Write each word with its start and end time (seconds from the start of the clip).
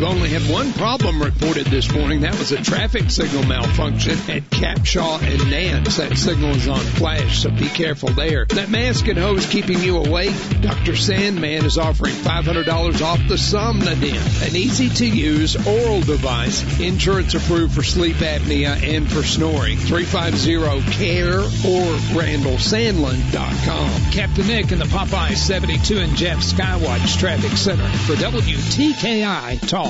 We've 0.00 0.08
only 0.08 0.30
had 0.30 0.50
one 0.50 0.72
problem 0.72 1.22
reported 1.22 1.66
this 1.66 1.92
morning. 1.92 2.22
That 2.22 2.38
was 2.38 2.52
a 2.52 2.62
traffic 2.62 3.10
signal 3.10 3.42
malfunction 3.42 4.12
at 4.30 4.44
Capshaw 4.44 5.20
and 5.20 5.50
Nance. 5.50 5.98
That 5.98 6.16
signal 6.16 6.56
is 6.56 6.68
on 6.68 6.80
flash, 6.80 7.42
so 7.42 7.50
be 7.50 7.68
careful 7.68 8.08
there. 8.08 8.46
That 8.46 8.70
mask 8.70 9.08
and 9.08 9.18
hose 9.18 9.44
keeping 9.44 9.78
you 9.80 9.98
awake? 9.98 10.32
Dr. 10.62 10.96
Sandman 10.96 11.66
is 11.66 11.76
offering 11.76 12.14
$500 12.14 13.02
off 13.02 13.18
the 13.28 13.34
Somnodent, 13.34 14.48
an 14.48 14.56
easy 14.56 14.88
to 14.88 15.04
use 15.04 15.54
oral 15.66 16.00
device, 16.00 16.80
insurance 16.80 17.34
approved 17.34 17.74
for 17.74 17.82
sleep 17.82 18.16
apnea 18.16 18.82
and 18.82 19.06
for 19.06 19.22
snoring. 19.22 19.76
350-CARE 19.76 21.40
or 21.40 21.84
RandallSandlin.com. 22.18 24.12
Captain 24.12 24.46
Nick 24.46 24.72
in 24.72 24.78
the 24.78 24.86
Popeye 24.86 25.36
72 25.36 25.98
and 25.98 26.16
Jeff 26.16 26.38
Skywatch 26.38 27.18
Traffic 27.18 27.52
Center 27.52 27.86
for 28.06 28.14
WTKI 28.14 29.68
Talk. 29.68 29.89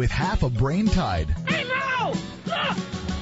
With 0.00 0.10
half 0.10 0.42
a 0.42 0.48
brain 0.48 0.86
tied. 0.86 1.28
Hey, 1.46 1.62
no! 1.64 2.14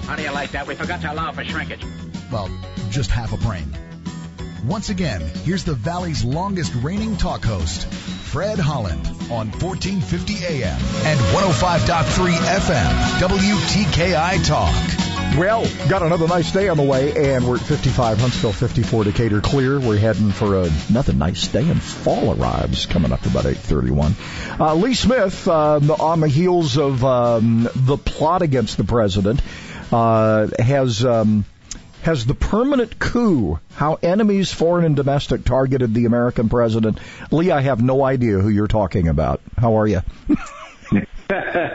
How 0.04 0.14
do 0.14 0.22
you 0.22 0.30
like 0.30 0.52
that? 0.52 0.64
We 0.68 0.76
forgot 0.76 1.00
to 1.00 1.12
allow 1.12 1.32
for 1.32 1.44
shrinkage. 1.44 1.84
Well, 2.30 2.48
just 2.88 3.10
half 3.10 3.32
a 3.32 3.36
brain. 3.36 3.76
Once 4.64 4.88
again, 4.88 5.20
here's 5.42 5.64
the 5.64 5.74
Valley's 5.74 6.22
longest 6.22 6.72
reigning 6.76 7.16
talk 7.16 7.44
host, 7.44 7.88
Fred 7.88 8.60
Holland, 8.60 9.08
on 9.28 9.50
1450 9.50 10.34
AM 10.46 10.78
and 10.78 11.18
105.3 11.18 12.36
FM, 12.36 13.18
WTKI 13.26 14.46
Talk. 14.46 15.17
Well, 15.36 15.66
got 15.88 16.02
another 16.02 16.26
nice 16.26 16.50
day 16.50 16.68
on 16.68 16.76
the 16.76 16.82
way, 16.82 17.32
and 17.32 17.46
we're 17.46 17.56
at 17.56 17.62
55 17.62 18.18
Huntsville, 18.18 18.52
54 18.52 19.04
Decatur 19.04 19.40
clear. 19.40 19.78
We're 19.78 19.96
heading 19.98 20.30
for 20.30 20.56
a, 20.56 20.70
another 20.88 21.12
nice 21.12 21.46
day, 21.46 21.68
and 21.68 21.80
fall 21.80 22.34
arrives 22.34 22.86
coming 22.86 23.12
up 23.12 23.24
about 23.24 23.44
8:31. 23.44 24.14
Uh, 24.58 24.74
Lee 24.74 24.94
Smith, 24.94 25.46
um, 25.46 25.90
on 25.90 26.20
the 26.20 26.28
heels 26.28 26.76
of 26.76 27.04
um, 27.04 27.68
the 27.74 27.96
plot 27.96 28.42
against 28.42 28.78
the 28.78 28.84
president, 28.84 29.40
uh, 29.92 30.48
has. 30.58 31.04
Um, 31.04 31.44
has 32.02 32.24
the 32.24 32.34
permanent 32.34 32.98
coup, 32.98 33.58
how 33.74 33.98
enemies, 34.02 34.52
foreign 34.52 34.84
and 34.84 34.94
domestic, 34.96 35.44
targeted 35.44 35.92
the 35.92 36.06
American 36.06 36.48
president. 36.48 36.98
Lee, 37.32 37.50
I 37.50 37.60
have 37.60 37.82
no 37.82 38.04
idea 38.04 38.38
who 38.38 38.48
you're 38.48 38.68
talking 38.68 39.08
about. 39.08 39.40
How 39.58 39.78
are 39.78 39.86
you? 39.86 40.02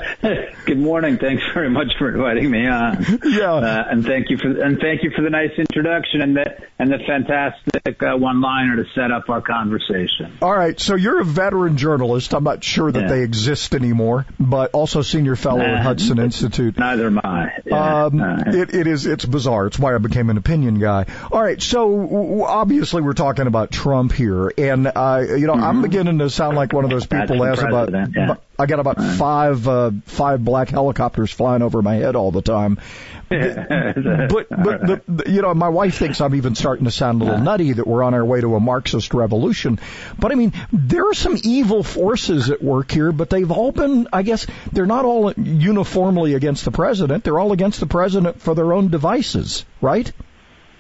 Good 0.66 0.80
morning. 0.80 1.18
Thanks 1.18 1.44
very 1.54 1.70
much 1.70 1.92
for 1.98 2.10
inviting 2.10 2.50
me 2.50 2.68
on. 2.68 3.20
Yeah, 3.34 3.54
uh, 3.54 3.86
and 3.90 4.06
thank 4.06 4.30
you 4.30 4.38
for 4.38 4.50
and 4.62 4.80
thank 4.80 5.04
you 5.04 5.12
for 5.16 5.22
the 5.22 5.30
nice 5.30 5.52
introduction 5.58 6.22
and 6.22 6.36
the 6.36 6.46
and 6.78 6.92
the 6.92 7.00
fantastic 7.00 8.04
uh, 8.04 8.16
one-liner 8.16 8.84
to 8.84 8.90
set 8.94 9.12
up 9.12 9.30
our 9.30 9.42
conversation. 9.42 10.38
All 10.42 10.56
right, 10.56 10.80
so 10.80 10.96
you're 10.96 11.22
a 11.22 11.26
veteran 11.26 11.78
journalist. 11.78 12.34
I'm 12.34 12.44
not 12.44 12.64
sure 12.64 12.92
that 12.92 13.02
yeah. 13.02 13.08
they 13.08 13.24
exist 13.24 13.74
anymore, 13.74 14.26
but 14.40 14.72
also 14.72 15.02
senior 15.02 15.36
fellow 15.36 15.62
at 15.62 15.82
Hudson 15.82 16.20
Institute. 16.20 16.78
Neither 16.78 17.08
am 17.08 17.20
I. 17.20 17.60
Yeah. 17.66 18.06
Um, 18.06 18.22
uh, 18.22 18.44
it, 18.48 18.74
it 18.74 18.88
is 18.88 19.06
it's 19.06 19.26
bizarre. 19.26 19.68
It's 19.68 19.80
why 19.80 19.96
I 19.96 19.98
became 19.98 20.30
an 20.30 20.38
opinion 20.38 20.80
guy. 20.80 21.06
All 21.32 21.42
right, 21.42 21.62
so 21.62 22.44
obviously 22.44 23.02
we're 23.02 23.14
talking 23.14 23.48
about 23.48 23.72
Trump 23.72 24.12
here, 24.12 24.52
and 24.58 24.86
uh, 24.88 25.24
you 25.28 25.48
know 25.48 25.54
mm-hmm. 25.54 25.64
I'm 25.64 25.82
beginning 25.82 26.20
to 26.20 26.30
sound 26.30 26.56
like 26.56 26.74
one 26.74 26.84
of 26.84 26.92
those 26.92 27.08
people 27.08 27.44
as 27.44 27.60
about. 27.60 27.92
Yeah. 28.16 28.36
I 28.58 28.68
got 28.68 28.80
about 28.80 28.98
five 28.98 29.68
uh, 29.68 29.92
five 30.06 30.46
black 30.46 30.70
helicopters 30.70 31.32
flying 31.32 31.64
over 31.64 31.82
my 31.82 31.96
head 31.96 32.16
all 32.16 32.32
the 32.32 32.44
time. 32.44 32.80
but 33.30 34.48
but 34.50 34.50
the, 34.50 35.02
the, 35.08 35.32
you 35.32 35.42
know, 35.42 35.54
my 35.56 35.70
wife 35.70 35.98
thinks 35.98 36.22
I'm 36.22 36.36
even 36.36 36.54
starting 36.54 36.86
to 36.86 36.92
sound 36.92 37.22
a 37.22 37.26
little 37.26 37.40
nutty 37.40 37.74
that 37.74 37.88
we're 37.88 38.04
on 38.04 38.14
our 38.14 38.24
way 38.24 38.42
to 38.42 38.56
a 38.56 38.60
Marxist 38.60 39.16
revolution. 39.16 39.80
But 40.20 40.32
I 40.32 40.36
mean, 40.36 40.54
there 40.72 41.10
are 41.10 41.16
some 41.16 41.38
evil 41.44 41.82
forces 41.82 42.52
at 42.52 42.64
work 42.64 42.92
here, 42.92 43.12
but 43.12 43.32
they've 43.32 43.50
all 43.50 43.72
been, 43.72 44.08
I 44.14 44.22
guess, 44.22 44.46
they're 44.72 44.86
not 44.86 45.06
all 45.06 45.34
uniformly 45.34 46.36
against 46.36 46.64
the 46.64 46.72
president. 46.72 47.24
They're 47.24 47.40
all 47.40 47.54
against 47.54 47.80
the 47.80 47.88
president 47.88 48.40
for 48.40 48.54
their 48.54 48.72
own 48.72 48.90
devices, 48.90 49.66
right? 49.82 50.12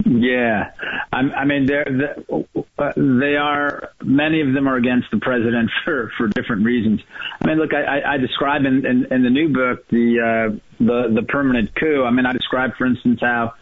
Yeah, 0.05 0.71
I'm, 1.13 1.31
I 1.31 1.45
mean, 1.45 1.65
they're, 1.65 2.15
uh, 2.77 2.91
they 2.95 3.37
are. 3.37 3.89
Many 4.03 4.41
of 4.41 4.53
them 4.53 4.67
are 4.67 4.75
against 4.75 5.07
the 5.11 5.19
president 5.19 5.69
for 5.85 6.11
for 6.17 6.27
different 6.27 6.65
reasons. 6.65 7.01
I 7.41 7.47
mean, 7.47 7.57
look, 7.57 7.73
I, 7.73 8.15
I 8.15 8.17
describe 8.17 8.65
in, 8.65 8.85
in, 8.85 9.05
in 9.11 9.23
the 9.23 9.29
new 9.29 9.49
book 9.49 9.87
the 9.89 10.19
uh, 10.19 10.59
the 10.79 11.13
the 11.13 11.23
permanent 11.27 11.73
coup. 11.75 12.03
I 12.03 12.11
mean, 12.11 12.25
I 12.25 12.33
describe, 12.33 12.71
for 12.77 12.85
instance, 12.85 13.19
how 13.21 13.53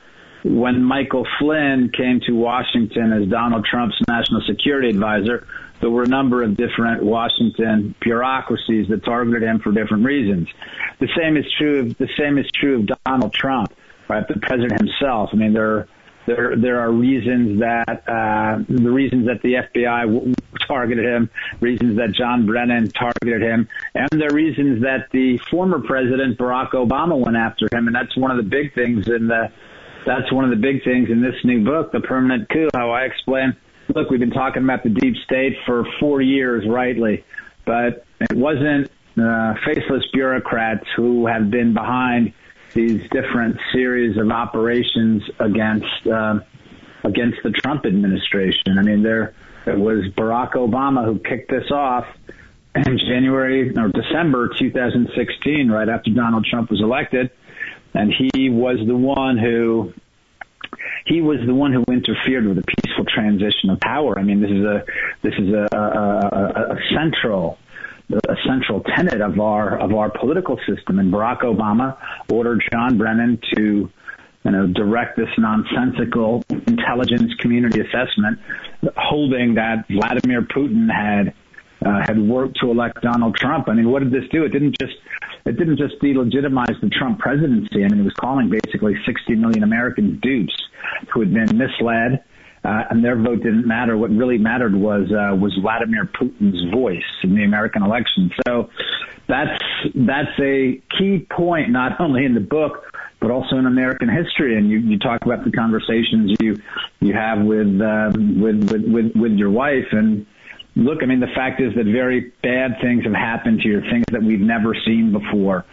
when 0.43 0.83
Michael 0.83 1.27
Flynn 1.39 1.91
came 1.95 2.21
to 2.25 2.31
Washington 2.31 3.13
as 3.13 3.29
Donald 3.29 3.65
Trump's 3.69 3.97
national 4.07 4.41
security 4.47 4.89
advisor, 4.89 5.45
there 5.81 5.89
were 5.89 6.03
a 6.03 6.07
number 6.07 6.41
of 6.41 6.57
different 6.57 7.03
Washington 7.03 7.93
bureaucracies 8.01 8.87
that 8.89 9.03
targeted 9.03 9.43
him 9.43 9.59
for 9.59 9.71
different 9.71 10.05
reasons. 10.05 10.47
The 10.99 11.09
same 11.15 11.37
is 11.37 11.45
true. 11.57 11.81
Of, 11.81 11.97
the 11.97 12.09
same 12.17 12.37
is 12.37 12.45
true 12.59 12.79
of 12.79 12.89
Donald 13.05 13.33
Trump, 13.33 13.73
right? 14.07 14.27
The 14.27 14.39
president 14.41 14.79
himself. 14.79 15.29
I 15.33 15.35
mean, 15.35 15.53
there. 15.53 15.77
Are, 15.77 15.87
there, 16.25 16.55
there 16.55 16.79
are 16.79 16.91
reasons 16.91 17.59
that 17.59 18.03
uh, 18.07 18.63
the 18.69 18.91
reasons 18.91 19.27
that 19.27 19.41
the 19.41 19.53
FBI 19.53 20.01
w- 20.05 20.33
targeted 20.67 21.05
him, 21.05 21.29
reasons 21.59 21.97
that 21.97 22.13
John 22.13 22.45
Brennan 22.45 22.91
targeted 22.91 23.41
him, 23.41 23.67
and 23.95 24.09
there 24.11 24.29
are 24.29 24.35
reasons 24.35 24.83
that 24.83 25.07
the 25.11 25.39
former 25.49 25.79
president 25.79 26.37
Barack 26.37 26.71
Obama 26.71 27.17
went 27.17 27.37
after 27.37 27.67
him, 27.71 27.87
and 27.87 27.95
that's 27.95 28.15
one 28.15 28.31
of 28.31 28.37
the 28.37 28.49
big 28.49 28.73
things 28.75 29.07
in 29.07 29.27
the 29.27 29.51
that's 30.05 30.31
one 30.31 30.43
of 30.43 30.49
the 30.49 30.55
big 30.55 30.83
things 30.83 31.09
in 31.09 31.21
this 31.21 31.35
new 31.43 31.63
book, 31.63 31.91
The 31.91 31.99
Permanent 31.99 32.49
Coup. 32.49 32.69
How 32.73 32.89
I 32.89 33.03
explain. 33.03 33.55
Look, 33.93 34.09
we've 34.09 34.19
been 34.19 34.31
talking 34.31 34.63
about 34.63 34.83
the 34.83 34.89
deep 34.89 35.15
state 35.25 35.53
for 35.65 35.85
four 35.99 36.21
years, 36.21 36.63
rightly, 36.67 37.23
but 37.65 38.05
it 38.19 38.35
wasn't 38.35 38.89
uh, 39.21 39.53
faceless 39.65 40.03
bureaucrats 40.13 40.85
who 40.95 41.27
have 41.27 41.51
been 41.51 41.73
behind 41.73 42.33
these 42.73 43.01
different 43.09 43.57
series 43.73 44.17
of 44.17 44.29
operations 44.29 45.23
against 45.39 46.07
uh, 46.07 46.39
against 47.03 47.37
the 47.43 47.51
Trump 47.51 47.85
administration. 47.85 48.77
I 48.77 48.83
mean, 48.83 49.03
there 49.03 49.33
it 49.65 49.77
was 49.77 50.05
Barack 50.17 50.53
Obama 50.53 51.05
who 51.05 51.19
kicked 51.19 51.49
this 51.49 51.69
off 51.71 52.05
in 52.75 52.97
January 52.97 53.69
or 53.77 53.89
December 53.89 54.49
2016, 54.57 55.69
right 55.69 55.89
after 55.89 56.11
Donald 56.11 56.45
Trump 56.45 56.69
was 56.69 56.81
elected, 56.81 57.29
and 57.93 58.13
he 58.33 58.49
was 58.49 58.77
the 58.85 58.95
one 58.95 59.37
who 59.37 59.93
he 61.05 61.21
was 61.21 61.39
the 61.45 61.53
one 61.53 61.73
who 61.73 61.83
interfered 61.91 62.45
with 62.45 62.57
the 62.57 62.63
peaceful 62.63 63.05
transition 63.05 63.69
of 63.69 63.79
power. 63.79 64.17
I 64.17 64.23
mean, 64.23 64.41
this 64.41 64.51
is 64.51 64.63
a 64.63 64.83
this 65.21 65.33
is 65.37 65.53
a, 65.53 65.67
a, 65.75 65.79
a, 65.79 66.75
a 66.75 66.77
central 66.95 67.57
a 68.13 68.35
central 68.45 68.81
tenet 68.81 69.21
of 69.21 69.39
our 69.39 69.79
of 69.79 69.93
our 69.93 70.09
political 70.09 70.57
system. 70.67 70.99
And 70.99 71.11
Barack 71.13 71.41
Obama 71.41 71.97
ordered 72.31 72.63
John 72.71 72.97
Brennan 72.97 73.39
to 73.55 73.89
you 74.43 74.51
know, 74.51 74.67
direct 74.67 75.17
this 75.17 75.29
nonsensical 75.37 76.43
intelligence 76.49 77.33
community 77.39 77.79
assessment, 77.81 78.39
holding 78.97 79.55
that 79.55 79.85
Vladimir 79.87 80.41
Putin 80.41 80.89
had 80.91 81.33
uh, 81.85 82.01
had 82.05 82.19
worked 82.19 82.59
to 82.61 82.69
elect 82.69 83.01
Donald 83.01 83.35
Trump. 83.35 83.67
I 83.67 83.73
mean, 83.73 83.89
what 83.89 84.03
did 84.03 84.11
this 84.11 84.29
do? 84.31 84.43
It 84.43 84.49
didn't 84.49 84.77
just 84.79 84.93
it 85.45 85.57
didn't 85.57 85.77
just 85.77 85.99
delegitimize 86.01 86.79
the 86.81 86.89
Trump 86.89 87.19
presidency. 87.19 87.83
I 87.83 87.87
mean, 87.87 88.01
it 88.01 88.03
was 88.03 88.13
calling 88.13 88.49
basically 88.49 88.95
60 89.05 89.35
million 89.35 89.63
American 89.63 90.19
dupes 90.19 90.55
who 91.13 91.21
had 91.21 91.33
been 91.33 91.57
misled, 91.57 92.23
uh, 92.63 92.83
and 92.89 93.03
their 93.03 93.15
vote 93.15 93.41
didn't 93.41 93.67
matter. 93.67 93.97
What 93.97 94.11
really 94.11 94.37
mattered 94.37 94.75
was 94.75 95.11
uh, 95.11 95.35
was 95.35 95.57
Vladimir 95.61 96.05
Putin's 96.05 96.71
voice 96.71 97.01
in 97.23 97.35
the 97.35 97.43
American 97.43 97.83
election. 97.83 98.31
So 98.47 98.69
that's 99.27 99.63
that's 99.95 100.39
a 100.39 100.81
key 100.97 101.25
point 101.29 101.71
not 101.71 101.99
only 101.99 102.25
in 102.25 102.33
the 102.33 102.39
book 102.39 102.85
but 103.19 103.29
also 103.29 103.55
in 103.57 103.67
American 103.67 104.09
history. 104.09 104.57
And 104.57 104.69
you, 104.69 104.79
you 104.79 104.99
talk 104.99 105.23
about 105.23 105.45
the 105.45 105.51
conversations 105.51 106.35
you 106.41 106.57
you 106.99 107.13
have 107.13 107.39
with, 107.39 107.79
uh, 107.81 108.11
with 108.15 108.71
with 108.71 108.83
with 108.85 109.15
with 109.15 109.31
your 109.33 109.51
wife 109.51 109.87
and. 109.91 110.25
Look, 110.73 110.99
I 111.03 111.05
mean, 111.05 111.19
the 111.19 111.27
fact 111.35 111.59
is 111.59 111.75
that 111.75 111.83
very 111.83 112.31
bad 112.41 112.77
things 112.81 113.03
have 113.03 113.13
happened 113.13 113.59
here, 113.61 113.81
things 113.91 114.05
that 114.13 114.23
we've 114.23 114.39
never 114.39 114.73
seen 114.85 115.11
before 115.11 115.65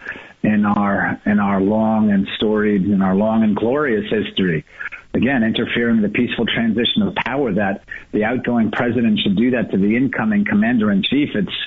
in 0.43 0.65
our 0.65 1.21
in 1.25 1.39
our 1.39 1.61
long 1.61 2.11
and 2.11 2.27
storied 2.35 2.83
in 2.83 3.01
our 3.01 3.15
long 3.15 3.43
and 3.43 3.55
glorious 3.55 4.03
history 4.11 4.65
again, 5.19 5.43
interfering 5.43 5.97
in 5.97 6.01
the 6.01 6.09
peaceful 6.09 6.45
transition 6.45 7.01
of 7.03 7.13
power 7.15 7.53
that 7.53 7.83
the 8.13 8.23
outgoing 8.23 8.71
president 8.71 9.19
should 9.19 9.35
do 9.35 9.51
that 9.51 9.69
to 9.71 9.77
the 9.77 9.97
incoming 9.97 10.45
commander 10.45 10.91
in 10.91 11.03
chief. 11.03 11.29
It's, 11.35 11.57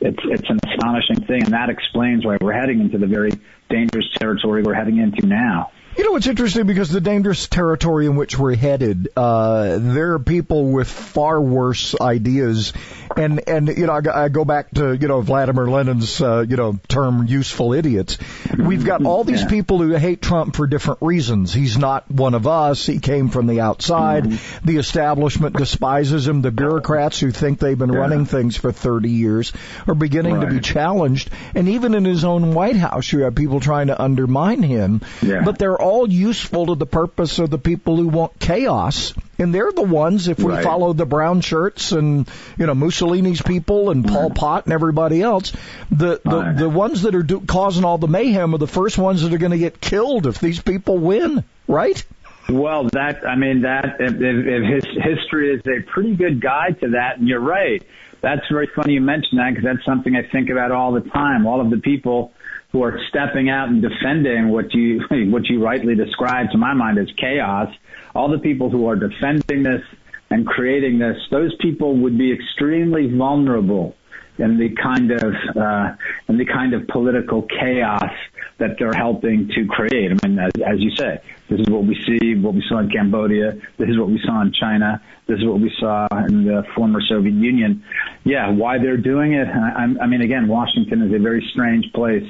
it's, 0.00 0.22
it's 0.24 0.48
an 0.48 0.60
astonishing 0.64 1.26
thing. 1.26 1.42
And 1.44 1.52
that 1.52 1.70
explains 1.70 2.24
why 2.24 2.38
we're 2.40 2.52
heading 2.52 2.80
into 2.80 2.98
the 2.98 3.08
very 3.08 3.32
dangerous 3.68 4.06
territory 4.20 4.62
we're 4.62 4.74
heading 4.74 4.98
into 4.98 5.26
now. 5.26 5.72
You 6.00 6.06
know, 6.06 6.16
it's 6.16 6.26
interesting 6.26 6.66
because 6.66 6.88
the 6.88 7.02
dangerous 7.02 7.46
territory 7.46 8.06
in 8.06 8.16
which 8.16 8.38
we're 8.38 8.56
headed, 8.56 9.10
uh, 9.16 9.76
there 9.78 10.14
are 10.14 10.18
people 10.18 10.72
with 10.72 10.88
far 10.88 11.38
worse 11.38 11.94
ideas. 12.00 12.72
And, 13.14 13.46
and, 13.46 13.68
you 13.68 13.86
know, 13.86 13.92
I, 13.92 14.24
I 14.24 14.28
go 14.30 14.46
back 14.46 14.70
to, 14.76 14.94
you 14.94 15.08
know, 15.08 15.20
Vladimir 15.20 15.66
Lenin's, 15.66 16.22
uh, 16.22 16.46
you 16.48 16.56
know, 16.56 16.80
term 16.88 17.26
useful 17.26 17.74
idiots. 17.74 18.16
We've 18.56 18.82
got 18.82 19.04
all 19.04 19.24
these 19.24 19.44
people 19.44 19.76
who 19.76 19.92
hate 19.92 20.22
Trump 20.22 20.56
for 20.56 20.66
different 20.66 21.02
reasons. 21.02 21.52
He's 21.52 21.76
not 21.76 22.10
one 22.10 22.32
of 22.32 22.46
us. 22.46 22.86
He 22.86 22.98
came 22.98 23.28
from 23.28 23.46
the 23.46 23.60
outside. 23.60 24.24
Mm-hmm. 24.24 24.66
The 24.66 24.78
establishment 24.78 25.56
despises 25.56 26.26
him. 26.26 26.40
The 26.40 26.50
bureaucrats 26.50 27.20
who 27.20 27.30
think 27.30 27.58
they've 27.58 27.76
been 27.76 27.92
yeah. 27.92 27.98
running 27.98 28.24
things 28.24 28.56
for 28.56 28.72
30 28.72 29.10
years 29.10 29.52
are 29.86 29.94
beginning 29.94 30.36
right. 30.36 30.48
to 30.48 30.54
be 30.54 30.60
challenged. 30.60 31.28
And 31.54 31.68
even 31.68 31.92
in 31.92 32.06
his 32.06 32.24
own 32.24 32.54
White 32.54 32.76
House, 32.76 33.12
you 33.12 33.24
have 33.24 33.34
people 33.34 33.60
trying 33.60 33.88
to 33.88 34.00
undermine 34.00 34.62
him. 34.62 35.02
Yeah. 35.20 35.42
But 35.44 35.58
they're 35.58 35.76
all 35.76 35.89
useful 36.06 36.66
to 36.66 36.74
the 36.74 36.86
purpose 36.86 37.38
of 37.38 37.50
the 37.50 37.58
people 37.58 37.96
who 37.96 38.08
want 38.08 38.38
chaos. 38.38 39.14
And 39.38 39.54
they're 39.54 39.72
the 39.72 39.82
ones, 39.82 40.28
if 40.28 40.38
we 40.38 40.52
right. 40.52 40.62
follow 40.62 40.92
the 40.92 41.06
brown 41.06 41.40
shirts 41.40 41.92
and, 41.92 42.28
you 42.58 42.66
know, 42.66 42.74
Mussolini's 42.74 43.40
people 43.40 43.90
and 43.90 44.06
Pol 44.06 44.30
Pot 44.30 44.66
and 44.66 44.72
everybody 44.72 45.22
else, 45.22 45.52
the, 45.90 46.20
the, 46.24 46.42
right. 46.42 46.56
the 46.56 46.68
ones 46.68 47.02
that 47.02 47.14
are 47.14 47.22
do, 47.22 47.40
causing 47.40 47.84
all 47.84 47.98
the 47.98 48.08
mayhem 48.08 48.54
are 48.54 48.58
the 48.58 48.66
first 48.66 48.98
ones 48.98 49.22
that 49.22 49.32
are 49.32 49.38
going 49.38 49.52
to 49.52 49.58
get 49.58 49.80
killed 49.80 50.26
if 50.26 50.40
these 50.40 50.60
people 50.60 50.98
win, 50.98 51.44
right? 51.66 52.04
Well, 52.48 52.84
that, 52.92 53.26
I 53.26 53.36
mean, 53.36 53.62
that, 53.62 53.96
if, 54.00 54.14
if 54.18 54.84
his 54.84 55.02
history 55.02 55.54
is 55.54 55.62
a 55.66 55.90
pretty 55.90 56.16
good 56.16 56.40
guide 56.40 56.80
to 56.80 56.90
that, 56.90 57.18
and 57.18 57.28
you're 57.28 57.40
right. 57.40 57.82
That's 58.20 58.42
very 58.50 58.68
funny 58.74 58.94
you 58.94 59.00
mention 59.00 59.38
that 59.38 59.50
because 59.50 59.64
that's 59.64 59.86
something 59.86 60.14
I 60.14 60.30
think 60.30 60.50
about 60.50 60.72
all 60.72 60.92
the 60.92 61.00
time. 61.00 61.46
All 61.46 61.60
of 61.60 61.70
the 61.70 61.78
people 61.78 62.32
who 62.72 62.82
are 62.84 62.98
stepping 63.08 63.50
out 63.50 63.68
and 63.68 63.82
defending 63.82 64.48
what 64.48 64.72
you 64.72 65.00
what 65.30 65.46
you 65.46 65.62
rightly 65.62 65.94
described 65.94 66.52
to 66.52 66.58
my 66.58 66.74
mind 66.74 66.98
as 66.98 67.08
chaos. 67.20 67.68
All 68.14 68.30
the 68.30 68.38
people 68.38 68.70
who 68.70 68.88
are 68.88 68.96
defending 68.96 69.62
this 69.62 69.82
and 70.30 70.46
creating 70.46 70.98
this, 70.98 71.16
those 71.30 71.54
people 71.60 71.96
would 71.98 72.16
be 72.16 72.32
extremely 72.32 73.12
vulnerable 73.12 73.96
in 74.38 74.58
the 74.58 74.70
kind 74.82 75.10
of 75.10 75.34
uh, 75.56 75.94
in 76.28 76.38
the 76.38 76.46
kind 76.46 76.72
of 76.74 76.86
political 76.88 77.42
chaos 77.42 78.10
that 78.58 78.76
they're 78.78 78.92
helping 78.92 79.48
to 79.48 79.66
create. 79.66 80.12
I 80.12 80.26
mean, 80.26 80.38
as, 80.38 80.52
as 80.64 80.80
you 80.80 80.90
say, 80.96 81.20
this 81.48 81.60
is 81.60 81.68
what 81.68 81.84
we 81.84 81.96
see, 82.06 82.34
what 82.36 82.54
we 82.54 82.62
saw 82.68 82.78
in 82.78 82.90
Cambodia. 82.90 83.52
This 83.78 83.88
is 83.88 83.98
what 83.98 84.08
we 84.08 84.20
saw 84.24 84.42
in 84.42 84.52
China. 84.52 85.02
This 85.26 85.38
is 85.38 85.46
what 85.46 85.60
we 85.60 85.72
saw 85.80 86.06
in 86.28 86.44
the 86.44 86.64
former 86.74 87.00
Soviet 87.08 87.34
Union. 87.34 87.82
Yeah, 88.24 88.50
why 88.50 88.78
they're 88.78 88.98
doing 88.98 89.32
it? 89.32 89.48
I, 89.48 89.86
I 90.02 90.06
mean, 90.06 90.20
again, 90.20 90.46
Washington 90.46 91.02
is 91.02 91.12
a 91.12 91.18
very 91.18 91.46
strange 91.52 91.90
place 91.94 92.28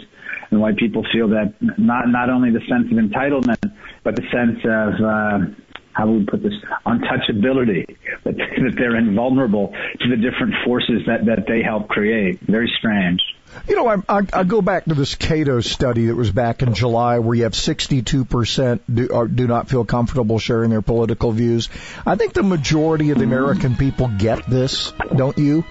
and 0.51 0.61
why 0.61 0.73
people 0.77 1.05
feel 1.13 1.29
that 1.29 1.55
not 1.79 2.09
not 2.09 2.31
only 2.31 2.51
the 2.51 2.61
sense 2.61 2.91
of 2.91 2.99
entitlement, 2.99 3.73
but 4.03 4.17
the 4.17 4.23
sense 4.33 4.59
of 4.65 4.95
uh, 5.01 5.55
how 5.93 6.07
do 6.07 6.13
we 6.13 6.25
put 6.25 6.43
this 6.43 6.53
untouchability 6.87 7.97
that, 8.25 8.37
that 8.37 8.75
they're 8.77 8.97
invulnerable 8.97 9.75
to 10.01 10.09
the 10.09 10.17
different 10.17 10.55
forces 10.65 11.03
that 11.07 11.27
that 11.27 11.47
they 11.47 11.63
help 11.63 11.89
create. 11.89 12.41
Very 12.41 12.73
strange. 12.79 13.21
You 13.69 13.75
know, 13.75 13.89
I, 13.89 13.97
I, 14.09 14.21
I 14.33 14.45
go 14.45 14.63
back 14.63 14.85
to 14.85 14.95
this 14.95 15.17
Cato 15.17 15.61
study 15.61 16.07
that 16.07 16.15
was 16.15 16.31
back 16.31 16.63
in 16.63 16.73
July, 16.73 17.19
where 17.19 17.35
you 17.35 17.43
have 17.43 17.53
62% 17.53 18.81
do, 18.93 19.29
do 19.29 19.47
not 19.49 19.69
feel 19.69 19.85
comfortable 19.85 20.39
sharing 20.39 20.71
their 20.71 20.83
political 20.83 21.33
views. 21.33 21.69
I 22.07 22.15
think 22.15 22.33
the 22.33 22.45
majority 22.45 23.11
of 23.11 23.19
the 23.19 23.25
American 23.25 23.75
people 23.75 24.07
get 24.07 24.49
this, 24.49 24.93
don't 25.17 25.37
you? 25.37 25.65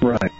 Right 0.00 0.32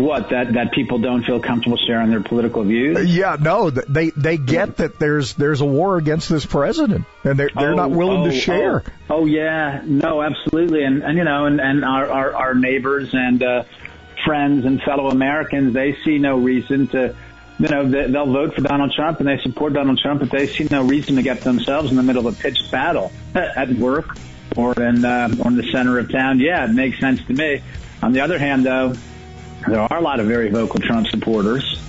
what 0.00 0.30
that 0.30 0.52
that 0.54 0.72
people 0.72 0.98
don't 0.98 1.24
feel 1.24 1.40
comfortable 1.40 1.76
sharing 1.76 2.10
their 2.10 2.22
political 2.22 2.64
views. 2.64 3.14
Yeah, 3.14 3.36
no, 3.40 3.70
they 3.70 4.10
they 4.10 4.36
get 4.36 4.76
that 4.76 4.98
there's 4.98 5.34
there's 5.34 5.60
a 5.60 5.64
war 5.64 5.96
against 5.96 6.28
this 6.28 6.46
president, 6.46 7.06
and 7.24 7.38
they're 7.38 7.50
they're 7.54 7.72
oh, 7.72 7.76
not 7.76 7.90
willing 7.90 8.22
oh, 8.22 8.30
to 8.30 8.32
share. 8.32 8.82
Oh, 9.08 9.20
oh, 9.20 9.24
yeah, 9.26 9.82
no, 9.84 10.22
absolutely, 10.22 10.84
and 10.84 11.02
and 11.02 11.18
you 11.18 11.24
know, 11.24 11.46
and 11.46 11.60
and 11.60 11.84
our 11.84 12.10
our, 12.10 12.34
our 12.34 12.54
neighbors 12.54 13.10
and 13.12 13.42
uh, 13.42 13.64
friends 14.24 14.64
and 14.64 14.80
fellow 14.82 15.08
Americans, 15.08 15.74
they 15.74 15.96
see 16.04 16.18
no 16.18 16.38
reason 16.38 16.88
to. 16.88 17.14
You 17.56 17.68
know, 17.68 17.88
they'll 17.88 18.26
vote 18.26 18.56
for 18.56 18.62
Donald 18.62 18.92
Trump 18.96 19.20
and 19.20 19.28
they 19.28 19.38
support 19.38 19.74
Donald 19.74 20.00
Trump, 20.00 20.18
but 20.18 20.28
they 20.28 20.48
see 20.48 20.66
no 20.68 20.82
reason 20.82 21.14
to 21.14 21.22
get 21.22 21.42
themselves 21.42 21.88
in 21.88 21.96
the 21.96 22.02
middle 22.02 22.26
of 22.26 22.36
a 22.36 22.42
pitched 22.42 22.68
battle 22.72 23.12
at 23.36 23.70
work 23.74 24.16
or 24.56 24.72
in 24.72 25.04
uh, 25.04 25.32
or 25.38 25.52
in 25.52 25.56
the 25.56 25.70
center 25.70 26.00
of 26.00 26.10
town. 26.10 26.40
Yeah, 26.40 26.64
it 26.64 26.72
makes 26.72 26.98
sense 26.98 27.24
to 27.26 27.32
me. 27.32 27.62
On 28.02 28.12
the 28.12 28.22
other 28.22 28.38
hand, 28.38 28.66
though, 28.66 28.94
there 29.68 29.80
are 29.80 29.96
a 29.96 30.00
lot 30.00 30.20
of 30.20 30.26
very 30.26 30.50
vocal 30.50 30.80
Trump 30.80 31.06
supporters. 31.08 31.80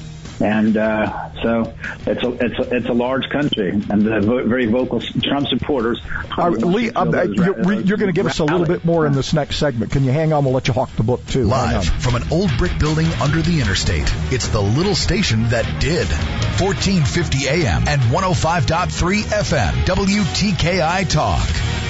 And 0.42 0.76
uh, 0.76 1.32
so 1.42 1.74
it's 2.06 2.22
a 2.22 2.46
it's 2.46 2.60
a, 2.60 2.76
it's 2.76 2.90
a 2.90 2.94
large 2.94 3.30
country, 3.30 3.70
and 3.70 4.02
the 4.02 4.20
vo- 4.20 4.46
very 4.46 4.66
vocal 4.66 5.00
Trump 5.00 5.48
supporters. 5.48 6.02
Uh, 6.38 6.50
Lee, 6.50 6.92
uh, 6.92 7.06
you're, 7.24 7.82
you're 7.82 7.98
going 7.98 8.08
to 8.08 8.12
give 8.12 8.26
us 8.26 8.40
a 8.40 8.44
little 8.44 8.66
bit 8.66 8.84
more 8.84 9.06
in 9.06 9.14
this 9.14 9.34
next 9.34 9.56
segment. 9.56 9.94
Can 9.94 10.04
you 10.04 10.12
hang 10.12 10.34
on? 10.34 10.44
We'll 10.44 10.54
let 10.54 10.68
you 10.68 10.74
hawk 10.74 10.94
the 10.98 11.04
book 11.04 11.26
too. 11.28 11.46
Live 11.46 11.86
from 11.86 12.16
an 12.16 12.24
old 12.32 12.52
brick 12.58 12.78
building 12.78 13.08
under 13.22 13.42
the 13.42 13.62
interstate, 13.62 14.14
it's 14.30 14.50
the 14.50 14.62
little 14.62 14.96
station 14.96 15.44
that 15.50 15.80
did 15.80 16.08
1450 16.10 17.48
AM 17.48 17.88
and 17.88 18.02
105.3 18.02 19.22
FM 19.22 19.72
WTKI 19.86 21.10
Talk. 21.10 21.85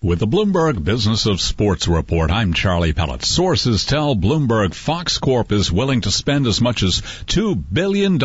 With 0.00 0.20
the 0.20 0.28
Bloomberg 0.28 0.84
Business 0.84 1.26
of 1.26 1.40
Sports 1.40 1.88
report, 1.88 2.30
I'm 2.30 2.52
Charlie 2.52 2.92
Pellett. 2.92 3.24
Sources 3.24 3.84
tell 3.84 4.14
Bloomberg 4.14 4.72
Fox 4.72 5.18
Corp 5.18 5.50
is 5.50 5.72
willing 5.72 6.02
to 6.02 6.12
spend 6.12 6.46
as 6.46 6.60
much 6.60 6.84
as 6.84 7.00
$2 7.26 7.60
billion 7.72 8.16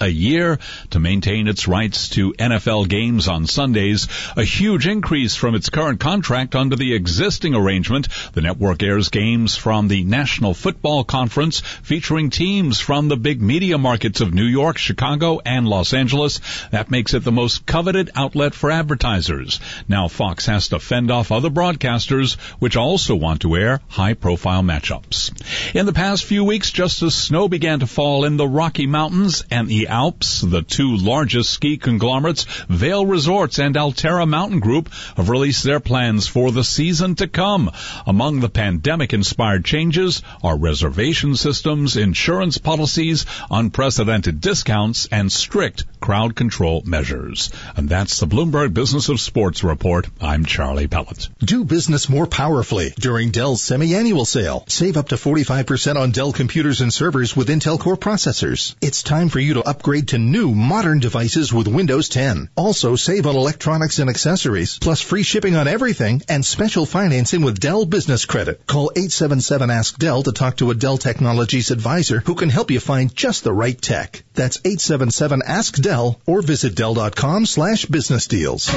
a 0.00 0.06
year 0.06 0.60
to 0.90 1.00
maintain 1.00 1.48
its 1.48 1.66
rights 1.66 2.10
to 2.10 2.32
NFL 2.34 2.88
games 2.88 3.26
on 3.26 3.48
Sundays, 3.48 4.06
a 4.36 4.44
huge 4.44 4.86
increase 4.86 5.34
from 5.34 5.56
its 5.56 5.68
current 5.68 5.98
contract 5.98 6.54
under 6.54 6.76
the 6.76 6.94
existing 6.94 7.56
arrangement. 7.56 8.06
The 8.34 8.42
network 8.42 8.84
airs 8.84 9.08
games 9.08 9.56
from 9.56 9.88
the 9.88 10.04
National 10.04 10.54
Football 10.54 11.02
Conference 11.02 11.58
featuring 11.58 12.30
teams 12.30 12.78
from 12.78 13.08
the 13.08 13.16
big 13.16 13.42
media 13.42 13.78
markets 13.78 14.20
of 14.20 14.32
New 14.32 14.44
York, 14.44 14.78
Chicago, 14.78 15.40
and 15.44 15.66
Los 15.66 15.92
Angeles. 15.92 16.40
That 16.70 16.92
makes 16.92 17.14
it 17.14 17.24
the 17.24 17.32
most 17.32 17.66
coveted 17.66 18.12
outlet 18.14 18.54
for 18.54 18.70
advertisers. 18.70 19.58
Now 19.88 20.06
Fox 20.06 20.46
has 20.46 20.68
to 20.68 20.78
fend 20.78 21.10
off 21.10 21.15
other 21.16 21.50
broadcasters 21.50 22.34
which 22.58 22.76
also 22.76 23.14
want 23.14 23.40
to 23.40 23.56
air 23.56 23.80
high 23.88 24.14
profile 24.14 24.62
matchups. 24.62 25.32
In 25.74 25.86
the 25.86 25.92
past 25.92 26.24
few 26.24 26.44
weeks, 26.44 26.70
just 26.70 27.02
as 27.02 27.14
snow 27.14 27.48
began 27.48 27.80
to 27.80 27.86
fall 27.86 28.24
in 28.24 28.36
the 28.36 28.46
Rocky 28.46 28.86
Mountains 28.86 29.44
and 29.50 29.68
the 29.68 29.88
Alps, 29.88 30.40
the 30.40 30.62
two 30.62 30.96
largest 30.96 31.50
ski 31.50 31.76
conglomerates, 31.76 32.44
Vail 32.68 33.06
Resorts 33.06 33.58
and 33.58 33.74
Alterra 33.74 34.28
Mountain 34.28 34.60
Group, 34.60 34.90
have 35.16 35.30
released 35.30 35.64
their 35.64 35.80
plans 35.80 36.26
for 36.26 36.52
the 36.52 36.64
season 36.64 37.14
to 37.16 37.26
come. 37.26 37.70
Among 38.06 38.40
the 38.40 38.48
pandemic 38.48 39.12
inspired 39.12 39.64
changes 39.64 40.22
are 40.42 40.56
reservation 40.56 41.36
systems, 41.36 41.96
insurance 41.96 42.58
policies, 42.58 43.26
unprecedented 43.50 44.40
discounts, 44.40 45.06
and 45.06 45.30
strict 45.30 45.84
crowd 46.00 46.34
control 46.34 46.82
measures. 46.84 47.50
And 47.76 47.88
that's 47.88 48.20
the 48.20 48.26
Bloomberg 48.26 48.74
Business 48.74 49.08
of 49.08 49.20
Sports 49.20 49.64
report. 49.64 50.08
I'm 50.20 50.44
Charlie 50.44 50.88
Pellett. 50.88 51.05
Do 51.38 51.64
business 51.64 52.08
more 52.08 52.26
powerfully 52.26 52.92
during 52.98 53.30
Dell's 53.30 53.62
semi-annual 53.62 54.24
sale. 54.24 54.64
Save 54.68 54.96
up 54.96 55.08
to 55.08 55.16
45% 55.16 55.96
on 55.96 56.10
Dell 56.10 56.32
computers 56.32 56.80
and 56.80 56.92
servers 56.92 57.36
with 57.36 57.48
Intel 57.48 57.78
Core 57.78 57.96
processors. 57.96 58.74
It's 58.80 59.02
time 59.02 59.28
for 59.28 59.38
you 59.38 59.54
to 59.54 59.68
upgrade 59.68 60.08
to 60.08 60.18
new 60.18 60.52
modern 60.52 60.98
devices 60.98 61.52
with 61.52 61.68
Windows 61.68 62.08
10. 62.08 62.50
Also 62.56 62.96
save 62.96 63.26
on 63.26 63.36
electronics 63.36 63.98
and 63.98 64.10
accessories, 64.10 64.78
plus 64.78 65.00
free 65.00 65.22
shipping 65.22 65.56
on 65.56 65.68
everything 65.68 66.22
and 66.28 66.44
special 66.44 66.86
financing 66.86 67.42
with 67.42 67.60
Dell 67.60 67.86
Business 67.86 68.24
Credit. 68.24 68.66
Call 68.66 68.90
877 68.96 69.70
Ask 69.70 69.98
Dell 69.98 70.22
to 70.22 70.32
talk 70.32 70.56
to 70.56 70.70
a 70.70 70.74
Dell 70.74 70.98
Technologies 70.98 71.70
advisor 71.70 72.20
who 72.20 72.34
can 72.34 72.50
help 72.50 72.70
you 72.70 72.80
find 72.80 73.14
just 73.14 73.44
the 73.44 73.52
right 73.52 73.80
tech. 73.80 74.24
That's 74.34 74.58
877 74.64 75.42
Ask 75.46 75.74
Dell 75.76 76.20
or 76.26 76.42
visit 76.42 76.74
Dell.com 76.74 77.46
slash 77.46 77.84
business 77.86 78.26
deals. 78.26 78.68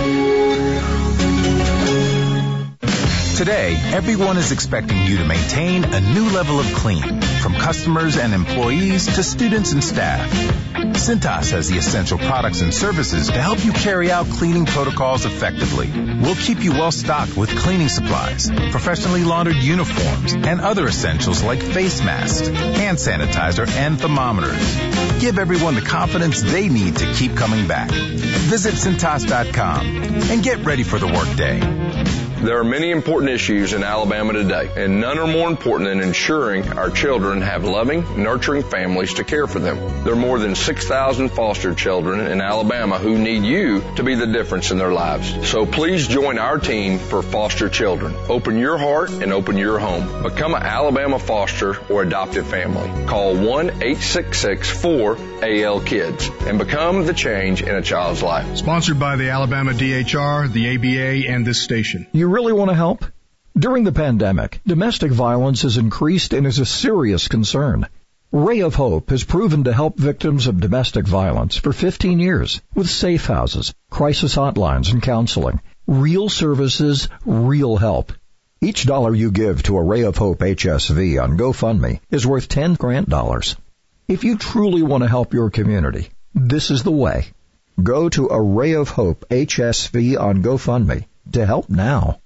Today, 3.39 3.77
everyone 3.93 4.35
is 4.35 4.51
expecting 4.51 4.97
you 5.05 5.19
to 5.19 5.23
maintain 5.23 5.85
a 5.85 6.01
new 6.01 6.29
level 6.31 6.59
of 6.59 6.65
clean, 6.73 7.21
from 7.41 7.53
customers 7.53 8.17
and 8.17 8.33
employees 8.33 9.05
to 9.15 9.23
students 9.23 9.71
and 9.71 9.81
staff. 9.81 10.29
Cintas 10.73 11.51
has 11.51 11.69
the 11.69 11.77
essential 11.77 12.17
products 12.17 12.59
and 12.59 12.73
services 12.73 13.27
to 13.27 13.41
help 13.41 13.63
you 13.63 13.71
carry 13.71 14.11
out 14.11 14.25
cleaning 14.25 14.65
protocols 14.65 15.23
effectively. 15.23 15.89
We'll 16.21 16.35
keep 16.35 16.61
you 16.61 16.73
well 16.73 16.91
stocked 16.91 17.37
with 17.37 17.49
cleaning 17.57 17.87
supplies, 17.87 18.51
professionally 18.71 19.23
laundered 19.23 19.55
uniforms, 19.55 20.33
and 20.33 20.59
other 20.59 20.85
essentials 20.85 21.41
like 21.41 21.61
face 21.61 22.03
masks, 22.03 22.45
hand 22.49 22.97
sanitizer, 22.97 23.69
and 23.69 23.97
thermometers. 23.97 25.21
Give 25.21 25.39
everyone 25.39 25.75
the 25.75 25.81
confidence 25.81 26.41
they 26.41 26.67
need 26.67 26.97
to 26.97 27.13
keep 27.13 27.37
coming 27.37 27.69
back. 27.69 27.89
Visit 27.89 28.73
Cintas.com 28.73 29.85
and 30.29 30.43
get 30.43 30.65
ready 30.65 30.83
for 30.83 30.99
the 30.99 31.07
workday. 31.07 32.18
There 32.41 32.57
are 32.57 32.63
many 32.63 32.91
important 32.91 33.33
issues 33.33 33.73
in 33.73 33.83
Alabama 33.83 34.31
today, 34.31 34.71
and 34.77 35.01
none 35.01 35.19
are 35.19 35.27
more 35.27 35.49
important 35.49 35.89
than 35.89 35.99
ensuring 35.99 36.69
our 36.77 36.89
children 36.89 37.41
have 37.41 37.65
loving, 37.65 38.23
nurturing 38.23 38.63
families 38.63 39.15
to 39.15 39.25
care 39.25 39.45
for 39.45 39.59
them. 39.59 40.05
There 40.05 40.13
are 40.13 40.15
more 40.15 40.39
than 40.39 40.55
6,000 40.55 41.29
foster 41.29 41.75
children 41.75 42.21
in 42.27 42.39
Alabama 42.39 42.97
who 42.97 43.17
need 43.17 43.43
you 43.43 43.83
to 43.97 44.03
be 44.03 44.15
the 44.15 44.27
difference 44.27 44.71
in 44.71 44.77
their 44.77 44.93
lives. 44.93 45.49
So 45.49 45.65
please 45.65 46.07
join 46.07 46.39
our 46.39 46.57
team 46.57 46.97
for 46.97 47.21
foster 47.21 47.67
children. 47.67 48.15
Open 48.29 48.57
your 48.57 48.77
heart 48.77 49.09
and 49.09 49.33
open 49.33 49.57
your 49.57 49.77
home. 49.77 50.23
Become 50.23 50.53
an 50.53 50.63
Alabama 50.63 51.19
foster 51.19 51.77
or 51.91 52.03
adopted 52.03 52.45
family. 52.45 53.05
Call 53.05 53.35
1-866-4-AL-KIDS 55.41 56.47
and 56.47 56.59
become 56.59 57.05
the 57.05 57.13
change 57.13 57.61
in 57.61 57.75
a 57.75 57.81
child's 57.81 58.21
life. 58.21 58.57
Sponsored 58.57 58.99
by 58.99 59.15
the 59.15 59.29
Alabama 59.29 59.71
DHR, 59.71 60.51
the 60.51 60.75
ABA, 60.75 61.31
and 61.31 61.45
this 61.45 61.61
station. 61.61 62.07
You 62.11 62.27
really 62.27 62.53
want 62.53 62.69
to 62.69 62.75
help? 62.75 63.05
During 63.57 63.83
the 63.83 63.91
pandemic, 63.91 64.61
domestic 64.65 65.11
violence 65.11 65.63
has 65.63 65.77
increased 65.77 66.33
and 66.33 66.45
is 66.45 66.59
a 66.59 66.65
serious 66.65 67.27
concern. 67.27 67.87
Ray 68.31 68.61
of 68.61 68.75
Hope 68.75 69.09
has 69.09 69.23
proven 69.23 69.63
to 69.63 69.73
help 69.73 69.97
victims 69.97 70.47
of 70.47 70.59
domestic 70.59 71.07
violence 71.07 71.55
for 71.55 71.73
15 71.73 72.19
years 72.19 72.61
with 72.75 72.89
safe 72.89 73.25
houses, 73.25 73.73
crisis 73.89 74.35
hotlines, 74.35 74.91
and 74.91 75.01
counseling. 75.01 75.61
Real 75.87 76.29
services, 76.29 77.09
real 77.25 77.77
help. 77.77 78.13
Each 78.61 78.85
dollar 78.85 79.15
you 79.15 79.31
give 79.31 79.63
to 79.63 79.77
a 79.77 79.83
Ray 79.83 80.03
of 80.03 80.17
Hope 80.17 80.39
HSV 80.39 81.21
on 81.21 81.37
GoFundMe 81.37 82.01
is 82.11 82.27
worth 82.27 82.49
10 82.49 82.75
grant 82.75 83.09
dollars. 83.09 83.55
If 84.09 84.23
you 84.23 84.39
truly 84.39 84.81
want 84.81 85.03
to 85.03 85.07
help 85.07 85.35
your 85.35 85.51
community, 85.51 86.09
this 86.33 86.71
is 86.71 86.81
the 86.81 86.91
way. 86.91 87.27
Go 87.81 88.09
to 88.09 88.27
a 88.29 88.41
Ray 88.41 88.73
of 88.73 88.89
Hope 88.89 89.23
HSV 89.29 90.19
on 90.19 90.41
GoFundMe 90.41 91.05
to 91.33 91.45
help 91.45 91.69
now. 91.69 92.19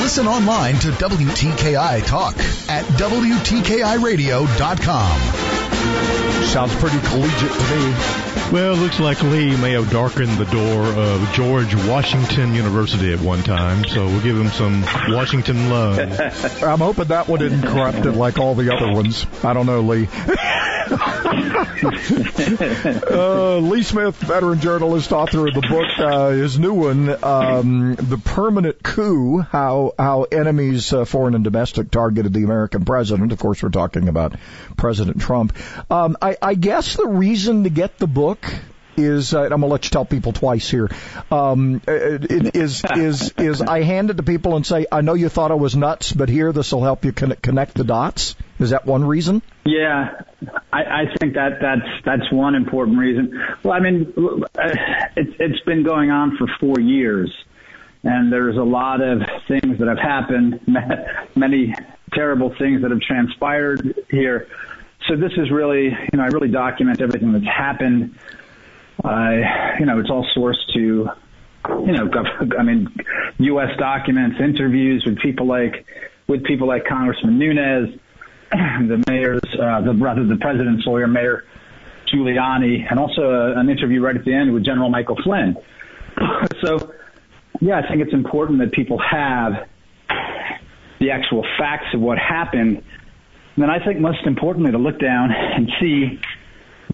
Listen 0.00 0.26
online 0.26 0.78
to 0.78 0.88
WTKI 0.92 2.06
Talk 2.06 2.38
at 2.70 2.86
WTKIRadio.com. 2.96 5.59
Sounds 6.46 6.74
pretty 6.76 6.98
collegiate 7.06 7.52
to 7.52 7.76
me. 7.76 7.94
Well, 8.52 8.74
looks 8.74 8.98
like 8.98 9.22
Lee 9.22 9.56
may 9.56 9.72
have 9.72 9.90
darkened 9.90 10.32
the 10.32 10.46
door 10.46 10.84
of 10.84 11.32
George 11.32 11.74
Washington 11.86 12.54
University 12.54 13.12
at 13.12 13.20
one 13.20 13.42
time, 13.42 13.84
so 13.84 14.06
we'll 14.06 14.22
give 14.22 14.36
him 14.36 14.48
some 14.48 14.82
Washington 15.08 15.70
love. 15.70 15.98
I'm 16.62 16.80
hoping 16.80 17.04
that 17.06 17.28
one 17.28 17.38
didn't 17.38 17.62
corrupt 17.62 17.98
it 17.98 18.12
like 18.12 18.38
all 18.38 18.56
the 18.56 18.74
other 18.74 18.92
ones. 18.92 19.26
I 19.44 19.52
don't 19.52 19.66
know, 19.66 19.80
Lee. 19.80 20.08
uh, 23.10 23.58
Lee 23.58 23.82
Smith, 23.82 24.16
veteran 24.16 24.60
journalist, 24.60 25.12
author 25.12 25.46
of 25.46 25.54
the 25.54 25.60
book, 25.60 25.98
uh, 25.98 26.30
his 26.30 26.58
new 26.58 26.74
one, 26.74 27.24
um, 27.24 27.94
"The 27.96 28.18
Permanent 28.18 28.82
Coup: 28.82 29.38
How 29.40 29.92
How 29.98 30.22
Enemies, 30.24 30.92
uh, 30.92 31.04
Foreign 31.04 31.34
and 31.34 31.44
Domestic, 31.44 31.90
Targeted 31.90 32.32
the 32.32 32.44
American 32.44 32.84
President." 32.84 33.32
Of 33.32 33.38
course, 33.38 33.62
we're 33.62 33.70
talking 33.70 34.08
about 34.08 34.34
President 34.76 35.20
Trump. 35.20 35.56
Um, 35.90 36.16
I, 36.20 36.36
I 36.40 36.54
guess 36.54 36.96
the 36.96 37.06
reason 37.06 37.64
to 37.64 37.70
get 37.70 37.98
the 37.98 38.06
book 38.06 38.44
is 38.96 39.34
uh, 39.34 39.42
I'm 39.42 39.48
gonna 39.50 39.66
let 39.66 39.84
you 39.84 39.90
tell 39.90 40.04
people 40.04 40.32
twice 40.32 40.68
here. 40.68 40.88
Um, 41.30 41.80
is 41.86 42.82
is 42.96 43.32
is 43.38 43.62
I 43.68 43.82
hand 43.82 44.10
it 44.10 44.16
to 44.16 44.22
people 44.22 44.56
and 44.56 44.66
say, 44.66 44.86
I 44.90 45.00
know 45.00 45.14
you 45.14 45.28
thought 45.28 45.50
I 45.50 45.54
was 45.54 45.76
nuts, 45.76 46.12
but 46.12 46.28
here 46.28 46.52
this 46.52 46.72
will 46.72 46.82
help 46.82 47.04
you 47.04 47.12
connect 47.12 47.74
the 47.74 47.84
dots. 47.84 48.34
Is 48.58 48.70
that 48.70 48.86
one 48.86 49.04
reason? 49.04 49.42
Yeah, 49.64 50.22
I, 50.72 50.82
I 50.82 51.04
think 51.18 51.34
that 51.34 51.58
that's 51.60 52.04
that's 52.04 52.32
one 52.32 52.54
important 52.54 52.98
reason. 52.98 53.42
Well, 53.62 53.72
I 53.72 53.80
mean, 53.80 54.12
it's 55.16 55.36
it's 55.38 55.64
been 55.64 55.82
going 55.82 56.10
on 56.10 56.36
for 56.36 56.46
four 56.58 56.80
years, 56.80 57.32
and 58.02 58.32
there's 58.32 58.56
a 58.56 58.62
lot 58.62 59.00
of 59.00 59.22
things 59.48 59.78
that 59.78 59.88
have 59.88 59.98
happened, 59.98 60.60
many 61.34 61.74
terrible 62.12 62.54
things 62.58 62.82
that 62.82 62.90
have 62.90 63.00
transpired 63.00 64.04
here. 64.10 64.48
So 65.08 65.16
this 65.16 65.32
is 65.36 65.50
really, 65.50 65.84
you 65.84 66.16
know, 66.18 66.22
I 66.22 66.26
really 66.26 66.48
document 66.48 67.00
everything 67.00 67.32
that's 67.32 67.44
happened. 67.44 68.18
I, 69.04 69.76
you 69.78 69.86
know, 69.86 69.98
it's 69.98 70.10
all 70.10 70.26
sourced 70.36 70.64
to, 70.74 71.08
you 71.68 71.92
know, 71.92 72.10
I 72.58 72.62
mean, 72.62 72.88
U.S. 73.38 73.70
documents, 73.78 74.36
interviews 74.40 75.04
with 75.06 75.18
people 75.18 75.46
like, 75.46 75.86
with 76.26 76.44
people 76.44 76.68
like 76.68 76.84
Congressman 76.86 77.38
Nunes, 77.38 77.98
the 78.50 79.02
mayor's, 79.08 79.40
uh, 79.60 79.80
the 79.82 79.92
brother, 79.92 80.24
the 80.26 80.36
president's 80.36 80.86
lawyer, 80.86 81.06
Mayor 81.06 81.44
Giuliani, 82.12 82.84
and 82.90 82.98
also 82.98 83.22
a, 83.22 83.56
uh, 83.56 83.60
an 83.60 83.68
interview 83.68 84.00
right 84.00 84.16
at 84.16 84.24
the 84.24 84.34
end 84.34 84.52
with 84.52 84.64
General 84.64 84.90
Michael 84.90 85.16
Flynn. 85.22 85.56
so, 86.64 86.92
yeah, 87.60 87.78
I 87.78 87.88
think 87.88 88.02
it's 88.02 88.12
important 88.12 88.58
that 88.60 88.72
people 88.72 88.98
have 88.98 89.68
the 90.98 91.10
actual 91.10 91.44
facts 91.58 91.94
of 91.94 92.00
what 92.00 92.18
happened. 92.18 92.76
And 92.78 93.62
then 93.62 93.70
I 93.70 93.84
think 93.84 94.00
most 94.00 94.26
importantly 94.26 94.72
to 94.72 94.78
look 94.78 94.98
down 94.98 95.30
and 95.32 95.70
see 95.80 96.20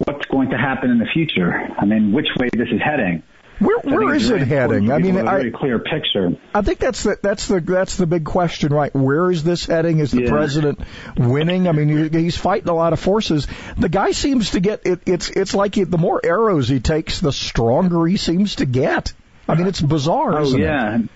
what's 0.04 0.26
going 0.26 0.50
to 0.50 0.58
happen 0.58 0.90
in 0.90 0.98
the 0.98 1.06
future. 1.12 1.52
I 1.52 1.84
mean, 1.84 2.12
which 2.12 2.28
way 2.38 2.48
this 2.52 2.68
is 2.68 2.80
heading. 2.82 3.22
Where, 3.58 3.78
where 3.78 4.14
is 4.14 4.28
it 4.28 4.42
heading? 4.42 4.92
I 4.92 4.98
mean, 4.98 5.16
a 5.16 5.24
very 5.24 5.50
I, 5.52 5.58
clear 5.58 5.78
picture. 5.78 6.36
I 6.54 6.60
think 6.60 6.78
that's 6.78 7.04
the 7.04 7.18
that's 7.22 7.48
the 7.48 7.60
that's 7.60 7.96
the 7.96 8.06
big 8.06 8.26
question, 8.26 8.70
right? 8.70 8.94
Where 8.94 9.30
is 9.30 9.44
this 9.44 9.64
heading? 9.64 10.00
Is 10.00 10.10
the 10.10 10.24
yeah. 10.24 10.30
president 10.30 10.80
winning? 11.16 11.66
I 11.66 11.72
mean, 11.72 12.12
he's 12.12 12.36
fighting 12.36 12.68
a 12.68 12.74
lot 12.74 12.92
of 12.92 13.00
forces. 13.00 13.46
The 13.78 13.88
guy 13.88 14.10
seems 14.10 14.50
to 14.50 14.60
get 14.60 14.82
it. 14.84 15.00
It's 15.06 15.30
it's 15.30 15.54
like 15.54 15.74
he, 15.74 15.84
the 15.84 15.96
more 15.96 16.20
arrows 16.22 16.68
he 16.68 16.80
takes, 16.80 17.20
the 17.20 17.32
stronger 17.32 18.06
he 18.06 18.18
seems 18.18 18.56
to 18.56 18.66
get. 18.66 19.14
I 19.48 19.54
mean, 19.54 19.68
it's 19.68 19.80
bizarre. 19.80 20.38
Oh 20.38 20.54
yeah. 20.54 20.98
It? 20.98 21.08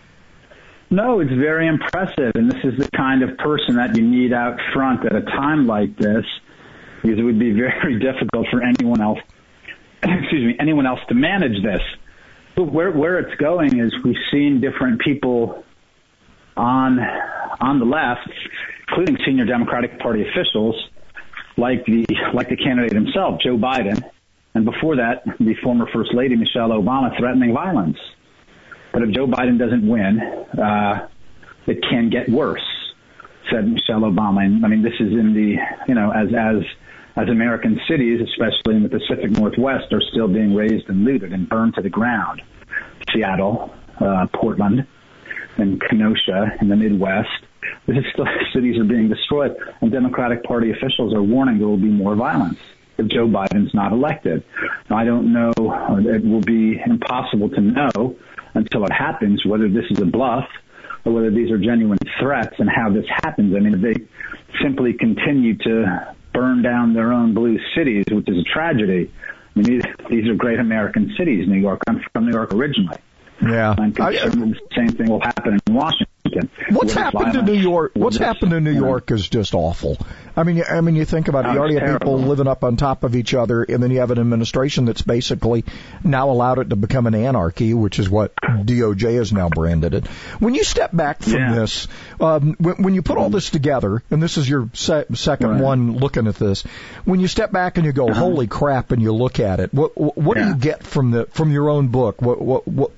No, 0.89 1.21
it's 1.21 1.31
very 1.31 1.69
impressive, 1.69 2.33
and 2.35 2.51
this 2.51 2.65
is 2.65 2.79
the 2.79 2.91
kind 2.91 3.23
of 3.23 3.37
person 3.37 3.77
that 3.77 3.97
you 3.97 4.03
need 4.03 4.33
out 4.33 4.59
front 4.73 5.05
at 5.05 5.15
a 5.15 5.23
time 5.23 5.67
like 5.67 5.97
this 5.97 6.25
because 7.03 7.19
it 7.19 7.23
would 7.23 7.39
be 7.39 7.53
very 7.53 7.99
difficult 8.01 8.47
for 8.51 8.63
anyone 8.63 9.01
else, 9.01 9.19
excuse 10.03 10.47
me, 10.47 10.57
anyone 10.59 10.87
else 10.87 11.01
to 11.09 11.15
manage 11.15 11.63
this. 11.63 11.83
But 12.57 12.73
where 12.73 12.91
where 12.91 13.19
it's 13.19 13.35
going 13.41 13.79
is 13.79 13.93
we've 14.05 14.17
seen 14.31 14.61
different 14.61 15.01
people 15.01 15.65
on 16.57 16.99
on 17.61 17.79
the 17.79 17.85
left, 17.85 18.29
including 18.89 19.19
senior 19.25 19.45
Democratic 19.45 19.99
Party 19.99 20.27
officials, 20.29 20.75
like 21.57 21.85
the 21.87 22.05
like 22.35 22.49
the 22.49 22.57
candidate 22.57 22.93
himself, 22.93 23.41
Joe 23.41 23.57
Biden, 23.57 24.03
and 24.55 24.65
before 24.65 24.97
that, 24.97 25.23
the 25.39 25.55
former 25.63 25.87
First 25.93 26.13
Lady 26.15 26.37
Michelle 26.37 26.71
Obama, 26.71 27.17
threatening 27.19 27.55
violence. 27.55 27.99
But 28.93 29.03
if 29.03 29.11
Joe 29.11 29.27
Biden 29.27 29.59
doesn't 29.59 29.87
win, 29.87 30.19
uh, 30.21 31.09
it 31.67 31.79
can 31.89 32.11
get 32.11 32.29
worse, 32.29 32.65
said 33.51 33.69
Michelle 33.69 34.01
Obama. 34.01 34.45
And 34.45 34.65
I 34.65 34.69
mean, 34.69 34.83
this 34.83 34.95
is 34.95 35.13
in 35.13 35.33
the 35.35 35.57
you 35.89 35.95
know 35.95 36.11
as 36.11 36.29
as 36.35 36.65
as 37.17 37.29
American 37.29 37.81
cities, 37.89 38.21
especially 38.21 38.77
in 38.77 38.83
the 38.83 38.89
Pacific 38.89 39.31
Northwest, 39.31 39.93
are 39.93 40.03
still 40.13 40.29
being 40.29 40.55
razed 40.55 40.89
and 40.89 41.05
looted 41.05 41.33
and 41.33 41.49
burned 41.49 41.75
to 41.75 41.83
the 41.83 41.91
ground. 41.91 42.43
Seattle, 43.13 43.75
uh, 44.01 44.27
Portland, 44.35 44.87
and 45.57 45.81
Kenosha 45.81 46.57
in 46.61 46.69
the 46.69 46.77
Midwest. 46.77 47.29
This 47.87 48.05
still, 48.13 48.27
cities 48.55 48.79
are 48.79 48.85
being 48.85 49.09
destroyed, 49.09 49.57
and 49.81 49.91
Democratic 49.91 50.45
Party 50.45 50.71
officials 50.71 51.15
are 51.15 51.23
warning 51.23 51.59
there 51.59 51.69
will 51.69 51.77
be 51.77 51.89
more 51.91 52.15
violence 52.15 52.59
if 52.99 53.09
Joe 53.09 53.27
Biden's 53.27 53.75
not 53.75 53.93
elected. 53.93 54.45
Now, 54.89 54.99
I 54.99 55.05
don't 55.05 55.33
know, 55.33 55.53
it 55.57 56.25
will 56.25 56.43
be 56.43 56.81
impossible 56.85 57.49
to 57.51 57.61
know 57.61 58.17
until 58.55 58.85
it 58.85 58.93
happens 58.93 59.45
whether 59.45 59.69
this 59.69 59.85
is 59.91 60.01
a 60.01 60.05
bluff 60.05 60.47
or 61.05 61.13
whether 61.13 61.31
these 61.31 61.51
are 61.51 61.59
genuine 61.59 61.99
threats 62.21 62.55
and 62.59 62.69
how 62.69 62.91
this 62.91 63.07
happens. 63.09 63.55
I 63.57 63.61
mean, 63.61 63.81
they 63.81 63.95
simply 64.63 64.93
continue 64.93 65.57
to 65.59 66.15
burn 66.33 66.63
down 66.63 66.95
their 66.95 67.13
own 67.13 67.35
blue 67.35 67.59
cities, 67.75 68.05
which 68.11 68.29
is 68.29 68.39
a 68.39 68.45
tragedy. 68.45 69.11
I 69.55 69.59
mean, 69.59 69.65
these, 69.65 69.83
these 70.09 70.29
are 70.29 70.35
great 70.35 70.59
American 70.59 71.15
cities, 71.17 71.49
New 71.49 71.59
York. 71.59 71.81
I'm 71.89 72.01
from 72.13 72.27
New 72.27 72.33
York 72.33 72.53
originally. 72.53 72.99
Yeah. 73.43 73.75
I'm 73.79 73.93
concerned 73.93 74.45
I, 74.45 74.49
the 74.49 74.61
same 74.77 74.89
thing 74.89 75.09
will 75.09 75.21
happen 75.21 75.59
in 75.67 75.75
Washington. 75.75 76.07
What's 76.71 76.93
happened 76.93 77.33
to 77.35 77.43
New 77.43 77.55
York? 77.55 77.93
What's 77.95 78.17
happened 78.19 78.51
to 78.53 78.61
New 78.61 78.73
York 78.73 79.11
is 79.11 79.29
just 79.29 79.55
awful. 79.55 79.97
I 80.37 80.45
mean, 80.45 80.63
I 80.69 80.81
mean, 80.81 80.95
you 80.95 81.05
think 81.05 81.29
about 81.29 81.45
it. 81.47 81.53
You 81.53 81.55
Oh, 81.57 81.61
already 81.61 81.79
have 81.79 82.01
people 82.01 82.19
living 82.19 82.47
up 82.47 82.63
on 82.63 82.77
top 82.77 83.03
of 83.05 83.17
each 83.17 83.35
other, 83.35 83.63
and 83.63 83.83
then 83.83 83.91
you 83.91 84.01
have 84.01 84.11
an 84.11 84.19
administration 84.19 84.85
that's 84.85 85.03
basically 85.03 85.65
now 86.05 86.31
allowed 86.31 86.59
it 86.59 86.71
to 86.71 86.77
become 86.77 87.07
an 87.07 87.15
anarchy, 87.15 87.75
which 87.75 87.99
is 87.99 88.09
what 88.09 88.35
DOJ 88.37 89.17
has 89.17 89.33
now 89.33 89.49
branded 89.49 89.95
it. 89.95 90.07
When 90.39 90.55
you 90.55 90.63
step 90.63 90.95
back 90.95 91.23
from 91.23 91.33
Yeah. 91.35 91.55
this, 91.55 91.89
um, 92.21 92.55
when, 92.59 92.83
when 92.83 92.95
you 92.95 93.03
put 93.03 93.19
all 93.19 93.31
this 93.31 93.51
together, 93.51 94.03
and 94.11 94.23
this 94.23 94.37
is 94.39 94.49
your 94.49 94.69
se- 94.73 95.07
second 95.15 95.51
Right. 95.51 95.61
one 95.61 95.97
looking 95.97 96.27
at 96.29 96.37
this, 96.37 96.63
when 97.05 97.19
you 97.21 97.27
step 97.27 97.51
back 97.51 97.77
and 97.77 97.85
you 97.87 97.93
go, 97.93 98.13
"Holy 98.13 98.47
crap!" 98.47 98.93
and 98.93 99.03
you 99.03 99.13
look 99.13 99.41
at 99.41 99.59
it, 99.61 99.75
what 99.75 99.97
what, 99.97 100.17
what 100.17 100.37
do 100.37 100.43
Uh-huh. 100.43 100.51
You 100.51 100.57
get 100.57 100.83
from 100.85 101.11
the 101.11 101.27
from 101.33 101.51
your 101.51 101.69
own 101.71 101.89
book? 101.89 102.23
What, 102.23 102.41
what 102.41 102.67
what 102.69 102.91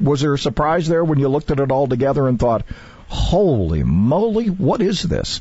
was 0.00 0.20
there 0.22 0.34
a 0.34 0.38
surprise 0.38 0.88
there 0.88 1.04
when 1.04 1.18
you 1.18 1.28
looked 1.28 1.50
at 1.50 1.60
it 1.60 1.70
all 1.70 1.86
together 1.88 2.26
and 2.26 2.38
thought? 2.38 2.59
Holy 3.08 3.82
moly, 3.82 4.46
what 4.48 4.80
is 4.80 5.02
this? 5.02 5.40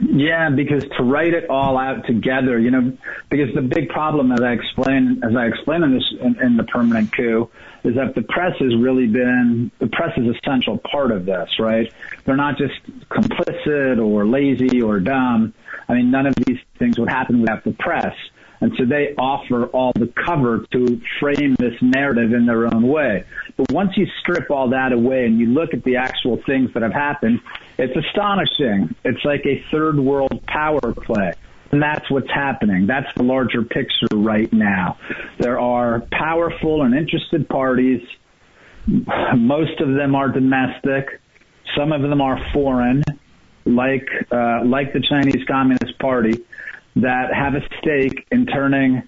Yeah, 0.00 0.50
because 0.50 0.84
to 0.96 1.02
write 1.02 1.34
it 1.34 1.48
all 1.50 1.78
out 1.78 2.06
together, 2.06 2.58
you 2.58 2.70
know, 2.70 2.96
because 3.28 3.54
the 3.54 3.62
big 3.62 3.88
problem, 3.88 4.32
as 4.32 4.40
I 4.40 4.52
explain, 4.52 5.22
as 5.22 5.36
I 5.36 5.46
explain 5.46 5.82
in 5.82 5.92
this 5.92 6.14
in, 6.20 6.40
in 6.42 6.56
the 6.56 6.64
permanent 6.64 7.12
coup, 7.12 7.50
is 7.84 7.94
that 7.96 8.14
the 8.14 8.22
press 8.22 8.56
has 8.58 8.74
really 8.76 9.06
been 9.06 9.70
the 9.78 9.86
press 9.86 10.16
is 10.16 10.34
essential 10.36 10.78
part 10.78 11.12
of 11.12 11.26
this, 11.26 11.50
right? 11.58 11.92
They're 12.24 12.36
not 12.36 12.56
just 12.58 12.74
complicit 13.10 14.04
or 14.04 14.26
lazy 14.26 14.82
or 14.82 14.98
dumb. 14.98 15.54
I 15.88 15.94
mean, 15.94 16.10
none 16.10 16.26
of 16.26 16.34
these 16.34 16.58
things 16.78 16.98
would 16.98 17.10
happen 17.10 17.40
without 17.40 17.62
the 17.62 17.72
press. 17.72 18.14
And 18.62 18.72
so 18.78 18.84
they 18.84 19.12
offer 19.18 19.66
all 19.66 19.92
the 19.92 20.06
cover 20.06 20.64
to 20.70 21.00
frame 21.18 21.56
this 21.58 21.74
narrative 21.82 22.32
in 22.32 22.46
their 22.46 22.72
own 22.72 22.86
way. 22.86 23.24
But 23.56 23.72
once 23.72 23.96
you 23.96 24.06
strip 24.20 24.52
all 24.52 24.70
that 24.70 24.92
away 24.92 25.26
and 25.26 25.40
you 25.40 25.46
look 25.46 25.74
at 25.74 25.82
the 25.82 25.96
actual 25.96 26.40
things 26.46 26.72
that 26.74 26.84
have 26.84 26.92
happened, 26.92 27.40
it's 27.76 27.96
astonishing. 27.96 28.94
It's 29.04 29.24
like 29.24 29.44
a 29.46 29.64
third 29.72 29.98
world 29.98 30.46
power 30.46 30.80
play. 30.80 31.32
And 31.72 31.82
that's 31.82 32.08
what's 32.08 32.30
happening. 32.30 32.86
That's 32.86 33.12
the 33.16 33.24
larger 33.24 33.62
picture 33.62 34.06
right 34.14 34.52
now. 34.52 34.96
There 35.38 35.58
are 35.58 36.00
powerful 36.12 36.82
and 36.82 36.94
interested 36.94 37.48
parties. 37.48 38.06
Most 38.86 39.80
of 39.80 39.92
them 39.94 40.14
are 40.14 40.28
domestic. 40.28 41.20
Some 41.76 41.90
of 41.90 42.02
them 42.02 42.20
are 42.20 42.38
foreign, 42.52 43.02
like 43.64 44.08
uh, 44.30 44.64
like 44.64 44.92
the 44.92 45.00
Chinese 45.00 45.44
Communist 45.48 45.98
Party, 45.98 46.44
that 46.96 47.34
have 47.34 47.54
a 47.54 47.62
stake 47.78 48.26
in 48.30 48.46
turning 48.46 49.02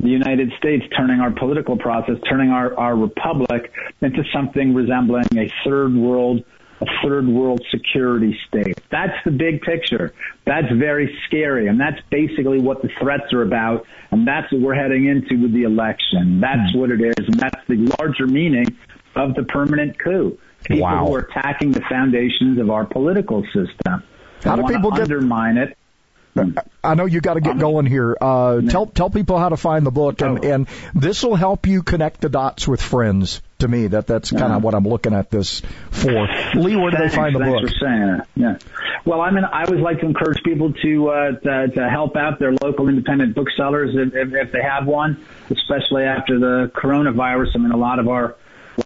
the 0.00 0.08
United 0.08 0.52
States, 0.58 0.84
turning 0.96 1.20
our 1.20 1.30
political 1.32 1.76
process, 1.76 2.16
turning 2.28 2.50
our, 2.50 2.76
our 2.78 2.96
republic 2.96 3.72
into 4.00 4.22
something 4.32 4.74
resembling 4.74 5.26
a 5.36 5.52
third 5.64 5.94
world, 5.94 6.44
a 6.80 6.86
third 7.02 7.26
world 7.26 7.60
security 7.70 8.38
state. 8.46 8.78
That's 8.90 9.14
the 9.24 9.32
big 9.32 9.60
picture. 9.62 10.12
That's 10.46 10.72
very 10.72 11.18
scary. 11.26 11.66
And 11.66 11.80
that's 11.80 11.98
basically 12.10 12.60
what 12.60 12.82
the 12.82 12.90
threats 13.00 13.32
are 13.32 13.42
about. 13.42 13.86
And 14.12 14.26
that's 14.26 14.50
what 14.52 14.60
we're 14.60 14.74
heading 14.74 15.06
into 15.06 15.42
with 15.42 15.52
the 15.52 15.64
election. 15.64 16.40
That's 16.40 16.74
what 16.74 16.90
it 16.90 17.00
is. 17.00 17.26
And 17.26 17.38
that's 17.40 17.60
the 17.66 17.92
larger 17.98 18.26
meaning 18.26 18.66
of 19.16 19.34
the 19.34 19.42
permanent 19.42 19.98
coup. 19.98 20.38
People 20.64 20.82
Wow. 20.82 21.06
who 21.06 21.14
are 21.16 21.20
attacking 21.20 21.72
the 21.72 21.82
foundations 21.88 22.58
of 22.58 22.70
our 22.70 22.84
political 22.84 23.42
system. 23.46 24.02
How 24.44 24.56
do 24.56 24.62
people 24.72 24.92
undermine 24.94 25.56
it? 25.56 25.76
I 26.84 26.94
know 26.94 27.06
you 27.06 27.20
got 27.20 27.34
to 27.34 27.40
get 27.40 27.58
going 27.58 27.86
here. 27.86 28.16
Uh, 28.20 28.60
tell 28.62 28.86
tell 28.86 29.10
people 29.10 29.38
how 29.38 29.48
to 29.48 29.56
find 29.56 29.84
the 29.84 29.90
book, 29.90 30.20
and, 30.20 30.44
Oh. 30.44 30.48
and 30.48 30.68
this 30.94 31.22
will 31.24 31.34
help 31.34 31.66
you 31.66 31.82
connect 31.82 32.20
the 32.20 32.28
dots 32.28 32.66
with 32.68 32.80
friends. 32.80 33.42
To 33.58 33.66
me, 33.66 33.88
that 33.88 34.06
that's 34.06 34.30
kind 34.30 34.52
of 34.52 34.62
what 34.62 34.74
I'm 34.74 34.84
looking 34.84 35.12
at 35.12 35.30
this 35.30 35.62
for. 35.90 36.28
Lee, 36.54 36.76
where 36.76 36.92
do 36.92 36.96
they 36.98 37.08
find 37.08 37.34
the 37.34 37.40
book? 37.40 37.62
for 37.62 37.68
saying 37.68 38.06
that. 38.06 38.28
Yeah. 38.36 38.58
Well, 39.04 39.20
I 39.20 39.32
mean, 39.32 39.42
I 39.44 39.64
always 39.64 39.80
like 39.80 39.98
to 40.00 40.06
encourage 40.06 40.42
people 40.44 40.72
to 40.74 41.08
uh, 41.08 41.30
to, 41.32 41.68
to 41.74 41.88
help 41.90 42.16
out 42.16 42.38
their 42.38 42.52
local 42.52 42.88
independent 42.88 43.34
booksellers 43.34 43.96
if, 43.96 44.14
if, 44.14 44.32
if 44.32 44.52
they 44.52 44.62
have 44.62 44.86
one, 44.86 45.24
especially 45.50 46.04
after 46.04 46.38
the 46.38 46.70
coronavirus. 46.72 47.48
I 47.56 47.58
mean, 47.58 47.72
a 47.72 47.76
lot 47.76 47.98
of 47.98 48.06
our 48.08 48.36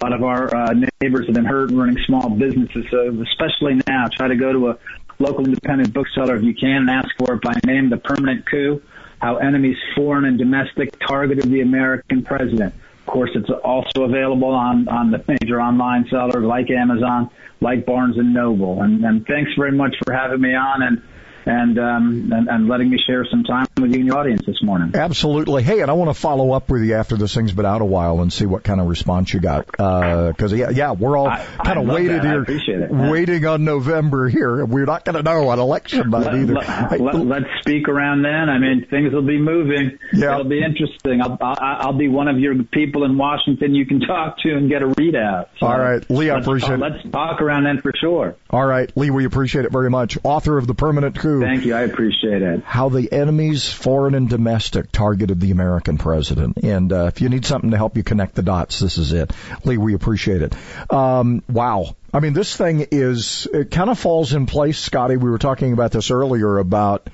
a 0.00 0.04
lot 0.04 0.14
of 0.14 0.22
our 0.22 0.54
uh, 0.54 0.72
neighbors 1.02 1.26
have 1.26 1.34
been 1.34 1.44
hurt 1.44 1.70
running 1.70 1.98
small 2.06 2.30
businesses, 2.30 2.86
so 2.90 3.14
especially 3.22 3.78
now, 3.86 4.06
try 4.10 4.28
to 4.28 4.36
go 4.36 4.52
to 4.52 4.68
a 4.70 4.78
local 5.22 5.44
independent 5.44 5.94
bookseller 5.94 6.36
if 6.36 6.42
you 6.42 6.54
can 6.54 6.88
and 6.88 6.90
ask 6.90 7.08
for 7.18 7.34
it 7.34 7.42
by 7.42 7.54
name. 7.64 7.90
The 7.90 7.96
Permanent 7.96 8.44
Coup: 8.46 8.82
How 9.20 9.36
Enemies, 9.36 9.76
Foreign 9.96 10.24
and 10.24 10.38
Domestic, 10.38 10.98
Targeted 11.06 11.50
the 11.50 11.60
American 11.60 12.22
President. 12.22 12.74
Of 13.00 13.06
course, 13.06 13.30
it's 13.34 13.50
also 13.64 14.04
available 14.04 14.50
on 14.50 14.88
on 14.88 15.10
the 15.10 15.24
major 15.26 15.60
online 15.60 16.06
sellers 16.10 16.44
like 16.44 16.70
Amazon, 16.70 17.30
like 17.60 17.86
Barnes 17.86 18.18
and 18.18 18.34
Noble. 18.34 18.82
And, 18.82 19.04
and 19.04 19.26
thanks 19.26 19.50
very 19.56 19.72
much 19.72 19.94
for 20.04 20.12
having 20.12 20.40
me 20.40 20.54
on 20.54 20.82
and 20.82 21.02
and, 21.44 21.78
um, 21.78 22.32
and 22.32 22.48
and 22.48 22.68
letting 22.68 22.90
me 22.90 22.98
share 23.06 23.26
some 23.30 23.44
time 23.44 23.66
with 23.82 23.92
you 23.92 23.98
and 23.98 24.06
your 24.06 24.18
audience 24.18 24.42
this 24.46 24.62
morning. 24.62 24.92
Absolutely. 24.94 25.62
Hey, 25.62 25.80
and 25.80 25.90
I 25.90 25.94
want 25.94 26.10
to 26.10 26.20
follow 26.20 26.52
up 26.52 26.70
with 26.70 26.82
you 26.82 26.94
after 26.94 27.16
this 27.16 27.34
thing's 27.34 27.52
been 27.52 27.66
out 27.66 27.82
a 27.82 27.84
while 27.84 28.20
and 28.20 28.32
see 28.32 28.46
what 28.46 28.64
kind 28.64 28.80
of 28.80 28.86
response 28.86 29.32
you 29.32 29.40
got. 29.40 29.66
Uh, 29.78 30.28
because 30.28 30.52
yeah, 30.52 30.70
yeah, 30.70 30.92
we're 30.92 31.16
all 31.16 31.30
kind 31.64 31.78
of 31.78 31.86
waited 31.86 32.22
here, 32.22 32.42
appreciate 32.42 32.80
it. 32.80 32.90
Yeah. 32.90 33.10
waiting 33.10 33.44
on 33.46 33.64
November 33.64 34.28
here. 34.28 34.64
We're 34.64 34.86
not 34.86 35.04
going 35.04 35.16
to 35.16 35.22
know 35.22 35.48
on 35.48 35.58
election 35.58 36.10
night 36.10 36.26
Let, 36.26 36.34
either. 36.34 36.54
let, 36.54 36.90
Hey, 36.90 36.98
let, 36.98 37.42
us 37.42 37.48
speak 37.60 37.88
around 37.88 38.22
then. 38.22 38.48
I 38.48 38.58
mean, 38.58 38.86
things 38.88 39.12
will 39.12 39.26
be 39.26 39.38
moving. 39.38 39.98
Yeah. 40.12 40.34
It'll 40.34 40.44
be 40.44 40.62
interesting. 40.62 41.20
I'll, 41.22 41.38
I'll, 41.40 41.56
I'll 41.60 41.98
be 41.98 42.08
one 42.08 42.28
of 42.28 42.38
your 42.38 42.62
people 42.64 43.04
in 43.04 43.16
Washington 43.18 43.74
you 43.74 43.86
can 43.86 44.00
talk 44.00 44.38
to 44.40 44.50
and 44.54 44.68
get 44.68 44.82
a 44.82 44.86
readout. 44.86 45.48
So 45.58 45.66
All 45.66 45.78
right, 45.78 46.08
Lee, 46.10 46.30
I 46.30 46.38
appreciate 46.38 46.78
talk, 46.78 46.78
it. 46.78 46.92
Let's 46.92 47.10
talk 47.10 47.40
around 47.40 47.64
then 47.64 47.80
for 47.80 47.92
sure. 47.98 48.36
all 48.50 48.64
right, 48.64 48.90
Lee, 48.96 49.10
we 49.10 49.24
appreciate 49.24 49.64
it 49.64 49.72
very 49.72 49.90
much. 49.90 50.18
Author 50.22 50.58
of 50.58 50.66
the 50.66 50.74
Permanent 50.74 51.18
Coup. 51.18 51.40
Thank 51.40 51.64
you. 51.64 51.74
I 51.74 51.82
appreciate 51.82 52.42
it. 52.42 52.62
how 52.64 52.88
the 52.88 53.12
enemies, 53.12 53.71
foreign 53.72 54.14
and 54.14 54.28
domestic, 54.28 54.92
targeted 54.92 55.40
the 55.40 55.50
American 55.50 55.98
president. 55.98 56.58
And 56.62 56.92
uh, 56.92 57.06
if 57.06 57.20
you 57.20 57.28
need 57.28 57.44
something 57.44 57.70
to 57.70 57.76
help 57.76 57.96
you 57.96 58.02
connect 58.02 58.34
the 58.34 58.42
dots, 58.42 58.80
this 58.80 58.98
is 58.98 59.12
it. 59.12 59.32
Lee, 59.64 59.78
we 59.78 59.94
appreciate 59.94 60.42
it. 60.42 60.54
Um, 60.90 61.42
wow. 61.48 61.96
I 62.12 62.20
mean, 62.20 62.32
this 62.32 62.56
thing 62.56 62.86
is, 62.90 63.48
it 63.52 63.70
kind 63.70 63.90
of 63.90 63.98
falls 63.98 64.34
in 64.34 64.46
place, 64.46 64.78
Scotty. 64.78 65.16
We 65.16 65.30
were 65.30 65.38
talking 65.38 65.72
about 65.72 65.92
this 65.92 66.10
earlier 66.10 66.58
about 66.58 67.08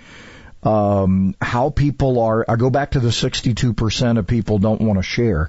um, 0.62 1.34
how 1.40 1.70
people 1.70 2.20
are. 2.20 2.44
I 2.48 2.56
go 2.56 2.70
back 2.70 2.92
to 2.92 3.00
the 3.00 3.08
62% 3.08 4.18
of 4.18 4.26
people 4.26 4.58
don't 4.58 4.80
want 4.80 4.98
to 4.98 5.02
share 5.02 5.48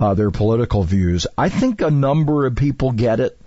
uh, 0.00 0.14
their 0.14 0.30
political 0.30 0.82
views. 0.82 1.26
I 1.36 1.48
think 1.48 1.80
a 1.80 1.90
number 1.90 2.46
of 2.46 2.56
people 2.56 2.92
get 2.92 3.20
it. 3.20 3.38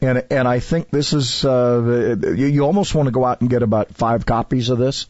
And 0.00 0.24
and 0.30 0.46
I 0.46 0.60
think 0.60 0.90
this 0.90 1.12
is 1.12 1.44
uh, 1.44 2.16
you, 2.22 2.46
you 2.46 2.62
almost 2.62 2.94
want 2.94 3.06
to 3.06 3.12
go 3.12 3.24
out 3.24 3.40
and 3.40 3.48
get 3.48 3.62
about 3.62 3.94
five 3.94 4.26
copies 4.26 4.68
of 4.68 4.78
this, 4.78 5.06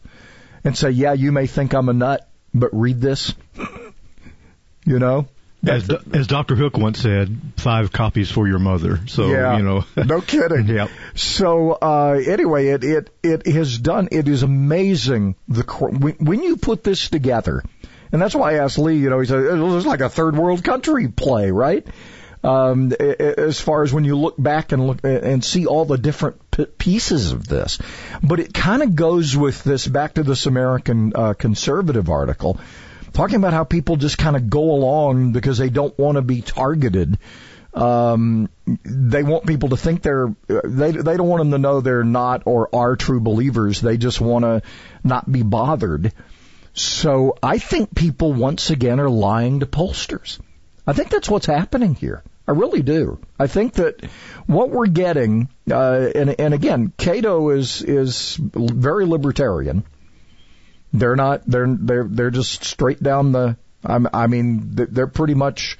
and 0.65 0.77
say, 0.77 0.89
yeah, 0.89 1.13
you 1.13 1.31
may 1.31 1.47
think 1.47 1.73
I'm 1.73 1.87
a 1.87 1.93
nut, 1.93 2.27
but 2.53 2.71
read 2.73 2.99
this. 2.99 3.33
you 4.85 4.99
know, 4.99 5.27
As, 5.65 5.87
Do- 5.87 5.99
as 6.13 6.27
Dr. 6.27 6.55
Hook 6.55 6.77
once 6.77 6.99
said, 6.99 7.35
five 7.57 7.91
copies 7.91 8.29
for 8.29 8.47
your 8.47 8.59
mother. 8.59 8.99
So, 9.07 9.27
yeah, 9.29 9.57
you 9.57 9.63
know. 9.63 9.85
no 9.95 10.21
kidding. 10.21 10.67
Yeah. 10.67 10.87
So 11.15 11.71
uh, 11.71 12.19
anyway, 12.25 12.67
it 12.67 12.83
it 12.83 13.09
it 13.23 13.47
has 13.47 13.77
done. 13.77 14.09
It 14.11 14.27
is 14.27 14.43
amazing 14.43 15.35
the 15.47 15.63
when 16.19 16.43
you 16.43 16.57
put 16.57 16.83
this 16.83 17.09
together, 17.09 17.63
and 18.11 18.21
that's 18.21 18.35
why 18.35 18.55
I 18.55 18.63
asked 18.63 18.77
Lee. 18.77 18.97
You 18.97 19.09
know, 19.09 19.19
he 19.19 19.25
said 19.27 19.39
it 19.39 19.55
was 19.55 19.85
like 19.85 20.01
a 20.01 20.09
third 20.09 20.35
world 20.37 20.63
country 20.63 21.07
play, 21.07 21.51
right? 21.51 21.85
Um, 22.45 22.91
as 22.99 23.59
far 23.59 23.83
as 23.83 23.91
when 23.91 24.03
you 24.03 24.17
look 24.17 24.35
back 24.37 24.71
and 24.71 24.85
look 24.85 24.99
and 25.03 25.43
see 25.43 25.65
all 25.65 25.85
the 25.85 25.97
different 25.97 26.51
p- 26.51 26.65
pieces 26.65 27.31
of 27.31 27.47
this, 27.47 27.79
but 28.21 28.39
it 28.39 28.53
kind 28.53 28.83
of 28.83 28.95
goes 28.95 29.35
with 29.35 29.63
this 29.63 29.87
back 29.87 30.13
to 30.15 30.23
this 30.23 30.45
American 30.45 31.13
uh, 31.15 31.33
conservative 31.33 32.09
article, 32.09 32.59
talking 33.13 33.37
about 33.37 33.53
how 33.53 33.63
people 33.63 33.95
just 33.95 34.17
kind 34.17 34.35
of 34.35 34.49
go 34.49 34.71
along 34.71 35.31
because 35.31 35.57
they 35.57 35.69
don't 35.69 35.97
want 35.97 36.17
to 36.17 36.21
be 36.21 36.41
targeted 36.41 37.17
um, 37.75 38.49
they 38.85 39.21
want 39.21 39.45
people 39.45 39.69
to 39.69 39.77
think 39.77 40.01
they're 40.01 40.33
they 40.47 40.91
they 40.91 41.17
don't 41.17 41.27
want 41.27 41.41
them 41.41 41.51
to 41.51 41.57
know 41.57 41.81
they're 41.81 42.05
not 42.05 42.43
or 42.45 42.73
are 42.73 42.95
true 42.95 43.19
believers. 43.19 43.81
They 43.81 43.97
just 43.97 44.21
want 44.21 44.45
to 44.45 44.61
not 45.03 45.29
be 45.29 45.43
bothered. 45.43 46.13
So 46.73 47.37
I 47.43 47.57
think 47.57 47.93
people 47.93 48.31
once 48.31 48.69
again 48.69 48.99
are 48.99 49.09
lying 49.09 49.59
to 49.59 49.65
pollsters. 49.65 50.39
I 50.87 50.93
think 50.93 51.09
that's 51.09 51.29
what's 51.29 51.45
happening 51.45 51.95
here. 51.95 52.23
I 52.47 52.51
really 52.51 52.81
do. 52.81 53.19
I 53.39 53.47
think 53.47 53.73
that 53.73 54.05
what 54.45 54.69
we're 54.69 54.85
getting, 54.87 55.49
uh, 55.69 56.09
and 56.13 56.39
and 56.39 56.53
again, 56.53 56.93
Cato 56.97 57.49
is 57.49 57.81
is 57.81 58.37
very 58.39 59.05
libertarian. 59.05 59.83
They're 60.93 61.15
not. 61.15 61.41
They're 61.45 61.67
they're 61.67 62.03
they're 62.03 62.31
just 62.31 62.63
straight 62.63 63.01
down 63.01 63.31
the. 63.31 63.57
I'm, 63.83 64.07
I 64.13 64.27
mean, 64.27 64.61
they're 64.73 65.07
pretty 65.07 65.33
much. 65.33 65.77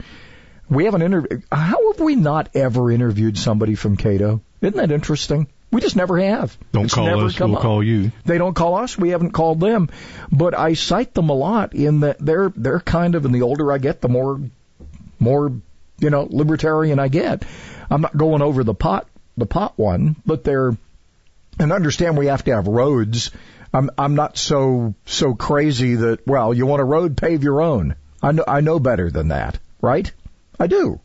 We 0.70 0.86
haven't 0.86 1.04
interviewed. 1.04 1.44
How 1.52 1.92
have 1.92 2.00
we 2.00 2.16
not 2.16 2.50
ever 2.56 2.92
interviewed 2.92 3.38
somebody 3.38 3.76
from 3.76 3.98
Cato? 3.98 4.42
Isn't 4.62 4.78
that 4.78 4.92
interesting? 4.92 5.48
We 5.72 5.82
just 5.82 5.96
never 5.96 6.18
have. 6.20 6.58
Don't 6.72 6.86
It's 6.86 6.94
call 6.94 7.26
us, 7.26 7.40
we'll 7.40 7.56
up. 7.58 7.62
call 7.62 7.84
you. 7.84 8.12
They 8.24 8.38
don't 8.38 8.54
call 8.56 8.76
us. 8.76 8.98
We 8.98 9.10
haven't 9.10 9.32
called 9.32 9.60
them. 9.60 9.90
But 10.32 10.58
I 10.58 10.74
cite 10.74 11.14
them 11.14 11.30
a 11.30 11.34
lot 11.34 11.74
in 11.76 12.00
that 12.02 12.18
they're 12.20 12.52
they're 12.56 12.80
kind 12.80 13.14
of. 13.16 13.26
And 13.26 13.36
the 13.36 13.42
older 13.44 13.72
I 13.72 13.78
get, 13.78 14.02
the 14.02 14.10
more 14.10 14.40
more 15.20 15.52
you 16.00 16.10
know 16.10 16.28
libertarian 16.30 17.00
I 17.00 17.08
get. 17.08 17.44
I'm 17.90 18.02
not 18.02 18.16
going 18.16 18.42
over 18.42 18.64
the 18.64 18.74
pot 18.74 19.08
the 19.38 19.46
pot 19.46 19.74
one, 19.78 20.16
but 20.26 20.44
they're 20.44 20.76
and 21.60 21.72
understand 21.72 22.18
we 22.18 22.28
have 22.28 22.44
to 22.46 22.56
have 22.56 22.68
roads. 22.68 23.32
I'm 23.74 23.90
I'm 23.98 24.16
not 24.16 24.38
so 24.38 24.94
so 25.06 25.36
crazy 25.36 25.96
that 25.96 26.26
well, 26.28 26.54
you 26.54 26.66
want 26.66 26.82
a 26.82 26.86
road, 26.86 27.18
pave 27.18 27.44
your 27.44 27.62
own. 27.62 27.96
I 28.22 28.32
know 28.32 28.44
I 28.48 28.62
know 28.62 28.80
better 28.80 29.12
than 29.12 29.30
that, 29.30 29.60
right? 29.82 30.12
I 30.60 30.68
do. 30.68 31.00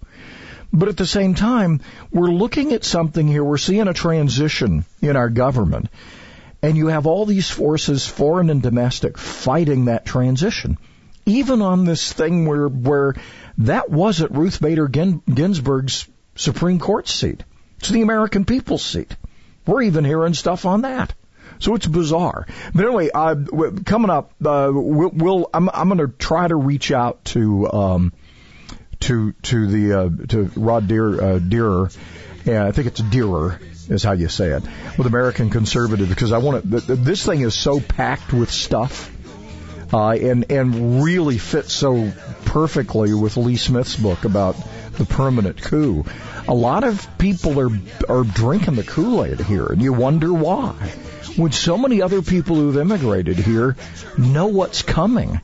But 0.72 0.88
at 0.88 0.96
the 0.96 1.06
same 1.06 1.34
time, 1.34 1.80
we're 2.12 2.28
looking 2.28 2.72
at 2.72 2.84
something 2.84 3.26
here. 3.26 3.42
We're 3.42 3.58
seeing 3.58 3.88
a 3.88 3.94
transition 3.94 4.84
in 5.02 5.16
our 5.16 5.28
government. 5.28 5.88
And 6.62 6.76
you 6.76 6.88
have 6.88 7.06
all 7.06 7.26
these 7.26 7.50
forces, 7.50 8.06
foreign 8.06 8.50
and 8.50 8.62
domestic, 8.62 9.18
fighting 9.18 9.86
that 9.86 10.04
transition. 10.04 10.78
Even 11.26 11.62
on 11.62 11.84
this 11.84 12.12
thing 12.12 12.46
where, 12.46 12.68
where 12.68 13.14
that 13.60 13.90
wasn't 13.90 14.32
Ruth 14.32 14.60
Bader 14.60 14.88
Ginsburg's 14.88 16.08
Supreme 16.34 16.78
Court 16.78 17.08
seat. 17.08 17.42
It's 17.78 17.88
the 17.88 18.02
American 18.02 18.44
people's 18.44 18.82
seat. 18.82 19.16
We're 19.66 19.82
even 19.82 20.04
hearing 20.04 20.34
stuff 20.34 20.66
on 20.66 20.82
that. 20.82 21.14
So 21.58 21.74
it's 21.74 21.86
bizarre. 21.86 22.46
But 22.74 22.86
anyway, 22.86 23.10
uh, 23.14 23.36
coming 23.84 24.10
up, 24.10 24.32
uh, 24.44 24.70
we'll, 24.72 25.10
we'll 25.10 25.50
I'm, 25.52 25.68
I'm 25.68 25.88
going 25.88 25.98
to 25.98 26.08
try 26.08 26.48
to 26.48 26.56
reach 26.56 26.90
out 26.90 27.24
to, 27.26 27.70
um, 27.70 28.12
to 29.00 29.32
to 29.32 29.66
the 29.66 29.92
uh, 29.92 30.26
to 30.28 30.50
Rod 30.56 30.86
Deer, 30.88 31.22
uh, 31.22 31.38
Deerer, 31.38 31.90
yeah, 32.44 32.66
I 32.66 32.72
think 32.72 32.86
it's 32.86 33.00
Deerer 33.00 33.60
is 33.88 34.02
how 34.02 34.12
you 34.12 34.28
say 34.28 34.50
it, 34.50 34.62
with 34.96 35.06
American 35.06 35.50
Conservative 35.50 36.08
because 36.08 36.32
I 36.32 36.38
want 36.38 36.62
to. 36.62 36.80
This 36.80 37.24
thing 37.24 37.40
is 37.40 37.54
so 37.54 37.80
packed 37.80 38.32
with 38.32 38.50
stuff, 38.50 39.10
uh, 39.92 40.10
and 40.10 40.50
and 40.50 41.02
really 41.02 41.38
fits 41.38 41.72
so 41.72 42.12
perfectly 42.44 43.14
with 43.14 43.36
Lee 43.36 43.56
Smith's 43.56 43.96
book 43.96 44.24
about 44.24 44.56
the 44.92 45.04
permanent 45.04 45.62
coup. 45.62 46.04
A 46.48 46.54
lot 46.54 46.84
of 46.84 47.18
people 47.18 47.60
are 47.60 47.70
are 48.08 48.24
drinking 48.24 48.76
the 48.76 48.84
Kool 48.84 49.24
Aid 49.24 49.40
here, 49.40 49.66
and 49.66 49.82
you 49.82 49.92
wonder 49.92 50.32
why. 50.32 50.72
When 51.36 51.52
so 51.52 51.78
many 51.78 52.02
other 52.02 52.22
people 52.22 52.56
who've 52.56 52.76
immigrated 52.76 53.36
here 53.36 53.76
know 54.18 54.48
what's 54.48 54.82
coming, 54.82 55.40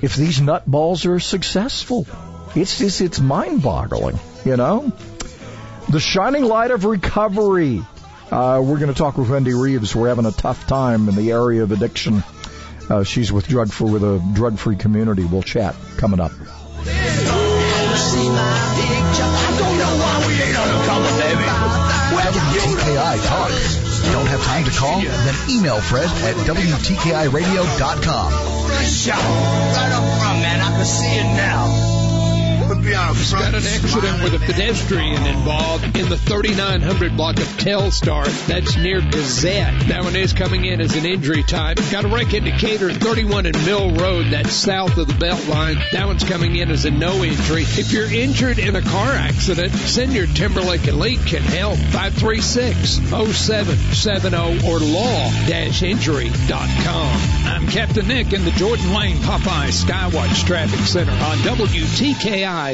if 0.00 0.16
these 0.16 0.38
nutballs 0.38 1.06
are 1.10 1.18
successful. 1.18 2.06
It's 2.54 2.78
just, 2.78 3.00
it's 3.00 3.18
mind 3.18 3.62
boggling, 3.62 4.18
you 4.44 4.56
know? 4.56 4.92
The 5.88 5.98
shining 5.98 6.44
light 6.44 6.70
of 6.70 6.84
recovery. 6.84 7.82
Uh, 8.30 8.62
we're 8.64 8.78
going 8.78 8.92
to 8.92 8.94
talk 8.94 9.18
with 9.18 9.28
Wendy 9.28 9.54
Reeves. 9.54 9.94
We're 9.94 10.08
having 10.08 10.26
a 10.26 10.32
tough 10.32 10.66
time 10.66 11.08
in 11.08 11.16
the 11.16 11.32
area 11.32 11.62
of 11.62 11.72
addiction. 11.72 12.22
Uh, 12.90 13.02
she's 13.02 13.32
with 13.32 13.46
drug 13.48 13.70
free 13.70 13.90
with 13.90 14.02
a 14.02 14.22
drug 14.34 14.58
free 14.58 14.76
community. 14.76 15.24
We'll 15.24 15.42
chat 15.42 15.74
coming 15.96 16.20
up. 16.20 16.32
WTKI 22.24 23.26
Talk. 23.26 23.50
Don't 24.12 24.26
have 24.26 24.42
time 24.44 24.64
to 24.64 24.70
call? 24.70 25.00
Then 25.00 25.34
email 25.50 25.80
Fred 25.80 26.04
at 26.04 26.36
WTKIRadio.com. 26.46 28.32
Right 28.32 29.92
up 29.92 30.20
front, 30.20 30.40
man. 30.40 30.60
I 30.60 30.70
can 30.76 30.84
see 30.84 31.16
it 31.16 31.24
now. 31.24 32.03
He's 32.84 33.32
got 33.32 33.54
an 33.54 33.64
accident 33.64 34.22
with 34.22 34.34
a 34.34 34.38
pedestrian 34.40 35.26
involved 35.26 35.96
in 35.96 36.10
the 36.10 36.18
3900 36.18 37.16
block 37.16 37.38
of 37.38 37.46
Telstar. 37.56 38.26
That's 38.46 38.76
near 38.76 39.00
Gazette. 39.00 39.88
That 39.88 40.04
one 40.04 40.14
is 40.14 40.34
coming 40.34 40.66
in 40.66 40.82
as 40.82 40.94
an 40.94 41.06
injury 41.06 41.44
type. 41.44 41.78
Got 41.90 42.04
a 42.04 42.08
wreck 42.08 42.34
indicator 42.34 42.92
31 42.92 43.46
and 43.46 43.56
Mill 43.64 43.92
Road. 43.92 44.26
That's 44.26 44.52
south 44.52 44.98
of 44.98 45.06
the 45.06 45.14
belt 45.14 45.48
line. 45.48 45.78
That 45.92 46.06
one's 46.06 46.24
coming 46.24 46.56
in 46.56 46.70
as 46.70 46.84
a 46.84 46.90
no 46.90 47.24
injury. 47.24 47.62
If 47.62 47.90
you're 47.90 48.12
injured 48.12 48.58
in 48.58 48.76
a 48.76 48.82
car 48.82 49.12
accident, 49.12 49.72
send 49.72 50.12
your 50.12 50.26
Timberlake 50.26 50.86
Elite 50.86 51.24
can 51.24 51.40
help. 51.40 51.78
536-0770 51.78 54.62
or 54.64 54.78
law-injury.com. 54.78 57.20
I'm 57.46 57.66
Captain 57.66 58.06
Nick 58.06 58.34
in 58.34 58.44
the 58.44 58.52
Jordan 58.52 58.92
Lane 58.92 59.16
Popeye 59.16 59.72
Skywatch 59.72 60.44
Traffic 60.44 60.80
Center 60.80 61.12
on 61.12 61.38
WTKI. 61.38 62.73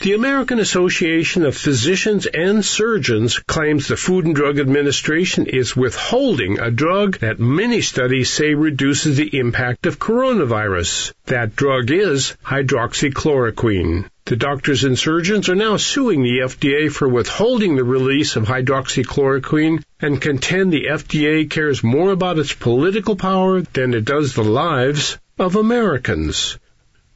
The 0.02 0.12
American 0.12 0.58
Association 0.58 1.46
of 1.46 1.56
Physicians 1.56 2.26
and 2.26 2.62
Surgeons 2.62 3.38
claims 3.38 3.88
the 3.88 3.96
Food 3.96 4.26
and 4.26 4.34
Drug 4.34 4.58
Administration 4.58 5.46
is 5.46 5.74
withholding 5.74 6.60
a 6.60 6.70
drug 6.70 7.18
that 7.20 7.40
many 7.40 7.80
studies 7.80 8.28
say 8.28 8.52
reduces 8.52 9.16
the 9.16 9.38
impact 9.38 9.86
of 9.86 9.98
coronavirus. 9.98 11.14
That 11.24 11.56
drug 11.56 11.90
is 11.90 12.36
hydroxychloroquine. 12.44 14.04
The 14.26 14.36
doctors 14.36 14.84
and 14.84 14.98
surgeons 14.98 15.48
are 15.48 15.54
now 15.54 15.78
suing 15.78 16.22
the 16.22 16.40
FDA 16.40 16.92
for 16.92 17.08
withholding 17.08 17.76
the 17.76 17.84
release 17.84 18.36
of 18.36 18.44
hydroxychloroquine 18.44 19.82
and 19.98 20.20
contend 20.20 20.72
the 20.74 20.88
FDA 20.90 21.48
cares 21.48 21.82
more 21.82 22.12
about 22.12 22.38
its 22.38 22.52
political 22.52 23.16
power 23.16 23.62
than 23.62 23.94
it 23.94 24.04
does 24.04 24.34
the 24.34 24.44
lives 24.44 25.16
of 25.38 25.56
Americans. 25.56 26.58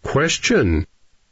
Question. 0.03 0.87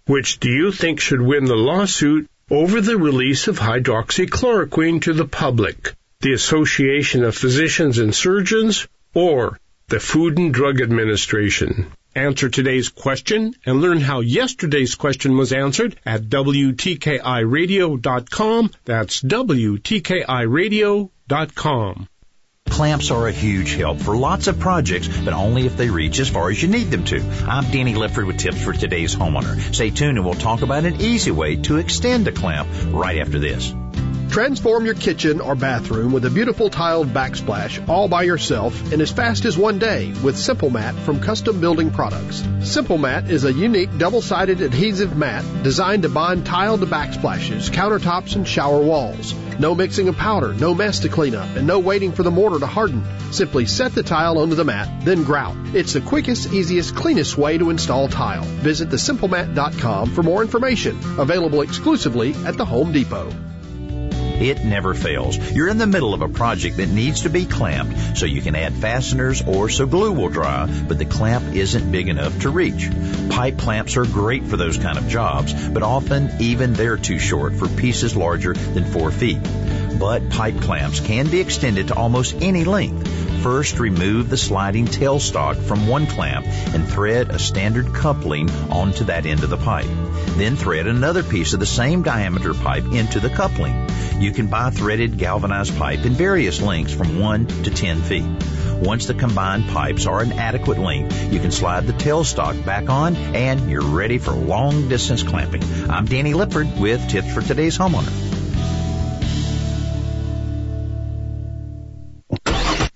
Which 0.08 0.40
do 0.40 0.48
you 0.48 0.72
think 0.72 0.98
should 1.00 1.20
win 1.20 1.44
the 1.44 1.54
lawsuit 1.54 2.30
over 2.50 2.80
the 2.80 2.96
release 2.96 3.46
of 3.46 3.58
hydroxychloroquine 3.58 5.02
to 5.02 5.12
the 5.12 5.26
public? 5.26 5.92
The 6.20 6.32
Association 6.32 7.24
of 7.24 7.36
Physicians 7.36 7.98
and 7.98 8.14
Surgeons 8.14 8.88
or 9.12 9.60
the 9.88 10.00
Food 10.00 10.38
and 10.38 10.54
Drug 10.54 10.80
Administration? 10.80 11.88
Answer 12.14 12.48
today's 12.48 12.88
question 12.88 13.54
and 13.66 13.82
learn 13.82 14.00
how 14.00 14.20
yesterday's 14.20 14.94
question 14.94 15.36
was 15.36 15.52
answered 15.52 15.96
at 16.06 16.22
WTKIRadio.com. 16.22 18.70
That's 18.86 19.22
WTKIRadio.com. 19.22 22.08
Clamps 22.70 23.10
are 23.10 23.26
a 23.26 23.32
huge 23.32 23.74
help 23.74 23.98
for 23.98 24.16
lots 24.16 24.46
of 24.46 24.58
projects, 24.58 25.08
but 25.08 25.32
only 25.32 25.66
if 25.66 25.76
they 25.76 25.90
reach 25.90 26.18
as 26.18 26.28
far 26.28 26.50
as 26.50 26.62
you 26.62 26.68
need 26.68 26.90
them 26.90 27.04
to. 27.04 27.20
I'm 27.46 27.70
Danny 27.70 27.94
Lipford 27.94 28.26
with 28.26 28.38
tips 28.38 28.62
for 28.62 28.72
today's 28.72 29.16
homeowner. 29.16 29.74
Stay 29.74 29.90
tuned 29.90 30.18
and 30.18 30.24
we'll 30.24 30.34
talk 30.34 30.62
about 30.62 30.84
an 30.84 31.00
easy 31.00 31.30
way 31.30 31.56
to 31.56 31.78
extend 31.78 32.28
a 32.28 32.32
clamp 32.32 32.68
right 32.90 33.18
after 33.18 33.38
this. 33.38 33.74
Transform 34.30 34.84
your 34.84 34.94
kitchen 34.94 35.40
or 35.40 35.54
bathroom 35.54 36.12
with 36.12 36.24
a 36.26 36.30
beautiful 36.30 36.68
tiled 36.68 37.08
backsplash 37.08 37.88
all 37.88 38.08
by 38.08 38.22
yourself 38.24 38.92
in 38.92 39.00
as 39.00 39.10
fast 39.10 39.46
as 39.46 39.56
one 39.56 39.78
day 39.78 40.12
with 40.22 40.36
Simple 40.36 40.68
Mat 40.68 40.94
from 40.94 41.18
Custom 41.18 41.60
Building 41.60 41.90
Products. 41.90 42.46
Simple 42.62 42.98
Mat 42.98 43.30
is 43.30 43.44
a 43.44 43.52
unique 43.52 43.96
double-sided 43.96 44.60
adhesive 44.60 45.16
mat 45.16 45.44
designed 45.62 46.02
to 46.02 46.10
bond 46.10 46.44
tiled 46.44 46.80
backsplashes, 46.82 47.70
countertops, 47.70 48.36
and 48.36 48.46
shower 48.46 48.82
walls. 48.82 49.34
No 49.58 49.74
mixing 49.74 50.08
of 50.08 50.16
powder, 50.16 50.54
no 50.54 50.74
mess 50.74 51.00
to 51.00 51.08
clean 51.08 51.34
up, 51.34 51.56
and 51.56 51.66
no 51.66 51.80
waiting 51.80 52.12
for 52.12 52.22
the 52.22 52.30
mortar 52.30 52.60
to 52.60 52.66
harden. 52.66 53.04
Simply 53.32 53.66
set 53.66 53.92
the 53.92 54.02
tile 54.02 54.38
onto 54.38 54.54
the 54.54 54.64
mat, 54.64 55.04
then 55.04 55.24
grout. 55.24 55.56
It's 55.74 55.94
the 55.94 56.00
quickest, 56.00 56.52
easiest, 56.52 56.94
cleanest 56.94 57.36
way 57.36 57.58
to 57.58 57.70
install 57.70 58.08
tile. 58.08 58.44
Visit 58.62 58.88
thesimplemat.com 58.88 60.10
for 60.10 60.22
more 60.22 60.42
information. 60.42 60.96
Available 61.18 61.62
exclusively 61.62 62.34
at 62.46 62.56
the 62.56 62.64
Home 62.64 62.92
Depot. 62.92 63.47
It 64.40 64.64
never 64.64 64.94
fails. 64.94 65.36
You're 65.36 65.68
in 65.68 65.78
the 65.78 65.86
middle 65.86 66.14
of 66.14 66.22
a 66.22 66.28
project 66.28 66.76
that 66.76 66.88
needs 66.88 67.22
to 67.22 67.30
be 67.30 67.44
clamped 67.44 68.16
so 68.16 68.26
you 68.26 68.40
can 68.40 68.54
add 68.54 68.74
fasteners 68.74 69.42
or 69.46 69.68
so 69.68 69.86
glue 69.86 70.12
will 70.12 70.28
dry, 70.28 70.66
but 70.86 70.98
the 70.98 71.04
clamp 71.04 71.54
isn't 71.54 71.90
big 71.90 72.08
enough 72.08 72.40
to 72.40 72.50
reach. 72.50 72.88
Pipe 73.30 73.58
clamps 73.58 73.96
are 73.96 74.04
great 74.04 74.44
for 74.44 74.56
those 74.56 74.78
kind 74.78 74.98
of 74.98 75.08
jobs, 75.08 75.52
but 75.68 75.82
often 75.82 76.30
even 76.40 76.72
they're 76.72 76.96
too 76.96 77.18
short 77.18 77.54
for 77.54 77.68
pieces 77.68 78.16
larger 78.16 78.54
than 78.54 78.84
four 78.84 79.10
feet. 79.10 79.40
But 79.98 80.30
pipe 80.30 80.60
clamps 80.60 81.00
can 81.00 81.28
be 81.28 81.40
extended 81.40 81.88
to 81.88 81.94
almost 81.94 82.36
any 82.40 82.64
length. 82.64 83.08
First, 83.42 83.78
remove 83.78 84.28
the 84.28 84.36
sliding 84.36 84.86
tailstock 84.86 85.56
from 85.56 85.86
one 85.86 86.06
clamp 86.06 86.46
and 86.46 86.88
thread 86.88 87.30
a 87.30 87.38
standard 87.38 87.94
coupling 87.94 88.50
onto 88.70 89.04
that 89.04 89.26
end 89.26 89.44
of 89.44 89.50
the 89.50 89.56
pipe. 89.56 89.86
Then 90.36 90.56
thread 90.56 90.86
another 90.86 91.22
piece 91.22 91.52
of 91.52 91.60
the 91.60 91.66
same 91.66 92.02
diameter 92.02 92.54
pipe 92.54 92.84
into 92.84 93.20
the 93.20 93.30
coupling. 93.30 93.88
You 94.18 94.32
can 94.32 94.48
buy 94.48 94.70
threaded 94.70 95.18
galvanized 95.18 95.76
pipe 95.78 96.04
in 96.04 96.12
various 96.12 96.60
lengths 96.60 96.92
from 96.92 97.20
1 97.20 97.46
to 97.46 97.70
10 97.70 98.02
feet. 98.02 98.24
Once 98.80 99.06
the 99.06 99.14
combined 99.14 99.68
pipes 99.68 100.06
are 100.06 100.20
an 100.20 100.32
adequate 100.32 100.78
length, 100.78 101.32
you 101.32 101.40
can 101.40 101.50
slide 101.50 101.86
the 101.86 101.92
tailstock 101.92 102.64
back 102.64 102.88
on 102.88 103.16
and 103.16 103.68
you're 103.70 103.82
ready 103.82 104.18
for 104.18 104.32
long 104.32 104.88
distance 104.88 105.22
clamping. 105.22 105.62
I'm 105.90 106.06
Danny 106.06 106.32
Lipford 106.32 106.78
with 106.78 107.08
tips 107.08 107.32
for 107.32 107.40
today's 107.40 107.78
homeowner. 107.78 108.27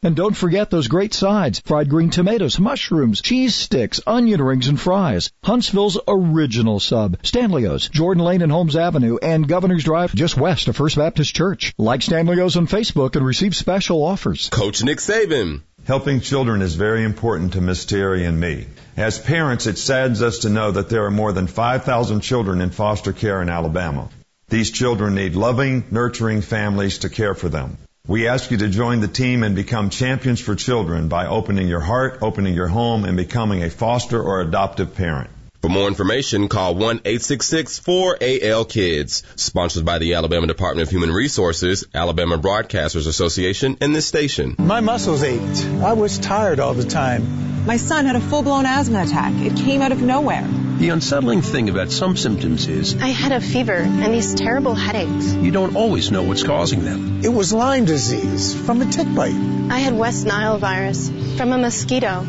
And 0.00 0.14
don't 0.14 0.36
forget 0.36 0.70
those 0.70 0.86
great 0.86 1.12
sides. 1.12 1.60
Fried 1.64 1.88
green 1.88 2.10
tomatoes, 2.10 2.60
mushrooms, 2.60 3.20
cheese 3.20 3.56
sticks, 3.56 4.00
onion 4.06 4.40
rings, 4.40 4.68
and 4.68 4.78
fries. 4.78 5.32
Huntsville's 5.42 5.98
original 6.06 6.78
sub. 6.78 7.16
Stanley's, 7.24 7.88
Jordan 7.88 8.22
Lane 8.22 8.42
and 8.42 8.52
Holmes 8.52 8.76
Avenue, 8.76 9.18
and 9.20 9.48
Governor's 9.48 9.82
Drive 9.82 10.14
just 10.14 10.36
west 10.36 10.68
of 10.68 10.76
First 10.76 10.94
Baptist 10.94 11.34
Church. 11.34 11.74
Like 11.78 12.02
Stanley's 12.02 12.56
on 12.56 12.68
Facebook 12.68 13.16
and 13.16 13.26
receive 13.26 13.56
special 13.56 14.04
offers. 14.04 14.48
Coach 14.50 14.84
Nick 14.84 14.98
Saban. 14.98 15.62
Helping 15.84 16.20
children 16.20 16.62
is 16.62 16.76
very 16.76 17.02
important 17.02 17.54
to 17.54 17.60
Miss 17.60 17.84
Terry 17.84 18.24
and 18.24 18.38
me. 18.38 18.68
As 18.96 19.18
parents, 19.18 19.66
it 19.66 19.78
saddens 19.78 20.22
us 20.22 20.40
to 20.40 20.48
know 20.48 20.70
that 20.70 20.90
there 20.90 21.06
are 21.06 21.10
more 21.10 21.32
than 21.32 21.48
5,000 21.48 22.20
children 22.20 22.60
in 22.60 22.70
foster 22.70 23.12
care 23.12 23.42
in 23.42 23.48
Alabama. 23.48 24.10
These 24.48 24.70
children 24.70 25.16
need 25.16 25.34
loving, 25.34 25.82
nurturing 25.90 26.42
families 26.42 26.98
to 26.98 27.08
care 27.08 27.34
for 27.34 27.48
them. 27.48 27.78
We 28.08 28.26
ask 28.26 28.50
you 28.50 28.56
to 28.56 28.68
join 28.70 29.00
the 29.00 29.06
team 29.06 29.42
and 29.42 29.54
become 29.54 29.90
champions 29.90 30.40
for 30.40 30.54
children 30.54 31.08
by 31.08 31.26
opening 31.26 31.68
your 31.68 31.80
heart, 31.80 32.20
opening 32.22 32.54
your 32.54 32.66
home, 32.66 33.04
and 33.04 33.18
becoming 33.18 33.62
a 33.62 33.68
foster 33.68 34.18
or 34.18 34.40
adoptive 34.40 34.94
parent. 34.94 35.28
For 35.60 35.68
more 35.68 35.88
information, 35.88 36.48
call 36.48 36.76
1-866-4AL-KIDS. 36.76 39.24
Sponsored 39.34 39.84
by 39.84 39.98
the 39.98 40.14
Alabama 40.14 40.46
Department 40.46 40.86
of 40.86 40.92
Human 40.92 41.10
Resources, 41.10 41.84
Alabama 41.92 42.38
Broadcasters 42.38 43.08
Association, 43.08 43.76
and 43.80 43.92
this 43.92 44.06
station. 44.06 44.54
My 44.56 44.78
muscles 44.78 45.24
ached. 45.24 45.64
I 45.82 45.94
was 45.94 46.20
tired 46.20 46.60
all 46.60 46.74
the 46.74 46.84
time. 46.84 47.66
My 47.66 47.76
son 47.76 48.06
had 48.06 48.14
a 48.14 48.20
full-blown 48.20 48.66
asthma 48.66 49.02
attack. 49.02 49.32
It 49.34 49.56
came 49.56 49.82
out 49.82 49.90
of 49.90 50.00
nowhere. 50.00 50.46
The 50.78 50.90
unsettling 50.90 51.42
thing 51.42 51.68
about 51.68 51.90
some 51.90 52.16
symptoms 52.16 52.68
is 52.68 52.94
I 52.94 53.08
had 53.08 53.32
a 53.32 53.40
fever 53.40 53.74
and 53.74 54.14
these 54.14 54.36
terrible 54.36 54.76
headaches. 54.76 55.34
You 55.34 55.50
don't 55.50 55.74
always 55.74 56.12
know 56.12 56.22
what's 56.22 56.44
causing 56.44 56.84
them. 56.84 57.22
It 57.24 57.30
was 57.30 57.52
Lyme 57.52 57.84
disease 57.84 58.54
from 58.54 58.80
a 58.80 58.86
tick 58.86 59.12
bite. 59.12 59.34
I 59.70 59.80
had 59.80 59.92
West 59.92 60.24
Nile 60.24 60.58
virus 60.58 61.10
from 61.36 61.50
a 61.50 61.58
mosquito. 61.58 62.24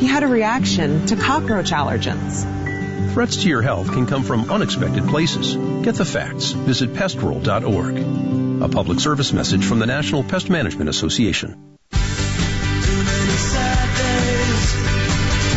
He 0.00 0.06
had 0.06 0.22
a 0.22 0.26
reaction 0.26 1.06
to 1.08 1.16
cockroach 1.16 1.72
allergens. 1.72 3.12
Threats 3.12 3.42
to 3.42 3.48
your 3.50 3.60
health 3.60 3.92
can 3.92 4.06
come 4.06 4.22
from 4.22 4.50
unexpected 4.50 5.06
places. 5.06 5.54
Get 5.84 5.96
the 5.96 6.06
facts. 6.06 6.52
Visit 6.52 6.94
pestworld.org. 6.94 8.62
A 8.62 8.68
public 8.70 8.98
service 8.98 9.34
message 9.34 9.62
from 9.62 9.78
the 9.78 9.84
National 9.84 10.24
Pest 10.24 10.48
Management 10.48 10.88
Association. 10.88 11.76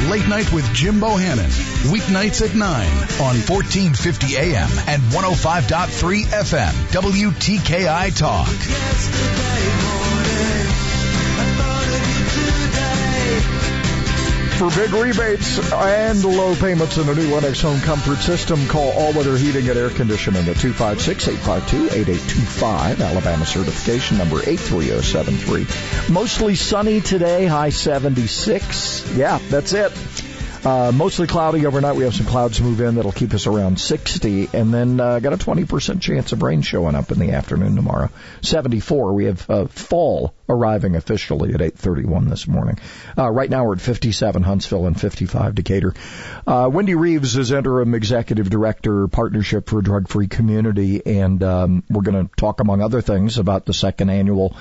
Late 0.10 0.28
Night 0.28 0.52
with 0.52 0.70
Jim 0.74 1.00
Bohannon. 1.00 1.50
Weeknights 1.90 2.42
at 2.42 2.54
9 2.54 2.60
on 2.60 3.36
1450 3.48 4.36
AM 4.36 4.70
and 4.90 5.02
105.3 5.14 6.24
FM. 6.26 6.74
WTKI 6.92 8.18
Talk. 8.18 10.03
For 14.64 14.72
big 14.80 14.94
rebates 14.94 15.60
and 15.74 16.24
low 16.24 16.56
payments 16.56 16.98
in 16.98 17.10
a 17.10 17.14
new 17.14 17.36
Lennox 17.36 17.60
home 17.60 17.82
comfort 17.82 18.20
system, 18.20 18.66
call 18.70 18.94
All 18.94 19.12
Weather 19.12 19.36
Heating 19.36 19.68
and 19.68 19.78
Air 19.78 19.90
Conditioning 19.90 20.48
at 20.48 20.56
256-852-8825. 20.56 23.02
Alabama 23.02 23.46
certification 23.46 24.18
number 24.18 24.38
83073. 24.38 26.14
Mostly 26.14 26.56
sunny 26.56 27.02
today, 27.02 27.46
high 27.46 27.72
76. 27.72 29.14
Yeah, 29.18 29.40
that's 29.50 29.74
it. 29.74 29.92
Uh, 30.66 30.94
mostly 30.94 31.28
cloudy 31.28 31.66
overnight. 31.66 31.98
We 31.98 32.06
have 32.06 32.16
some 32.16 32.26
clouds 32.26 32.62
move 32.62 32.80
in 32.80 32.96
that'll 32.96 33.12
keep 33.12 33.34
us 33.34 33.48
around 33.48 33.82
60, 33.82 34.50
and 34.54 34.74
then 34.74 34.98
uh, 34.98 35.20
got 35.20 35.34
a 35.34 35.38
20% 35.38 36.00
chance 36.00 36.32
of 36.32 36.42
rain 36.42 36.62
showing 36.62 36.96
up 36.96 37.12
in 37.12 37.20
the 37.20 37.32
afternoon 37.32 37.76
tomorrow. 37.76 38.10
74. 38.44 39.14
We 39.14 39.26
have 39.26 39.50
uh, 39.50 39.66
fall 39.66 40.34
arriving 40.48 40.96
officially 40.96 41.54
at 41.54 41.60
8:31 41.60 42.30
this 42.30 42.48
morning. 42.48 42.80
Uh, 43.18 43.30
right 43.30 43.50
now 43.50 43.66
we're 43.66 43.74
at 43.74 43.82
57 43.82 44.42
Huntsville 44.42 44.88
and 44.88 45.00
55 45.00 45.54
Decatur. 45.54 45.94
Uh, 46.48 46.70
Wendy 46.72 46.96
Reeves 46.96 47.36
is 47.36 47.52
interim 47.52 47.94
executive 47.94 48.50
director, 48.50 49.10
Partnership 49.10 49.68
for 49.68 49.80
a 49.80 49.84
Drug 49.84 50.08
Free 50.08 50.28
Community, 50.28 51.06
and 51.06 51.44
um, 51.44 51.84
we're 51.90 52.04
going 52.04 52.26
to 52.26 52.36
talk 52.38 52.62
among 52.62 52.82
other 52.82 53.02
things 53.02 53.38
about 53.38 53.66
the 53.66 53.74
second 53.74 54.10
annual 54.10 54.56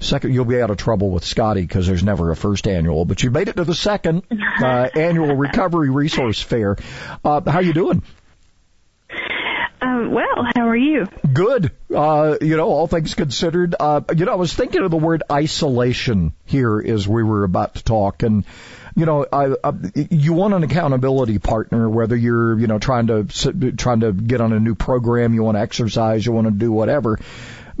Second, 0.00 0.32
you'll 0.32 0.46
be 0.46 0.60
out 0.60 0.70
of 0.70 0.78
trouble 0.78 1.10
with 1.10 1.24
Scotty 1.24 1.60
because 1.60 1.86
there's 1.86 2.02
never 2.02 2.30
a 2.30 2.36
first 2.36 2.66
annual, 2.66 3.04
but 3.04 3.22
you 3.22 3.30
made 3.30 3.48
it 3.48 3.56
to 3.56 3.64
the 3.64 3.74
second 3.74 4.22
uh, 4.62 4.88
annual 4.94 5.36
Recovery 5.36 5.90
Resource 5.90 6.40
Fair. 6.40 6.76
Uh, 7.22 7.42
how 7.48 7.60
you 7.60 7.74
doing? 7.74 8.02
Um, 9.82 10.12
well, 10.12 10.46
how 10.54 10.68
are 10.68 10.76
you? 10.76 11.06
Good. 11.32 11.72
Uh, 11.94 12.36
you 12.40 12.56
know, 12.56 12.68
all 12.68 12.86
things 12.86 13.14
considered. 13.14 13.74
Uh, 13.78 14.00
you 14.16 14.24
know, 14.24 14.32
I 14.32 14.36
was 14.36 14.54
thinking 14.54 14.82
of 14.82 14.90
the 14.90 14.96
word 14.96 15.22
isolation 15.30 16.34
here 16.44 16.80
as 16.80 17.06
we 17.06 17.22
were 17.22 17.44
about 17.44 17.76
to 17.76 17.84
talk, 17.84 18.22
and 18.22 18.44
you 18.96 19.06
know, 19.06 19.26
I, 19.32 19.54
I, 19.62 19.72
you 20.10 20.32
want 20.32 20.54
an 20.54 20.62
accountability 20.62 21.38
partner, 21.38 21.88
whether 21.88 22.16
you're, 22.16 22.58
you 22.58 22.66
know, 22.66 22.78
trying 22.78 23.06
to 23.06 23.24
trying 23.24 24.00
to 24.00 24.12
get 24.12 24.40
on 24.40 24.52
a 24.52 24.60
new 24.60 24.74
program, 24.74 25.32
you 25.34 25.42
want 25.42 25.56
to 25.56 25.60
exercise, 25.60 26.24
you 26.26 26.32
want 26.32 26.46
to 26.46 26.52
do 26.52 26.72
whatever. 26.72 27.18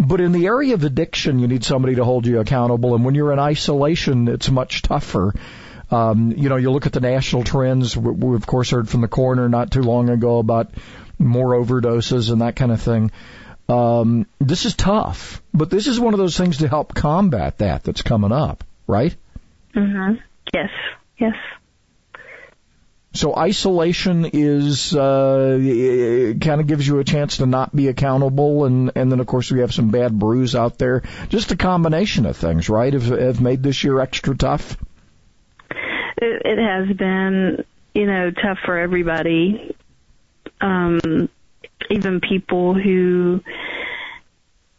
But 0.00 0.22
in 0.22 0.32
the 0.32 0.46
area 0.46 0.72
of 0.72 0.82
addiction, 0.82 1.38
you 1.38 1.46
need 1.46 1.62
somebody 1.62 1.96
to 1.96 2.04
hold 2.04 2.26
you 2.26 2.40
accountable. 2.40 2.94
And 2.94 3.04
when 3.04 3.14
you're 3.14 3.32
in 3.34 3.38
isolation, 3.38 4.28
it's 4.28 4.50
much 4.50 4.80
tougher. 4.80 5.34
Um, 5.90 6.32
you 6.32 6.48
know, 6.48 6.56
you 6.56 6.70
look 6.70 6.86
at 6.86 6.94
the 6.94 7.00
national 7.00 7.44
trends. 7.44 7.94
We, 7.94 8.10
we 8.10 8.34
of 8.34 8.46
course 8.46 8.70
heard 8.70 8.88
from 8.88 9.02
the 9.02 9.08
coroner 9.08 9.50
not 9.50 9.70
too 9.70 9.82
long 9.82 10.08
ago 10.08 10.38
about 10.38 10.70
more 11.18 11.52
overdoses 11.52 12.32
and 12.32 12.40
that 12.40 12.56
kind 12.56 12.72
of 12.72 12.80
thing. 12.80 13.10
Um, 13.68 14.26
this 14.38 14.64
is 14.64 14.74
tough, 14.74 15.42
but 15.52 15.68
this 15.68 15.86
is 15.86 16.00
one 16.00 16.14
of 16.14 16.18
those 16.18 16.36
things 16.36 16.58
to 16.58 16.68
help 16.68 16.94
combat 16.94 17.58
that 17.58 17.84
that's 17.84 18.02
coming 18.02 18.32
up, 18.32 18.64
right? 18.86 19.14
Mm-hmm. 19.76 20.14
Yes. 20.54 20.70
Yes. 21.18 21.36
So 23.12 23.34
isolation 23.34 24.24
is 24.24 24.94
uh, 24.94 25.58
kind 26.40 26.60
of 26.60 26.66
gives 26.68 26.86
you 26.86 27.00
a 27.00 27.04
chance 27.04 27.38
to 27.38 27.46
not 27.46 27.74
be 27.74 27.88
accountable, 27.88 28.66
and 28.66 28.92
and 28.94 29.10
then 29.10 29.18
of 29.18 29.26
course 29.26 29.50
we 29.50 29.60
have 29.60 29.74
some 29.74 29.90
bad 29.90 30.16
brews 30.16 30.54
out 30.54 30.78
there. 30.78 31.02
Just 31.28 31.50
a 31.50 31.56
combination 31.56 32.24
of 32.26 32.36
things, 32.36 32.68
right? 32.68 32.92
Have 32.92 33.06
have 33.06 33.40
made 33.40 33.64
this 33.64 33.82
year 33.82 33.98
extra 33.98 34.36
tough. 34.36 34.76
It, 36.22 36.42
it 36.44 36.58
has 36.58 36.96
been, 36.96 37.64
you 37.94 38.06
know, 38.06 38.30
tough 38.30 38.58
for 38.64 38.78
everybody. 38.78 39.74
Um, 40.60 41.28
even 41.90 42.20
people 42.20 42.74
who 42.74 43.40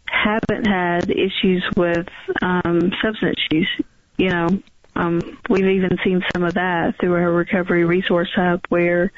haven't 0.05 0.67
had 0.67 1.09
issues 1.09 1.65
with 1.75 2.07
um, 2.41 2.93
substance 3.03 3.39
use. 3.51 3.81
You 4.17 4.29
know, 4.29 4.47
um, 4.95 5.39
we've 5.49 5.65
even 5.65 5.97
seen 6.03 6.23
some 6.33 6.43
of 6.43 6.55
that 6.55 6.99
through 6.99 7.13
our 7.13 7.31
recovery 7.31 7.85
resource 7.85 8.29
hub 8.35 8.61
where 8.69 9.11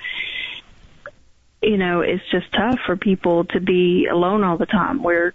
you 1.63 1.77
know, 1.77 2.01
it's 2.01 2.23
just 2.29 2.51
tough 2.51 2.79
for 2.85 2.97
people 2.97 3.45
to 3.45 3.61
be 3.61 4.07
alone 4.11 4.43
all 4.43 4.57
the 4.57 4.65
time. 4.65 5.01
We're, 5.01 5.33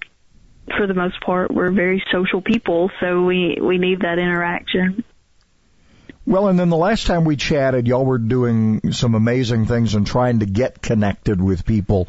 for 0.76 0.86
the 0.86 0.94
most 0.94 1.20
part, 1.22 1.50
we're 1.50 1.70
very 1.70 2.04
social 2.12 2.42
people, 2.42 2.90
so 3.00 3.24
we, 3.24 3.58
we 3.60 3.78
need 3.78 4.00
that 4.00 4.18
interaction. 4.18 5.04
Well, 6.26 6.48
and 6.48 6.58
then 6.58 6.68
the 6.68 6.76
last 6.76 7.06
time 7.06 7.24
we 7.24 7.36
chatted, 7.36 7.86
y'all 7.86 8.04
were 8.04 8.18
doing 8.18 8.92
some 8.92 9.14
amazing 9.14 9.64
things 9.64 9.94
and 9.94 10.06
trying 10.06 10.40
to 10.40 10.46
get 10.46 10.82
connected 10.82 11.40
with 11.42 11.64
people, 11.64 12.08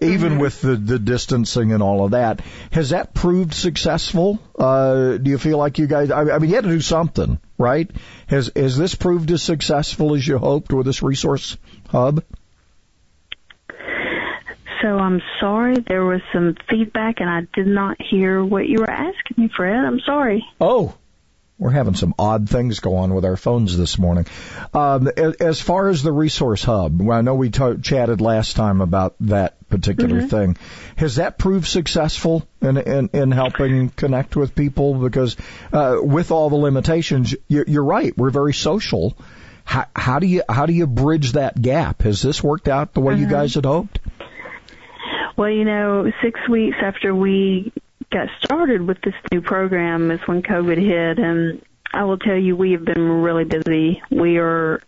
even 0.00 0.32
mm-hmm. 0.32 0.38
with 0.38 0.60
the, 0.60 0.76
the 0.76 0.98
distancing 0.98 1.72
and 1.72 1.82
all 1.82 2.04
of 2.04 2.12
that. 2.12 2.40
Has 2.72 2.90
that 2.90 3.14
proved 3.14 3.54
successful? 3.54 4.38
Uh, 4.58 5.16
do 5.18 5.30
you 5.30 5.38
feel 5.38 5.58
like 5.58 5.78
you 5.78 5.86
guys, 5.86 6.10
I, 6.10 6.22
I 6.22 6.38
mean, 6.38 6.50
you 6.50 6.56
had 6.56 6.64
to 6.64 6.70
do 6.70 6.80
something, 6.80 7.38
right? 7.58 7.90
Has, 8.26 8.50
has 8.54 8.76
this 8.76 8.94
proved 8.94 9.30
as 9.30 9.42
successful 9.42 10.14
as 10.14 10.26
you 10.26 10.38
hoped 10.38 10.72
with 10.72 10.86
this 10.86 11.02
resource 11.02 11.56
hub? 11.88 12.22
So 14.82 14.98
I'm 14.98 15.22
sorry 15.40 15.76
there 15.88 16.04
was 16.04 16.20
some 16.30 16.56
feedback 16.68 17.20
and 17.20 17.30
I 17.30 17.46
did 17.54 17.66
not 17.66 17.96
hear 18.00 18.44
what 18.44 18.68
you 18.68 18.80
were 18.80 18.90
asking 18.90 19.36
me, 19.38 19.48
Fred. 19.56 19.76
I'm 19.76 20.00
sorry. 20.00 20.44
Oh, 20.60 20.94
we're 21.58 21.70
having 21.70 21.94
some 21.94 22.14
odd 22.18 22.48
things 22.48 22.80
go 22.80 22.96
on 22.96 23.14
with 23.14 23.24
our 23.24 23.36
phones 23.36 23.76
this 23.76 23.98
morning. 23.98 24.26
Um, 24.72 25.08
as 25.40 25.60
far 25.60 25.88
as 25.88 26.02
the 26.02 26.12
resource 26.12 26.64
hub, 26.64 27.00
I 27.08 27.20
know 27.20 27.36
we 27.36 27.50
t- 27.50 27.76
chatted 27.80 28.20
last 28.20 28.56
time 28.56 28.80
about 28.80 29.14
that 29.20 29.68
particular 29.68 30.18
mm-hmm. 30.18 30.28
thing. 30.28 30.56
Has 30.96 31.16
that 31.16 31.38
proved 31.38 31.66
successful 31.66 32.46
in, 32.60 32.76
in, 32.76 33.10
in 33.12 33.30
helping 33.30 33.90
connect 33.90 34.34
with 34.34 34.54
people? 34.54 34.94
Because 34.94 35.36
uh, 35.72 35.98
with 36.00 36.32
all 36.32 36.50
the 36.50 36.56
limitations, 36.56 37.34
you're, 37.46 37.64
you're 37.68 37.84
right. 37.84 38.16
We're 38.16 38.30
very 38.30 38.54
social. 38.54 39.16
How, 39.64 39.86
how, 39.94 40.18
do 40.18 40.26
you 40.26 40.42
how 40.48 40.66
do 40.66 40.72
you 40.72 40.86
bridge 40.86 41.32
that 41.32 41.60
gap? 41.60 42.02
Has 42.02 42.20
this 42.20 42.42
worked 42.42 42.68
out 42.68 42.94
the 42.94 43.00
way 43.00 43.14
mm-hmm. 43.14 43.22
you 43.22 43.28
guys 43.30 43.54
had 43.54 43.64
hoped? 43.64 44.00
Well, 45.36 45.50
you 45.50 45.64
know, 45.64 46.10
six 46.22 46.38
weeks 46.48 46.76
after 46.82 47.14
we 47.14 47.72
got 48.14 48.28
started 48.44 48.86
with 48.86 49.00
this 49.02 49.14
new 49.32 49.40
program 49.40 50.12
is 50.12 50.20
when 50.26 50.40
COVID 50.40 50.78
hit, 50.78 51.18
and 51.18 51.60
I 51.92 52.04
will 52.04 52.16
tell 52.16 52.36
you, 52.36 52.54
we 52.54 52.70
have 52.70 52.84
been 52.84 53.02
really 53.22 53.44
busy. 53.44 54.00
We 54.08 54.38
are, 54.38 54.80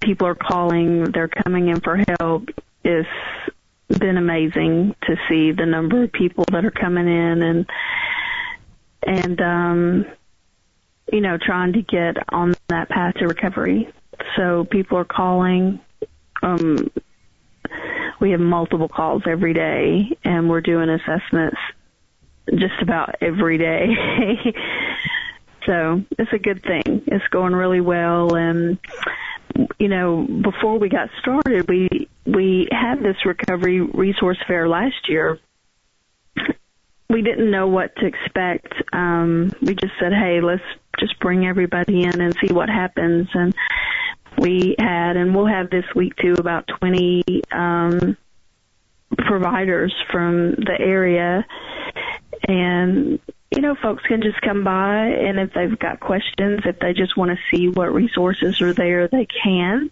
people 0.00 0.26
are 0.26 0.34
calling, 0.34 1.04
they're 1.12 1.28
coming 1.28 1.68
in 1.68 1.80
for 1.80 2.02
help. 2.18 2.48
It's 2.82 3.08
been 4.00 4.16
amazing 4.16 4.96
to 5.04 5.16
see 5.28 5.52
the 5.52 5.64
number 5.64 6.02
of 6.02 6.12
people 6.12 6.44
that 6.50 6.64
are 6.64 6.72
coming 6.72 7.06
in 7.06 7.42
and, 7.42 7.66
and, 9.06 9.40
um, 9.40 10.06
you 11.12 11.20
know, 11.20 11.38
trying 11.40 11.72
to 11.74 11.82
get 11.82 12.16
on 12.30 12.54
that 12.68 12.88
path 12.88 13.14
to 13.14 13.28
recovery. 13.28 13.92
So 14.36 14.64
people 14.64 14.98
are 14.98 15.04
calling, 15.04 15.80
um, 16.42 16.90
we 18.20 18.32
have 18.32 18.40
multiple 18.40 18.88
calls 18.88 19.22
every 19.26 19.54
day 19.54 20.16
and 20.24 20.48
we're 20.48 20.60
doing 20.60 20.88
assessments 20.90 21.58
just 22.54 22.80
about 22.82 23.16
every 23.20 23.58
day. 23.58 23.86
so 25.66 26.02
it's 26.18 26.32
a 26.32 26.38
good 26.38 26.62
thing. 26.62 27.02
It's 27.06 27.26
going 27.28 27.54
really 27.54 27.80
well 27.80 28.34
and 28.34 28.78
you 29.78 29.88
know, 29.88 30.26
before 30.42 30.78
we 30.78 30.88
got 30.88 31.08
started, 31.20 31.68
we 31.68 32.08
we 32.26 32.68
had 32.70 33.00
this 33.00 33.16
recovery 33.24 33.80
resource 33.80 34.38
fair 34.46 34.68
last 34.68 35.08
year. 35.08 35.38
We 37.08 37.22
didn't 37.22 37.50
know 37.50 37.66
what 37.66 37.96
to 37.96 38.06
expect. 38.06 38.72
Um, 38.92 39.50
we 39.60 39.74
just 39.74 39.94
said, 39.98 40.12
"Hey, 40.12 40.40
let's 40.40 40.62
just 40.98 41.18
bring 41.18 41.46
everybody 41.46 42.04
in 42.04 42.20
and 42.20 42.34
see 42.44 42.52
what 42.52 42.68
happens." 42.68 43.28
And 43.34 43.54
we 44.38 44.74
had, 44.78 45.16
and 45.16 45.34
we'll 45.34 45.46
have 45.46 45.70
this 45.70 45.84
week 45.94 46.16
too, 46.16 46.34
about 46.38 46.68
20 46.78 47.42
um, 47.52 48.16
providers 49.16 49.94
from 50.10 50.52
the 50.52 50.76
area. 50.78 51.46
And, 52.48 53.18
you 53.50 53.62
know, 53.62 53.74
folks 53.82 54.02
can 54.04 54.22
just 54.22 54.40
come 54.40 54.64
by 54.64 55.06
and 55.06 55.38
if 55.38 55.52
they've 55.52 55.78
got 55.78 56.00
questions, 56.00 56.60
if 56.64 56.78
they 56.78 56.92
just 56.92 57.16
want 57.16 57.30
to 57.30 57.38
see 57.50 57.68
what 57.68 57.92
resources 57.92 58.60
are 58.60 58.72
there, 58.72 59.08
they 59.08 59.26
can. 59.26 59.90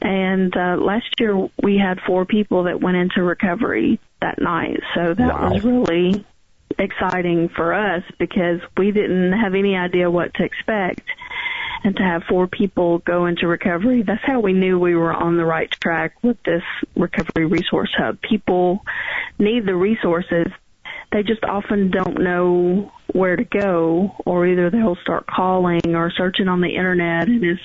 And 0.00 0.56
uh, 0.56 0.76
last 0.76 1.08
year 1.18 1.48
we 1.62 1.76
had 1.76 2.00
four 2.06 2.24
people 2.24 2.64
that 2.64 2.80
went 2.80 2.96
into 2.96 3.22
recovery 3.22 4.00
that 4.20 4.40
night. 4.40 4.80
So 4.94 5.14
that 5.14 5.34
wow. 5.34 5.52
was 5.52 5.64
really 5.64 6.24
exciting 6.78 7.48
for 7.48 7.74
us 7.74 8.04
because 8.18 8.60
we 8.76 8.92
didn't 8.92 9.32
have 9.32 9.54
any 9.54 9.76
idea 9.76 10.10
what 10.10 10.34
to 10.34 10.44
expect 10.44 11.02
and 11.84 11.96
to 11.96 12.02
have 12.02 12.22
four 12.28 12.46
people 12.46 12.98
go 12.98 13.26
into 13.26 13.46
recovery, 13.46 14.02
that's 14.02 14.24
how 14.24 14.40
we 14.40 14.52
knew 14.52 14.78
we 14.78 14.94
were 14.94 15.12
on 15.12 15.36
the 15.36 15.44
right 15.44 15.70
track 15.80 16.14
with 16.22 16.36
this 16.44 16.62
recovery 16.96 17.46
resource 17.46 17.90
hub. 17.96 18.20
People 18.20 18.80
need 19.38 19.66
the 19.66 19.74
resources. 19.74 20.46
They 21.12 21.22
just 21.22 21.44
often 21.44 21.90
don't 21.90 22.20
know 22.20 22.92
where 23.12 23.36
to 23.36 23.44
go 23.44 24.14
or 24.26 24.46
either 24.46 24.70
they'll 24.70 24.98
start 25.02 25.26
calling 25.26 25.94
or 25.94 26.10
searching 26.10 26.48
on 26.48 26.60
the 26.60 26.76
internet 26.76 27.28
and 27.28 27.42
it's 27.42 27.62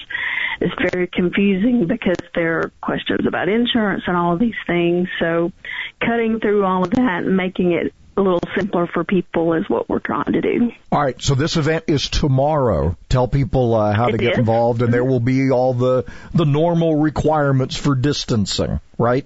it's 0.61 0.93
very 0.93 1.07
confusing 1.07 1.87
because 1.87 2.15
there 2.35 2.59
are 2.59 2.71
questions 2.81 3.27
about 3.27 3.49
insurance 3.49 4.03
and 4.07 4.15
all 4.15 4.33
of 4.33 4.39
these 4.39 4.55
things. 4.65 5.09
So 5.19 5.51
cutting 5.99 6.39
through 6.39 6.63
all 6.63 6.83
of 6.83 6.91
that 6.91 7.23
and 7.25 7.35
making 7.35 7.73
it 7.73 7.93
a 8.15 8.21
little 8.21 8.41
simpler 8.55 8.87
for 8.87 9.03
people 9.03 9.53
is 9.53 9.67
what 9.69 9.89
we're 9.89 9.99
trying 9.99 10.33
to 10.33 10.41
do. 10.41 10.71
All 10.91 11.01
right, 11.01 11.19
so 11.21 11.35
this 11.35 11.57
event 11.57 11.85
is 11.87 12.09
tomorrow. 12.09 12.95
Tell 13.09 13.27
people 13.27 13.73
uh, 13.73 13.93
how 13.93 14.07
it 14.07 14.11
to 14.13 14.17
get 14.17 14.37
involved, 14.37 14.81
and 14.81 14.93
there 14.93 15.03
will 15.03 15.19
be 15.19 15.51
all 15.51 15.73
the 15.73 16.05
the 16.33 16.45
normal 16.45 16.95
requirements 16.95 17.75
for 17.75 17.95
distancing, 17.95 18.79
right? 18.97 19.25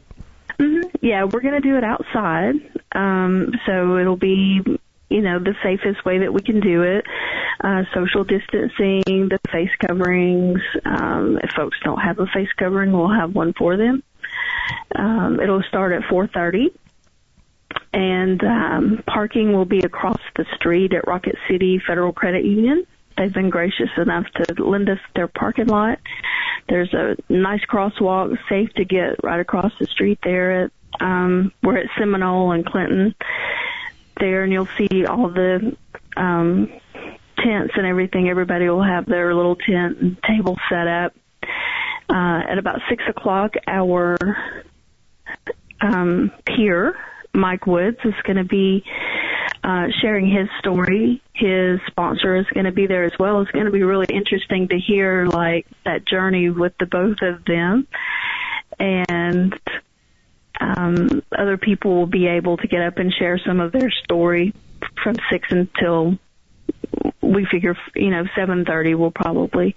Mm-hmm. 0.60 0.89
Yeah, 1.02 1.26
we're 1.26 1.41
going 1.41 1.62
to 1.62 1.67
do 1.67 1.78
it 1.78 1.84
outside, 1.84 2.56
um, 2.93 3.52
so 3.65 3.97
it'll 3.97 4.15
be 4.17 4.62
you 5.10 5.21
know 5.21 5.39
the 5.39 5.56
safest 5.63 6.06
way 6.06 6.19
that 6.19 6.34
we 6.34 6.41
can 6.41 6.60
do 6.62 6.84
it. 6.84 7.06
Uh, 7.60 7.84
social 7.93 8.23
distancing, 8.23 9.30
the 9.30 9.39
face 9.52 9.71
coverings. 9.86 10.62
Um, 10.86 11.39
if 11.43 11.50
folks 11.52 11.78
don't 11.84 12.00
have 12.00 12.19
a 12.19 12.28
face 12.28 12.52
covering, 12.58 12.91
we'll 12.91 13.13
have 13.13 13.36
one 13.36 13.54
for 13.54 13.78
them. 13.78 14.04
Um, 14.95 15.39
it'll 15.39 15.63
start 15.63 15.91
at 15.91 16.04
4:30 16.04 16.71
and 17.94 18.44
um, 18.44 19.04
parking 19.08 19.54
will 19.54 19.66
be 19.66 19.80
across 19.80 20.20
the 20.36 20.46
street 20.56 20.94
at 20.94 21.08
Rocket 21.08 21.36
City 21.50 21.82
Federal 21.86 22.13
Credit 22.13 22.46
Union. 22.46 22.86
They've 23.18 23.34
been 23.34 23.50
gracious 23.50 23.90
enough 23.98 24.26
to 24.36 24.63
lend 24.63 24.90
us 24.90 25.00
their 25.16 25.28
parking 25.28 25.68
lot. 25.68 26.00
There's 26.70 26.94
a 26.94 27.16
nice 27.30 27.66
crosswalk, 27.66 28.38
safe 28.48 28.72
to 28.74 28.86
get 28.86 29.24
right 29.24 29.40
across 29.40 29.72
the 29.80 29.88
street 29.88 30.20
there. 30.24 30.66
At, 30.66 30.72
um, 31.00 31.52
we're 31.63 31.78
at 31.78 31.90
Seminole 31.98 32.52
and 32.52 32.66
Clinton 32.66 33.16
there, 34.20 34.44
and 34.44 34.54
you'll 34.54 34.70
see 34.78 35.06
all 35.06 35.30
the 35.30 35.76
um, 36.16 36.72
tents 37.38 37.74
and 37.76 37.86
everything. 37.86 38.30
Everybody 38.30 38.70
will 38.70 38.84
have 38.84 39.06
their 39.06 39.34
little 39.34 39.56
tent 39.56 39.98
and 40.00 40.22
table 40.24 40.58
set 40.70 40.88
up. 40.88 41.13
Uh, 42.10 42.42
at 42.48 42.58
about 42.58 42.80
six 42.90 43.04
o'clock, 43.08 43.56
our 43.68 44.18
um, 45.82 46.32
peer 46.46 46.96
Mike 47.38 47.67
Woods 47.67 47.97
is 48.04 48.13
going 48.23 48.38
to 48.38 48.43
be 48.43 48.84
uh, 49.63 49.88
sharing 50.02 50.30
his 50.30 50.47
story. 50.60 51.21
His 51.34 51.80
sponsor 51.88 52.36
is 52.36 52.45
going 52.54 52.65
to 52.65 52.71
be 52.71 52.88
there 52.88 53.04
as 53.04 53.13
well. 53.19 53.41
It's 53.41 53.52
going 53.52 53.65
to 53.65 53.71
be 53.71 53.84
really 53.84 54.08
interesting 54.10 54.67
to 54.69 54.78
hear 54.78 55.26
like 55.26 55.67
that 55.86 56.06
journey 56.06 56.50
with 56.50 56.73
the 56.80 56.86
both 56.86 57.17
of 57.21 57.45
them, 57.45 57.88
and 58.80 59.60
um, 60.60 61.21
other 61.38 61.58
people 61.58 61.95
will 61.95 62.08
be 62.08 62.28
able 62.28 62.58
to 62.58 62.67
get 62.67 62.82
up 62.82 62.97
and 62.97 63.13
share 63.13 63.39
some 63.45 63.60
of 63.60 63.71
their 63.71 63.91
story 63.91 64.54
from 65.04 65.15
six 65.32 65.47
until 65.52 66.17
we 67.22 67.46
figure 67.46 67.76
you 67.96 68.10
know 68.10 68.24
7:30 68.36 68.96
will 68.98 69.12
probably 69.12 69.76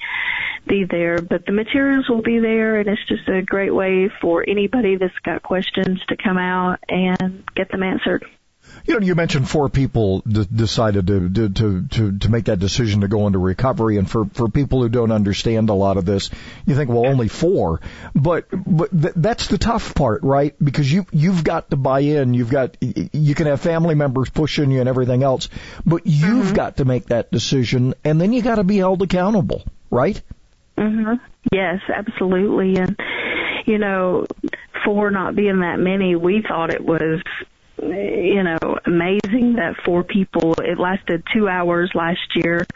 be 0.67 0.85
there 0.85 1.19
but 1.19 1.47
the 1.47 1.53
materials 1.53 2.09
will 2.09 2.23
be 2.23 2.39
there 2.39 2.79
and 2.79 2.89
it's 2.89 3.05
just 3.07 3.29
a 3.29 3.43
great 3.43 3.75
way 3.75 4.11
for 4.21 4.45
anybody 4.47 4.97
that's 4.97 5.19
got 5.25 5.43
questions 5.43 6.01
to 6.09 6.17
come 6.17 6.39
out 6.39 6.79
and 6.89 7.45
get 7.55 7.71
them 7.71 7.83
answered 7.83 8.25
you 8.87 8.99
know, 8.99 9.05
you 9.05 9.15
mentioned 9.15 9.49
four 9.49 9.69
people 9.69 10.21
d- 10.21 10.47
decided 10.53 11.07
to, 11.07 11.31
to 11.31 11.83
to 11.89 12.19
to 12.19 12.29
make 12.29 12.47
that 12.47 12.59
decision 12.59 13.03
to 13.03 13.09
go 13.09 13.27
into 13.27 13.39
recovery, 13.39 13.99
and 13.99 14.11
for 14.11 14.25
for 14.27 14.49
people 14.49 14.83
who 14.83 14.89
don't 14.89 15.13
understand 15.13 15.69
a 15.69 15.75
lot 15.75 15.97
of 15.97 16.05
this, 16.05 16.31
you 16.67 16.75
think, 16.75 16.91
well, 16.91 17.07
only 17.07 17.29
four, 17.29 17.81
but 18.15 18.47
but 18.53 18.91
th- 18.91 19.15
that's 19.17 19.49
the 19.49 19.59
tough 19.59 19.95
part, 19.95 20.23
right? 20.23 20.55
Because 20.63 20.91
you 20.93 21.07
you've 21.13 21.45
got 21.45 21.71
to 21.71 21.77
buy 21.77 22.01
in. 22.01 22.35
You've 22.35 22.51
got 22.51 22.77
you 22.81 23.35
can 23.35 23.47
have 23.47 23.61
family 23.61 23.95
members 23.95 24.31
pushing 24.31 24.71
you 24.71 24.81
and 24.81 24.89
everything 24.89 25.23
else, 25.23 25.49
but 25.85 26.07
you've 26.07 26.47
mm-hmm. 26.47 26.55
got 26.55 26.79
to 26.79 26.85
make 26.85 27.07
that 27.07 27.31
decision, 27.31 27.95
and 28.05 28.21
then 28.21 28.33
you 28.33 28.43
got 28.43 28.57
to 28.57 28.65
be 28.65 28.79
held 28.79 29.03
accountable, 29.03 29.63
right? 29.91 30.21
Mhm. 30.77 31.21
Yes, 31.53 31.81
absolutely, 31.89 32.77
and 32.77 32.97
you 33.67 33.79
know, 33.79 34.27
for 34.85 35.11
not 35.11 35.37
being 35.37 35.61
that 35.61 35.79
many, 35.79 36.17
we 36.17 36.43
thought 36.47 36.73
it 36.73 36.85
was 36.85 37.23
you 37.83 38.43
know, 38.43 38.79
amazing 38.85 39.55
that 39.55 39.77
four 39.85 40.05
people, 40.05 40.55
it 40.61 40.79
lasted 40.79 41.23
two 41.33 41.49
hours 41.49 41.91
last 41.95 42.35
year. 42.35 42.67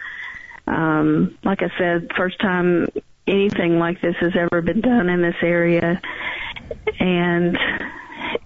Um, 0.67 1.37
like 1.45 1.63
I 1.63 1.71
said, 1.79 2.11
first 2.17 2.41
time 2.41 2.89
anything 3.27 3.79
like 3.79 4.01
this 4.01 4.17
has 4.21 4.33
ever 4.37 4.63
been 4.63 4.81
done 4.81 5.09
in 5.09 5.23
this 5.23 5.37
area. 5.43 6.01
And 6.99 7.59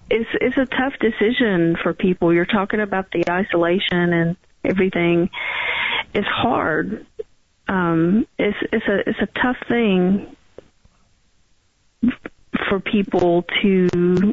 it's, 0.09 0.29
it's 0.33 0.57
a 0.57 0.65
tough 0.65 0.93
decision 0.99 1.77
for 1.81 1.93
people. 1.93 2.33
You're 2.33 2.45
talking 2.45 2.79
about 2.79 3.11
the 3.11 3.29
isolation 3.29 4.13
and 4.13 4.37
everything. 4.63 5.29
It's 6.13 6.27
hard. 6.27 7.05
Um, 7.67 8.27
it's, 8.37 8.57
it's 8.73 8.85
a, 8.87 9.09
it's 9.09 9.19
a 9.21 9.39
tough 9.41 9.57
thing 9.67 10.35
for 12.67 12.79
people 12.79 13.43
to 13.61 13.87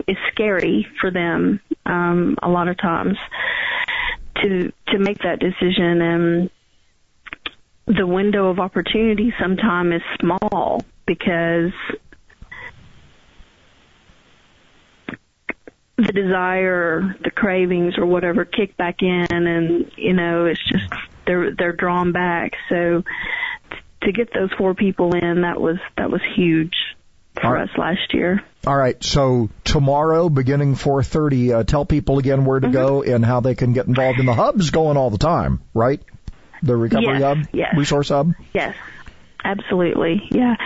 it's 0.06 0.20
scary 0.32 0.86
for 1.00 1.10
them 1.10 1.60
um 1.84 2.36
a 2.42 2.48
lot 2.48 2.68
of 2.68 2.76
times 2.78 3.16
to 4.42 4.72
to 4.88 4.98
make 4.98 5.18
that 5.18 5.38
decision 5.38 6.02
and 6.02 6.50
the 7.86 8.06
window 8.06 8.48
of 8.48 8.58
opportunity 8.58 9.32
sometimes 9.40 9.94
is 9.94 10.02
small 10.20 10.84
because 11.06 11.72
the 15.96 16.12
desire, 16.12 17.16
the 17.22 17.30
cravings 17.30 17.96
or 17.96 18.04
whatever 18.04 18.44
kick 18.44 18.76
back 18.76 19.02
in 19.02 19.26
and 19.30 19.90
you 19.96 20.12
know, 20.12 20.46
it's 20.46 20.62
just 20.68 20.92
they're 21.26 21.54
they're 21.54 21.72
drawn 21.72 22.12
back. 22.12 22.52
So 22.68 23.02
to 24.02 24.12
get 24.12 24.32
those 24.34 24.52
four 24.58 24.74
people 24.74 25.14
in 25.14 25.42
that 25.42 25.60
was 25.60 25.78
that 25.96 26.10
was 26.10 26.20
huge 26.34 26.74
for 27.40 27.58
us 27.58 27.68
last 27.76 28.12
year. 28.12 28.42
All 28.66 28.76
right. 28.76 29.02
So 29.02 29.48
tomorrow, 29.64 30.28
beginning 30.28 30.74
4:30, 30.74 31.52
uh, 31.52 31.64
tell 31.64 31.84
people 31.84 32.18
again 32.18 32.44
where 32.44 32.60
to 32.60 32.66
mm-hmm. 32.66 32.72
go 32.72 33.02
and 33.02 33.24
how 33.24 33.40
they 33.40 33.54
can 33.54 33.72
get 33.72 33.86
involved. 33.86 34.18
in 34.18 34.26
the 34.26 34.34
hub's 34.34 34.70
going 34.70 34.96
all 34.96 35.10
the 35.10 35.18
time, 35.18 35.60
right? 35.74 36.00
The 36.62 36.76
recovery 36.76 37.20
yes, 37.20 37.22
hub, 37.22 37.38
yes. 37.52 37.74
resource 37.76 38.08
hub. 38.08 38.32
Yes, 38.52 38.74
absolutely. 39.44 40.22
Yeah. 40.30 40.56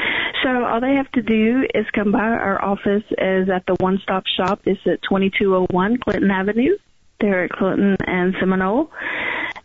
So 0.42 0.64
all 0.64 0.80
they 0.80 0.94
have 0.94 1.10
to 1.12 1.22
do 1.22 1.64
is 1.74 1.84
come 1.94 2.12
by 2.12 2.20
our 2.20 2.62
office. 2.62 3.02
is 3.10 3.50
at 3.50 3.66
the 3.66 3.76
One 3.80 3.98
Stop 4.02 4.24
Shop. 4.36 4.60
It's 4.64 4.80
at 4.86 5.02
2201 5.02 5.98
Clinton 5.98 6.30
Avenue. 6.30 6.76
There 7.20 7.44
at 7.44 7.50
Clinton 7.50 7.98
and 8.06 8.34
Seminole, 8.40 8.90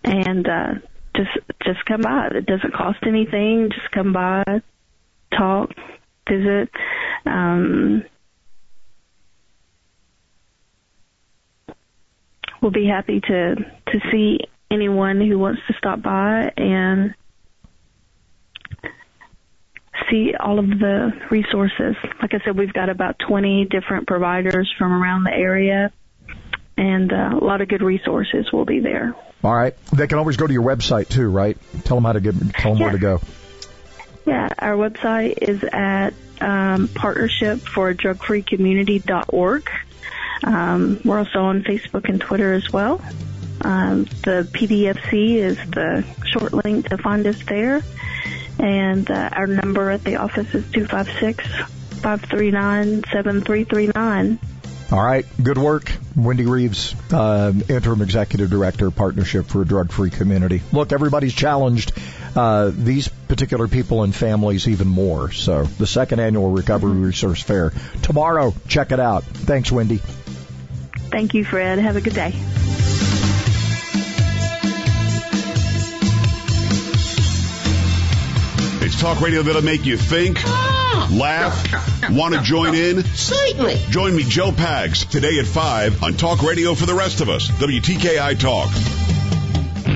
and 0.03 0.45
uh, 0.45 0.73
just 1.15 1.29
just 1.63 1.85
come 1.85 2.01
by. 2.01 2.27
It 2.35 2.45
doesn't 2.45 2.73
cost 2.73 2.99
anything. 3.07 3.69
Just 3.73 3.91
come 3.91 4.11
by, 4.11 4.43
talk, 5.31 5.69
visit. 6.29 6.69
Um, 7.25 8.03
we'll 12.61 12.71
be 12.71 12.87
happy 12.87 13.21
to 13.21 13.55
to 13.55 13.99
see 14.11 14.39
anyone 14.71 15.21
who 15.21 15.37
wants 15.37 15.61
to 15.67 15.73
stop 15.77 16.01
by 16.01 16.51
and 16.57 17.13
see 20.09 20.33
all 20.39 20.59
of 20.59 20.67
the 20.67 21.11
resources. 21.31 21.95
Like 22.21 22.33
I 22.33 22.39
said, 22.43 22.57
we've 22.57 22.73
got 22.73 22.89
about 22.89 23.15
20 23.27 23.65
different 23.65 24.07
providers 24.07 24.71
from 24.77 24.91
around 24.91 25.23
the 25.23 25.33
area, 25.33 25.91
and 26.77 27.11
uh, 27.11 27.39
a 27.39 27.43
lot 27.43 27.61
of 27.61 27.67
good 27.67 27.81
resources 27.81 28.51
will 28.51 28.65
be 28.65 28.79
there. 28.79 29.15
All 29.43 29.55
right. 29.55 29.75
They 29.93 30.07
can 30.07 30.17
always 30.17 30.37
go 30.37 30.47
to 30.47 30.53
your 30.53 30.63
website 30.63 31.07
too, 31.07 31.29
right? 31.29 31.57
Tell 31.83 31.97
them 31.97 32.03
how 32.03 32.13
to 32.13 32.19
get, 32.19 32.35
tell 32.55 32.73
them 32.73 32.81
yeah. 32.81 32.85
where 32.85 32.93
to 32.93 32.99
go. 32.99 33.21
Yeah, 34.25 34.49
our 34.59 34.75
website 34.75 35.37
is 35.41 35.63
at 35.71 36.13
um, 36.41 36.87
partnership 36.89 37.61
for 37.61 37.89
a 37.89 37.95
drug 37.95 38.23
free 38.23 38.43
Um, 40.43 40.99
we're 41.05 41.19
also 41.19 41.39
on 41.39 41.63
Facebook 41.63 42.09
and 42.09 42.19
Twitter 42.19 42.53
as 42.53 42.71
well. 42.71 43.01
Um, 43.61 44.05
the 44.23 44.47
PDFC 44.51 45.37
is 45.37 45.57
the 45.71 46.03
short 46.25 46.53
link 46.53 46.89
to 46.89 46.97
find 46.97 47.25
us 47.25 47.37
there. 47.47 47.83
And 48.59 49.09
uh, 49.09 49.29
our 49.31 49.47
number 49.47 49.89
at 49.91 50.03
the 50.03 50.15
office 50.17 50.47
is 50.53 50.65
256 50.71 51.43
539 52.01 53.03
7339. 53.11 54.39
All 54.91 55.03
right, 55.03 55.25
good 55.41 55.57
work. 55.57 55.91
Wendy 56.15 56.45
Reeves, 56.45 56.95
uh, 57.11 57.51
Interim 57.67 58.01
Executive 58.01 58.49
Director, 58.49 58.91
Partnership 58.91 59.47
for 59.47 59.63
a 59.63 59.65
Drug 59.65 59.91
Free 59.91 60.11
Community. 60.11 60.61
Look, 60.71 60.91
everybody's 60.93 61.33
challenged. 61.33 61.91
Uh, 62.35 62.71
these 62.73 63.07
particular 63.07 63.67
people 63.67 64.03
and 64.03 64.13
families 64.13 64.67
even 64.67 64.87
more. 64.87 65.31
So 65.31 65.63
the 65.63 65.87
second 65.87 66.19
annual 66.19 66.51
Recovery 66.51 66.91
mm-hmm. 66.91 67.05
Resource 67.05 67.41
Fair 67.41 67.73
tomorrow. 68.03 68.53
Check 68.67 68.91
it 68.91 68.99
out. 68.99 69.23
Thanks, 69.23 69.71
Wendy. 69.71 69.97
Thank 71.09 71.33
you, 71.33 71.43
Fred. 71.45 71.79
Have 71.79 71.95
a 71.95 72.01
good 72.01 72.13
day. 72.13 72.33
It's 78.85 79.01
talk 79.01 79.19
radio 79.19 79.41
that'll 79.41 79.63
make 79.63 79.85
you 79.85 79.97
think. 79.97 80.37
Laugh, 81.11 82.09
want 82.11 82.33
to 82.33 82.41
join 82.41 82.75
in. 82.75 83.03
Certainly. 83.03 83.77
Join 83.89 84.15
me, 84.15 84.23
Joe 84.23 84.51
Pags, 84.51 85.09
today 85.09 85.39
at 85.39 85.45
5 85.45 86.03
on 86.03 86.13
Talk 86.15 86.41
Radio 86.43 86.75
for 86.75 86.85
the 86.85 86.93
rest 86.95 87.21
of 87.21 87.29
us. 87.29 87.49
WTKI 87.49 88.39
Talk. 88.39 89.04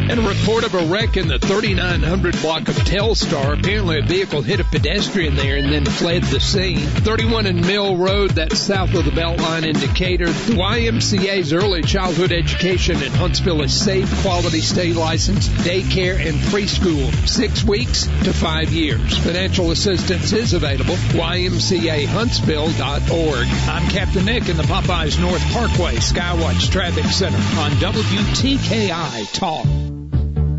And 0.09 0.19
a 0.19 0.27
report 0.27 0.63
of 0.63 0.73
a 0.73 0.83
wreck 0.85 1.17
in 1.17 1.27
the 1.27 1.37
3900 1.37 2.41
block 2.41 2.67
of 2.67 2.73
Telstar. 2.77 3.59
Apparently 3.59 3.99
a 3.99 4.01
vehicle 4.01 4.41
hit 4.41 4.59
a 4.59 4.63
pedestrian 4.63 5.35
there 5.35 5.57
and 5.57 5.71
then 5.71 5.85
fled 5.85 6.23
the 6.23 6.39
scene. 6.39 6.79
31 6.79 7.45
and 7.45 7.61
Mill 7.61 7.95
Road, 7.95 8.31
that's 8.31 8.57
south 8.57 8.95
of 8.95 9.05
the 9.05 9.11
Beltline 9.11 9.67
in 9.67 9.73
Decatur. 9.73 10.25
The 10.25 10.53
YMCA's 10.53 11.53
early 11.53 11.83
childhood 11.83 12.31
education 12.31 13.03
in 13.03 13.11
Huntsville 13.11 13.61
is 13.61 13.71
safe, 13.71 14.11
quality 14.23 14.61
state 14.61 14.95
license, 14.95 15.47
daycare 15.47 16.17
and 16.17 16.39
preschool. 16.49 17.13
Six 17.27 17.63
weeks 17.63 18.07
to 18.23 18.33
five 18.33 18.71
years. 18.71 19.15
Financial 19.19 19.69
assistance 19.69 20.33
is 20.33 20.53
available. 20.53 20.95
YMCAHuntsville.org. 20.95 23.47
I'm 23.69 23.87
Captain 23.91 24.25
Nick 24.25 24.49
in 24.49 24.57
the 24.57 24.63
Popeyes 24.63 25.21
North 25.21 25.43
Parkway 25.53 25.97
Skywatch 25.97 26.71
Traffic 26.71 27.05
Center 27.05 27.37
on 27.59 27.69
WTKI 27.73 29.31
Talk. 29.33 29.67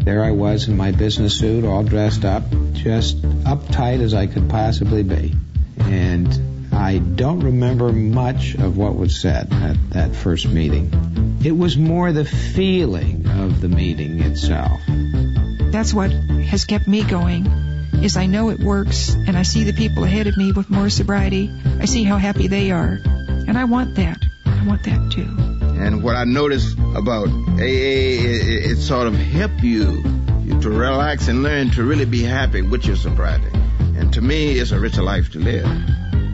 There 0.05 0.24
I 0.24 0.30
was 0.30 0.68
in 0.68 0.76
my 0.76 0.92
business 0.92 1.38
suit, 1.38 1.64
all 1.64 1.82
dressed 1.82 2.24
up, 2.24 2.44
just 2.72 3.20
uptight 3.44 4.01
as 4.01 4.14
I 4.14 4.26
could 4.26 4.48
possibly 4.48 5.03
be. 5.03 5.34
And 5.78 6.72
I 6.72 6.98
don't 6.98 7.40
remember 7.40 7.92
much 7.92 8.55
of 8.55 8.76
what 8.76 8.96
was 8.96 9.20
said 9.20 9.53
at 9.53 9.90
that 9.90 10.16
first 10.16 10.48
meeting. 10.48 11.38
It 11.44 11.53
was 11.53 11.76
more 11.76 12.12
the 12.12 12.24
feeling 12.24 13.26
of 13.26 13.61
the 13.61 13.68
meeting 13.68 14.20
itself. 14.20 14.80
That's 15.70 15.92
what 15.92 16.11
has 16.11 16.64
kept 16.64 16.88
me 16.88 17.03
going. 17.03 17.46
Is 18.03 18.16
I 18.16 18.26
know 18.26 18.48
it 18.48 18.61
works 18.61 19.14
and 19.14 19.36
I 19.36 19.42
see 19.42 19.64
the 19.64 19.74
people 19.74 20.05
ahead 20.05 20.26
of 20.26 20.36
me 20.36 20.53
with 20.53 20.70
more 20.70 20.88
sobriety. 20.88 21.51
I 21.78 21.84
see 21.84 22.05
how 22.05 22.16
happy 22.16 22.48
they 22.48 22.70
are. 22.70 22.98
And 23.05 23.59
I 23.59 23.64
want 23.64 23.96
that. 23.96 24.18
I 24.46 24.66
want 24.66 24.84
that 24.84 25.12
too. 25.12 25.36
And 25.82 26.03
what 26.03 26.16
I 26.16 26.24
noticed 26.24 26.78
about 26.97 27.28
AA, 27.28 27.62
it, 27.62 28.72
it 28.72 28.76
sort 28.76 29.07
of 29.07 29.14
help 29.14 29.62
you, 29.62 30.03
you 30.43 30.61
to 30.61 30.70
relax 30.70 31.28
and 31.28 31.43
learn 31.43 31.70
to 31.70 31.84
really 31.84 32.05
be 32.05 32.22
happy 32.22 32.62
with 32.62 32.84
your 32.84 32.97
sobriety. 32.97 33.51
And 33.97 34.12
to 34.14 34.20
me, 34.20 34.59
it's 34.59 34.72
a 34.72 34.80
richer 34.80 35.03
life 35.03 35.30
to 35.32 35.38
live. 35.38 35.68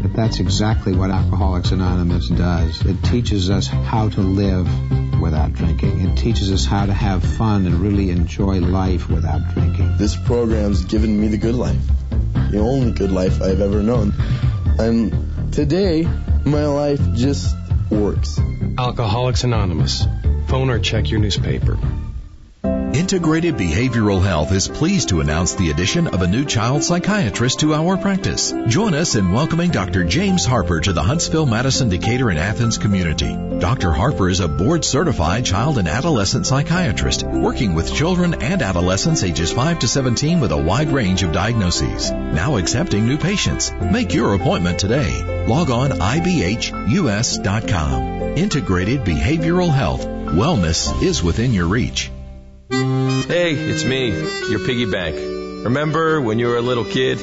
But 0.03 0.15
that's 0.15 0.41
exactly 0.41 0.95
what 0.95 1.11
Alcoholics 1.11 1.73
Anonymous 1.73 2.29
does. 2.29 2.85
It 2.87 3.03
teaches 3.05 3.51
us 3.51 3.67
how 3.67 4.09
to 4.11 4.21
live 4.21 4.67
without 5.21 5.53
drinking. 5.53 6.01
It 6.01 6.17
teaches 6.17 6.53
us 6.53 6.65
how 6.65 6.87
to 6.87 6.93
have 6.93 7.23
fun 7.23 7.67
and 7.67 7.77
really 7.77 8.11
enjoy 8.11 8.61
life 8.61 9.09
without 9.09 9.55
drinking. 9.55 9.97
This 9.97 10.17
program's 10.17 10.85
given 10.85 11.21
me 11.21 11.29
the 11.29 11.39
good 11.39 11.55
life, 11.55 11.81
the 12.51 12.59
only 12.59 12.93
good 12.93 13.11
life 13.11 13.43
I've 13.43 13.61
ever 13.61 13.83
known. 13.83 14.13
And 14.79 15.53
today, 15.53 16.09
my 16.45 16.67
life 16.67 17.01
just 17.15 17.57
works. 17.91 18.39
Alcoholics 18.79 19.45
Anonymous. 19.45 20.07
Phone 20.49 20.71
or 20.71 20.79
check 20.79 21.11
your 21.11 21.21
newspaper. 21.21 21.79
Integrated 22.97 23.57
Behavioral 23.57 24.23
Health 24.25 24.53
is 24.53 24.69
pleased 24.69 25.11
to 25.11 25.21
announce 25.21 25.55
the 25.55 25.71
addition 25.71 26.07
of 26.07 26.23
a 26.23 26.27
new 26.27 26.47
child 26.47 26.83
psychiatrist 26.83 27.61
to 27.61 27.75
our 27.75 27.99
practice. 27.99 28.55
Join 28.69 28.95
us 28.95 29.17
in 29.17 29.33
welcoming 29.33 29.71
Dr. 29.71 30.03
James 30.05 30.47
Harper 30.47 30.81
to 30.81 30.95
the 30.95 31.03
Huntsville, 31.03 31.45
Madison, 31.45 31.91
Decatur, 31.91 32.31
and 32.31 32.39
Athens 32.39 32.79
community. 32.79 33.37
Dr. 33.59 33.93
Harper 33.93 34.31
is 34.31 34.41
a 34.41 34.49
board 34.49 34.83
certified 34.83 35.45
child 35.45 35.77
and 35.77 35.87
adolescent 35.87 36.47
psychiatrist 36.47 37.23
working 37.23 37.75
with 37.75 37.95
children 37.95 38.43
and 38.43 38.63
adolescents 38.63 39.23
ages 39.23 39.53
5 39.53 39.81
to 39.81 39.89
17 39.89 40.41
with 40.41 40.53
a 40.53 40.57
wide 40.57 40.89
range 40.89 41.23
of 41.23 41.33
diagnoses. 41.33 42.11
Now 42.11 42.57
accepting 42.57 43.07
new 43.07 43.19
patients. 43.19 43.73
Make 43.73 44.15
your 44.15 44.35
appointment 44.35 44.79
today. 44.79 45.45
Log 45.47 45.71
on 45.71 45.91
ibhus.com. 45.91 46.73
Integrated 48.39 49.05
Behavioral 49.05 49.71
Health. 49.73 50.16
Wellness 50.37 51.03
is 51.03 51.23
within 51.23 51.55
your 51.55 51.67
reach. 51.67 52.11
Hey, 52.69 53.55
it's 53.55 53.85
me, 53.85 54.11
your 54.51 54.59
piggy 54.59 54.85
bank. 54.85 55.17
Remember 55.17 56.21
when 56.21 56.39
you 56.39 56.49
were 56.49 56.59
a 56.59 56.61
little 56.61 56.85
kid? 56.85 57.23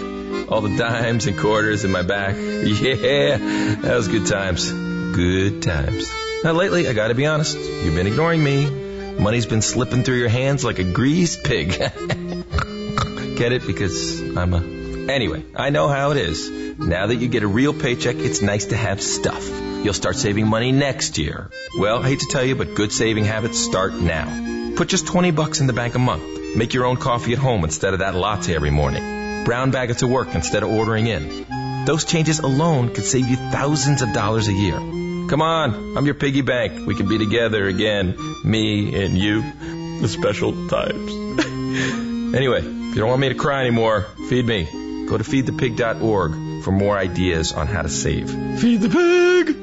All 0.49 0.61
the 0.61 0.75
dimes 0.75 1.27
and 1.27 1.37
quarters 1.37 1.85
in 1.85 1.91
my 1.91 2.01
back? 2.01 2.35
Yeah, 2.63 3.37
that 3.37 3.95
was 3.95 4.07
good 4.07 4.25
times. 4.25 4.71
Good 4.71 5.61
times. 5.61 6.11
Now 6.43 6.53
lately, 6.53 6.87
I 6.87 6.93
gotta 6.93 7.13
be 7.13 7.27
honest, 7.27 7.55
you've 7.55 7.93
been 7.93 8.07
ignoring 8.07 8.43
me. 8.43 8.65
Money's 9.19 9.45
been 9.45 9.61
slipping 9.61 10.03
through 10.03 10.17
your 10.17 10.29
hands 10.29 10.63
like 10.63 10.79
a 10.79 10.83
greased 10.83 11.43
pig. 11.43 11.69
Get 13.37 13.51
it? 13.51 13.67
Because 13.67 14.21
I'm 14.35 14.55
a... 14.55 15.11
Anyway, 15.11 15.45
I 15.55 15.69
know 15.69 15.87
how 15.87 16.09
it 16.09 16.17
is. 16.17 16.49
Now 16.79 17.05
that 17.05 17.17
you 17.17 17.27
get 17.27 17.43
a 17.43 17.47
real 17.47 17.75
paycheck, 17.75 18.15
it's 18.15 18.41
nice 18.41 18.65
to 18.67 18.75
have 18.75 19.03
stuff. 19.03 19.47
You'll 19.83 19.93
start 19.93 20.15
saving 20.15 20.47
money 20.47 20.71
next 20.71 21.17
year. 21.17 21.49
Well, 21.77 22.01
I 22.01 22.07
hate 22.07 22.21
to 22.21 22.27
tell 22.27 22.43
you, 22.43 22.55
but 22.55 22.73
good 22.73 22.93
saving 22.93 23.25
habits 23.25 23.59
start 23.59 23.93
now. 23.93 24.73
Put 24.77 24.87
just 24.87 25.07
20 25.07 25.31
bucks 25.31 25.59
in 25.59 25.67
the 25.67 25.73
bank 25.73 25.95
a 25.95 25.99
month. 25.99 26.23
Make 26.55 26.73
your 26.73 26.85
own 26.85 26.95
coffee 26.95 27.33
at 27.33 27.39
home 27.39 27.65
instead 27.65 27.93
of 27.93 27.99
that 27.99 28.15
latte 28.15 28.55
every 28.55 28.71
morning. 28.71 29.43
Brown 29.43 29.71
bag 29.71 29.89
it 29.89 29.97
to 29.97 30.07
work 30.07 30.33
instead 30.35 30.63
of 30.63 30.69
ordering 30.69 31.07
in. 31.07 31.85
Those 31.85 32.05
changes 32.05 32.39
alone 32.39 32.93
could 32.93 33.03
save 33.03 33.27
you 33.27 33.35
thousands 33.35 34.01
of 34.01 34.13
dollars 34.13 34.47
a 34.47 34.53
year. 34.53 34.77
Come 34.77 35.41
on, 35.41 35.97
I'm 35.97 36.05
your 36.05 36.15
piggy 36.15 36.41
bank. 36.41 36.87
We 36.87 36.95
can 36.95 37.09
be 37.09 37.17
together 37.17 37.67
again. 37.67 38.15
Me 38.45 39.03
and 39.03 39.17
you. 39.17 39.41
The 39.99 40.07
special 40.07 40.69
times. 40.69 41.11
anyway, 42.35 42.59
if 42.59 42.65
you 42.65 42.95
don't 42.95 43.09
want 43.09 43.19
me 43.19 43.29
to 43.29 43.35
cry 43.35 43.61
anymore, 43.61 44.03
feed 44.29 44.45
me. 44.45 44.63
Go 45.07 45.17
to 45.17 45.25
feedthepig.org 45.25 46.63
for 46.63 46.71
more 46.71 46.97
ideas 46.97 47.51
on 47.51 47.67
how 47.67 47.81
to 47.81 47.89
save. 47.89 48.27
Feedthepig.org. 48.27 49.62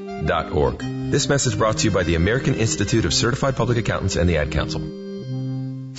This 1.10 1.28
message 1.28 1.56
brought 1.58 1.78
to 1.78 1.84
you 1.84 1.90
by 1.90 2.04
the 2.04 2.14
American 2.14 2.54
Institute 2.54 3.04
of 3.04 3.12
Certified 3.12 3.56
Public 3.56 3.78
Accountants 3.78 4.16
and 4.16 4.28
the 4.28 4.36
Ad 4.36 4.52
Council. 4.52 5.09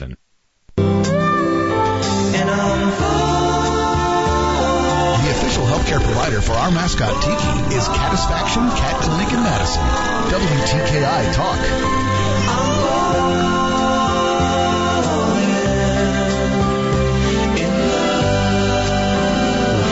The 0.00 0.16
official 5.30 5.64
healthcare 5.64 6.00
provider 6.02 6.40
for 6.40 6.52
our 6.52 6.70
mascot 6.70 7.22
Tiki 7.22 7.76
is 7.76 7.86
Catisfaction 7.88 8.62
Cat 8.70 9.02
Clinic 9.02 9.32
in 9.32 9.42
Madison. 9.42 9.82
WTKI 10.30 11.34
Talk. 11.34 11.58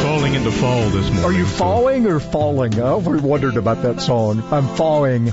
falling 0.02 0.34
into 0.34 0.50
fall 0.50 0.88
this 0.90 1.10
morning. 1.10 1.24
Are 1.24 1.32
you 1.32 1.46
falling 1.46 2.06
or 2.06 2.18
falling? 2.18 2.74
I've 2.74 3.06
always 3.06 3.22
wondered 3.22 3.56
about 3.56 3.82
that 3.82 4.00
song. 4.00 4.42
I'm 4.50 4.66
falling. 4.74 5.32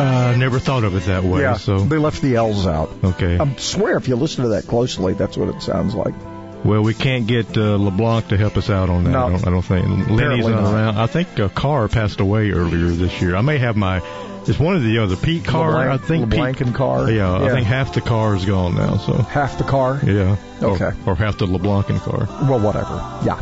Uh, 0.00 0.34
never 0.36 0.58
thought 0.58 0.84
of 0.84 0.94
it 0.96 1.04
that 1.04 1.24
way. 1.24 1.42
Yeah, 1.42 1.56
so 1.56 1.78
they 1.80 1.98
left 1.98 2.20
the 2.22 2.36
L's 2.36 2.66
out. 2.66 2.90
Okay. 3.04 3.38
I 3.38 3.54
swear, 3.56 3.96
if 3.96 4.08
you 4.08 4.16
listen 4.16 4.42
to 4.44 4.50
that 4.50 4.66
closely, 4.66 5.14
that's 5.14 5.36
what 5.36 5.48
it 5.54 5.62
sounds 5.62 5.94
like. 5.94 6.14
Well, 6.64 6.82
we 6.82 6.94
can't 6.94 7.26
get 7.26 7.56
uh, 7.58 7.76
LeBlanc 7.76 8.28
to 8.28 8.38
help 8.38 8.56
us 8.56 8.70
out 8.70 8.88
on 8.88 9.04
that. 9.04 9.10
No. 9.10 9.26
I, 9.26 9.30
don't, 9.30 9.46
I 9.46 9.50
don't 9.50 9.62
think 9.62 10.08
Lenny's 10.08 10.46
not 10.46 10.62
not. 10.62 10.72
around. 10.74 10.96
I 10.96 11.06
think 11.06 11.38
a 11.38 11.48
car 11.50 11.88
passed 11.88 12.20
away 12.20 12.50
earlier 12.52 12.86
this 12.86 13.20
year. 13.20 13.36
I 13.36 13.42
may 13.42 13.58
have 13.58 13.76
my. 13.76 13.98
It's 14.46 14.58
one 14.58 14.74
of 14.76 14.82
the 14.82 14.98
other 14.98 15.16
Pete 15.16 15.44
Carr. 15.44 15.72
LeBlanc- 15.72 16.02
I 16.02 16.06
think 16.06 16.20
LeBlanc 16.30 16.58
Pete, 16.58 16.66
and 16.66 16.76
Carr. 16.76 17.10
Yeah, 17.10 17.34
I 17.34 17.48
think 17.50 17.66
half 17.66 17.94
the 17.94 18.00
car 18.00 18.34
is 18.34 18.44
gone 18.44 18.74
now. 18.76 18.96
So 18.98 19.12
half 19.14 19.58
the 19.58 19.64
car. 19.64 20.00
Yeah. 20.04 20.36
Okay. 20.62 20.90
Or, 21.06 21.12
or 21.12 21.14
half 21.16 21.38
the 21.38 21.46
LeBlanc 21.46 21.88
and 21.90 22.00
Carr. 22.00 22.26
Well, 22.48 22.60
whatever. 22.60 22.94
Yeah. 23.24 23.40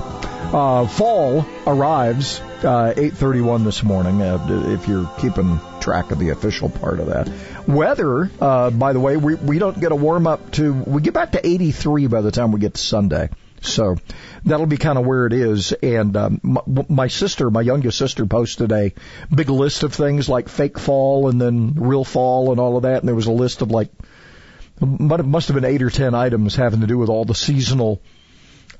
Uh, 0.52 0.86
fall 0.86 1.46
arrives 1.66 2.40
uh, 2.62 2.92
8:31 2.94 3.64
this 3.64 3.82
morning. 3.82 4.20
Uh, 4.20 4.68
if 4.68 4.86
you're 4.86 5.10
keeping 5.18 5.58
track 5.80 6.10
of 6.10 6.18
the 6.18 6.28
official 6.28 6.68
part 6.68 7.00
of 7.00 7.06
that, 7.06 7.30
weather. 7.66 8.30
Uh, 8.38 8.68
by 8.70 8.92
the 8.92 9.00
way, 9.00 9.16
we 9.16 9.34
we 9.34 9.58
don't 9.58 9.80
get 9.80 9.92
a 9.92 9.96
warm 9.96 10.26
up 10.26 10.50
to. 10.52 10.74
We 10.74 11.00
get 11.00 11.14
back 11.14 11.32
to 11.32 11.46
83 11.46 12.06
by 12.08 12.20
the 12.20 12.30
time 12.30 12.52
we 12.52 12.60
get 12.60 12.74
to 12.74 12.80
Sunday. 12.80 13.30
So 13.62 13.96
that'll 14.44 14.66
be 14.66 14.76
kind 14.76 14.98
of 14.98 15.06
where 15.06 15.26
it 15.26 15.32
is. 15.32 15.72
And 15.72 16.14
um, 16.18 16.40
my, 16.42 16.60
my 16.86 17.06
sister, 17.06 17.50
my 17.50 17.62
youngest 17.62 17.96
sister, 17.96 18.26
posted 18.26 18.72
a 18.72 18.92
big 19.34 19.48
list 19.48 19.84
of 19.84 19.94
things 19.94 20.28
like 20.28 20.50
fake 20.50 20.78
fall 20.78 21.28
and 21.28 21.40
then 21.40 21.74
real 21.76 22.04
fall 22.04 22.50
and 22.50 22.60
all 22.60 22.76
of 22.76 22.82
that. 22.82 22.98
And 22.98 23.08
there 23.08 23.14
was 23.14 23.26
a 23.26 23.32
list 23.32 23.62
of 23.62 23.70
like, 23.70 23.88
must 24.80 25.48
have 25.48 25.54
been 25.54 25.64
eight 25.64 25.82
or 25.82 25.90
ten 25.90 26.14
items 26.14 26.56
having 26.56 26.80
to 26.80 26.86
do 26.86 26.98
with 26.98 27.08
all 27.08 27.24
the 27.24 27.36
seasonal 27.36 28.02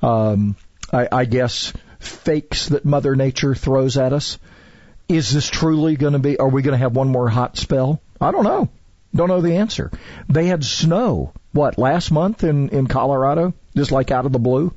um, 0.03 0.57
I, 0.93 1.07
I 1.11 1.25
guess, 1.25 1.73
fakes 1.99 2.67
that 2.69 2.85
Mother 2.85 3.15
Nature 3.15 3.55
throws 3.55 3.97
at 3.97 4.13
us. 4.13 4.37
Is 5.09 5.33
this 5.33 5.49
truly 5.49 5.95
going 5.95 6.13
to 6.13 6.19
be, 6.19 6.37
are 6.39 6.47
we 6.47 6.61
going 6.61 6.73
to 6.73 6.77
have 6.77 6.95
one 6.95 7.09
more 7.09 7.27
hot 7.27 7.57
spell? 7.57 8.01
I 8.21 8.31
don't 8.31 8.43
know. 8.43 8.69
Don't 9.13 9.27
know 9.27 9.41
the 9.41 9.57
answer. 9.57 9.91
They 10.29 10.45
had 10.45 10.63
snow, 10.63 11.33
what, 11.51 11.77
last 11.77 12.11
month 12.11 12.43
in, 12.43 12.69
in 12.69 12.87
Colorado? 12.87 13.53
Just 13.75 13.91
like 13.91 14.11
out 14.11 14.25
of 14.25 14.31
the 14.31 14.39
blue? 14.39 14.73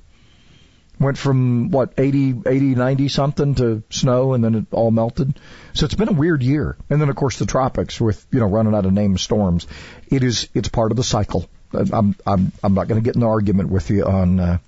Went 0.99 1.19
from, 1.19 1.71
what, 1.71 1.93
80, 1.99 2.43
80, 2.47 2.75
90 2.75 3.09
something 3.09 3.55
to 3.57 3.83
snow 3.91 4.33
and 4.33 4.43
then 4.43 4.55
it 4.55 4.67
all 4.73 4.91
melted. 4.91 5.39
So 5.75 5.85
it's 5.85 5.95
been 5.95 6.09
a 6.09 6.13
weird 6.13 6.43
year. 6.43 6.77
And 6.91 7.01
then, 7.01 7.11
of 7.11 7.17
course, 7.17 7.39
the 7.39 7.47
tropics 7.47 8.01
with, 8.01 8.27
you 8.31 8.41
know, 8.41 8.47
running 8.47 8.75
out 8.75 8.87
of 8.87 8.93
named 8.93 9.21
storms. 9.21 9.67
It 10.09 10.25
is, 10.25 10.49
it's 10.55 10.69
part 10.69 10.91
of 10.91 10.97
the 10.97 11.05
cycle. 11.05 11.49
I'm, 11.73 12.17
I'm, 12.27 12.53
I'm 12.65 12.75
not 12.75 12.89
going 12.89 13.01
to 13.01 13.05
get 13.05 13.17
in 13.17 13.23
an 13.23 13.29
argument 13.29 13.69
with 13.69 13.91
you 13.91 14.05
on, 14.05 14.41
uh, 14.41 14.59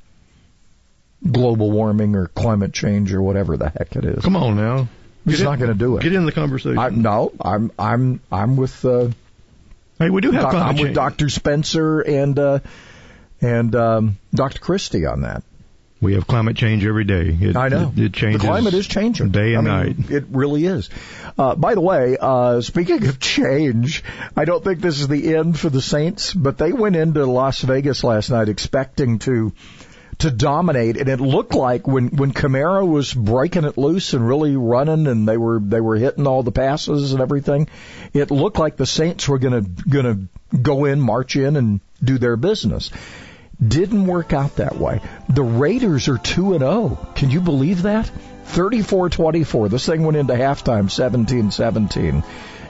global 1.31 1.71
warming 1.71 2.15
or 2.15 2.27
climate 2.29 2.73
change 2.73 3.13
or 3.13 3.23
whatever 3.23 3.57
the 3.57 3.69
heck 3.69 3.97
it 3.97 4.05
is. 4.05 4.23
Come 4.23 4.37
on 4.37 4.57
now. 4.57 4.89
He's 5.25 5.43
not 5.43 5.59
going 5.59 5.71
to 5.71 5.79
do 5.79 5.97
it. 5.97 6.03
Get 6.03 6.15
in 6.15 6.25
the 6.25 6.33
conversation. 6.33 6.79
I, 6.79 6.89
no, 6.89 7.33
I'm 7.41 7.71
I'm 7.79 8.21
I'm 8.33 8.57
with. 8.57 8.85
Uh, 8.85 9.09
hey, 9.99 10.11
we 10.11 10.21
do 10.21 10.31
have 10.31 10.45
doc- 10.45 10.55
I'm 10.55 10.77
with. 10.77 10.95
Dr. 10.95 11.29
Spencer 11.29 12.01
and 12.01 12.39
uh, 12.39 12.59
and 13.41 13.75
um, 13.75 14.19
Dr. 14.35 14.59
Christy 14.61 15.05
on 15.07 15.23
that. 15.23 15.43
We 16.01 16.15
have 16.15 16.29
climate 16.29 16.57
change 16.57 16.87
every 16.87 17.03
day. 17.03 17.37
It, 17.41 17.57
I 17.57 17.69
know 17.69 17.93
It, 17.97 17.99
it 18.05 18.13
changes. 18.13 18.41
The 18.41 18.47
climate 18.47 18.73
is 18.73 18.87
changing 18.87 19.31
day 19.31 19.55
and 19.55 19.69
I 19.69 19.85
mean, 19.85 19.97
night. 19.99 20.11
It 20.11 20.25
really 20.31 20.65
is. 20.65 20.89
Uh, 21.37 21.57
by 21.57 21.75
the 21.75 21.81
way, 21.81 22.17
uh, 22.21 22.61
speaking 22.61 23.05
of 23.09 23.19
change, 23.19 24.05
I 24.37 24.45
don't 24.45 24.63
think 24.63 24.81
this 24.81 25.01
is 25.01 25.09
the 25.09 25.35
end 25.35 25.59
for 25.59 25.69
the 25.69 25.83
Saints, 25.83 26.33
but 26.33 26.57
they 26.57 26.73
went 26.73 26.95
into 26.95 27.27
Las 27.27 27.61
Vegas 27.63 28.05
last 28.05 28.31
night 28.31 28.49
expecting 28.49 29.19
to 29.21 29.53
to 30.19 30.31
dominate, 30.33 30.97
and 30.97 31.09
it 31.09 31.21
looked 31.21 31.55
like 31.55 31.87
when 31.87 32.09
when 32.09 32.33
Kamara 32.33 32.87
was 32.87 33.15
breaking 33.15 33.65
it 33.65 33.79
loose 33.79 34.15
and 34.15 34.27
really 34.27 34.57
running, 34.57 35.07
and 35.07 35.29
they 35.29 35.37
were 35.37 35.61
they 35.61 35.81
were 35.81 35.97
hitting 35.97 36.27
all 36.27 36.43
the 36.43 36.53
passes 36.53 37.13
and 37.13 37.23
everything, 37.23 37.69
it 38.13 38.31
looked 38.31 38.59
like 38.59 38.77
the 38.77 38.87
Saints 38.87 39.29
were 39.29 39.39
gonna 39.39 39.61
gonna 39.61 40.27
go 40.61 40.85
in, 40.87 41.01
march 41.01 41.37
in, 41.37 41.57
and 41.57 41.81
do 42.03 42.19
their 42.19 42.37
business. 42.37 42.91
Didn't 43.65 44.07
work 44.07 44.33
out 44.33 44.57
that 44.57 44.77
way. 44.77 45.01
The 45.29 45.43
Raiders 45.43 46.09
are 46.09 46.19
2 46.19 46.53
and 46.53 46.61
0. 46.61 47.09
Can 47.17 47.31
you 47.31 47.41
believe 47.41 47.83
that? 47.83 48.11
34-24. 48.47 49.69
This 49.69 49.85
thing 49.85 50.05
went 50.05 50.17
into 50.17 50.33
halftime 50.35 50.85
17-17. 50.85 52.25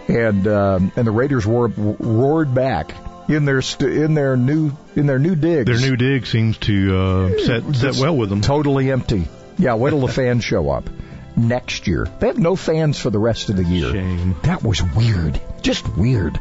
And 0.08 0.48
um, 0.48 0.92
and 0.96 1.06
the 1.06 1.10
Raiders 1.10 1.46
were, 1.46 1.68
roared 1.68 2.54
back 2.54 2.94
in 3.28 3.44
their 3.44 3.62
st- 3.62 3.92
in 3.92 4.14
their 4.14 4.36
new 4.36 4.72
in 4.96 5.06
their 5.06 5.18
new 5.18 5.36
digs. 5.36 5.66
Their 5.66 5.90
new 5.90 5.96
dig 5.96 6.26
seems 6.26 6.58
to 6.58 6.96
uh, 6.96 7.38
set 7.38 7.76
set 7.76 7.96
well 7.96 8.16
with 8.16 8.30
them. 8.30 8.40
Totally 8.40 8.90
empty. 8.90 9.28
Yeah, 9.58 9.74
wait 9.74 9.90
till 9.90 10.00
the 10.00 10.12
fans 10.12 10.44
show 10.44 10.70
up 10.70 10.88
next 11.36 11.86
year. 11.86 12.08
They 12.20 12.28
have 12.28 12.38
no 12.38 12.56
fans 12.56 12.98
for 12.98 13.10
the 13.10 13.18
rest 13.18 13.50
of 13.50 13.56
the 13.56 13.64
year. 13.64 13.92
Shame. 13.92 14.36
That 14.42 14.62
was 14.62 14.82
weird. 14.82 15.40
Just 15.62 15.88
weird. 15.96 16.38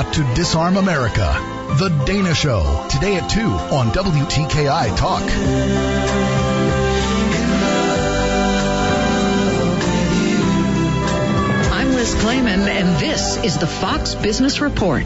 Plot 0.00 0.14
to 0.14 0.34
disarm 0.34 0.76
America. 0.78 1.28
The 1.78 1.90
Dana 2.06 2.34
Show. 2.34 2.86
Today 2.88 3.16
at 3.16 3.28
2 3.28 3.40
on 3.40 3.88
WTKI 3.88 4.96
Talk. 4.96 5.22
I'm 11.70 11.92
Liz 11.92 12.14
Claman, 12.14 12.60
and 12.60 12.98
this 12.98 13.44
is 13.44 13.58
the 13.58 13.66
Fox 13.66 14.14
Business 14.14 14.62
Report. 14.62 15.04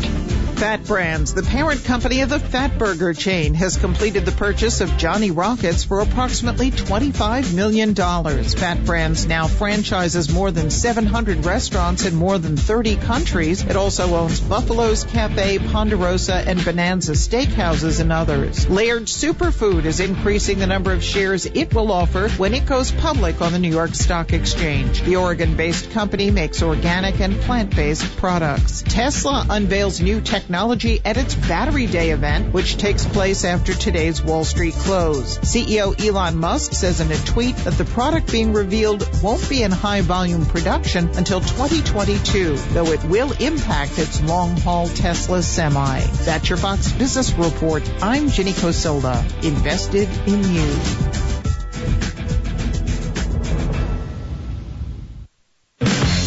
Fat 0.55 0.85
Brands, 0.85 1.35
the 1.35 1.43
parent 1.43 1.85
company 1.85 2.21
of 2.21 2.29
the 2.29 2.39
Fatburger 2.39 3.19
chain, 3.19 3.55
has 3.55 3.77
completed 3.77 4.25
the 4.25 4.33
purchase 4.33 4.81
of 4.81 4.97
Johnny 4.97 5.33
Rockets 5.33 5.83
for 5.83 5.99
approximately 5.99 6.71
$25 6.71 7.53
million. 7.55 7.93
Fat 7.93 8.85
Brands 8.85 9.27
now 9.27 9.49
franchises 9.49 10.33
more 10.33 10.53
than 10.53 10.71
700 10.71 11.45
restaurants 11.45 12.07
in 12.07 12.15
more 12.15 12.39
than 12.39 12.57
30 12.57 12.97
countries. 12.97 13.65
It 13.65 13.75
also 13.75 14.15
owns 14.15 14.41
Buffalo's 14.41 15.03
Cafe, 15.03 15.59
Ponderosa, 15.59 16.37
and 16.37 16.65
Bonanza 16.65 17.13
Steakhouses 17.13 18.01
and 18.01 18.13
others. 18.13 18.69
Laird 18.71 19.05
Superfood 19.05 19.85
is 19.87 19.99
increasing 19.99 20.61
the 20.61 20.69
number 20.69 20.93
of 20.93 21.03
shares 21.03 21.47
it 21.47 21.75
will 21.75 21.91
offer 21.91 22.29
when 22.31 22.55
it 22.55 22.65
goes 22.65 22.93
public 22.93 23.43
on 23.43 23.53
the 23.53 23.59
New 23.59 23.71
York 23.71 23.95
Stock 23.95 24.33
Exchange. 24.33 25.03
The 25.03 25.17
Oregon-based 25.17 25.91
company 25.91 26.31
makes 26.31 26.63
organic 26.63 27.21
and 27.21 27.41
plant-based 27.41 28.17
products. 28.17 28.83
Tesla 28.87 29.47
unveils 29.51 30.01
new 30.01 30.21
technology 30.21 30.45
at 30.55 31.17
its 31.17 31.35
Battery 31.35 31.87
Day 31.87 32.11
event, 32.11 32.55
which 32.55 32.77
takes 32.77 33.05
place 33.05 33.45
after 33.45 33.75
today's 33.75 34.23
Wall 34.23 34.45
Street 34.45 34.75
close. 34.75 35.39
CEO 35.39 36.01
Elon 36.01 36.37
Musk 36.37 36.75
says 36.75 37.01
in 37.01 37.11
a 37.11 37.17
tweet 37.17 37.57
that 37.57 37.75
the 37.75 37.85
product 37.85 38.31
being 38.31 38.53
revealed 38.53 39.09
won't 39.21 39.49
be 39.49 39.65
in 39.65 39.73
high 39.73 40.03
volume 40.03 40.47
production 40.47 41.09
until 41.17 41.41
2022, 41.41 42.57
though 42.73 42.87
it 42.87 43.03
will 43.05 43.33
impact 43.33 43.99
its 43.99 44.23
long 44.23 44.57
haul 44.59 44.87
Tesla 44.87 45.43
semi. 45.43 46.01
That's 46.25 46.49
your 46.49 46.59
Fox 46.59 46.93
Business 46.93 47.33
Report. 47.33 47.83
I'm 48.01 48.29
Jenny 48.29 48.53
Cosola, 48.53 49.25
invested 49.45 50.09
in 50.29 50.55
you. 50.55 51.15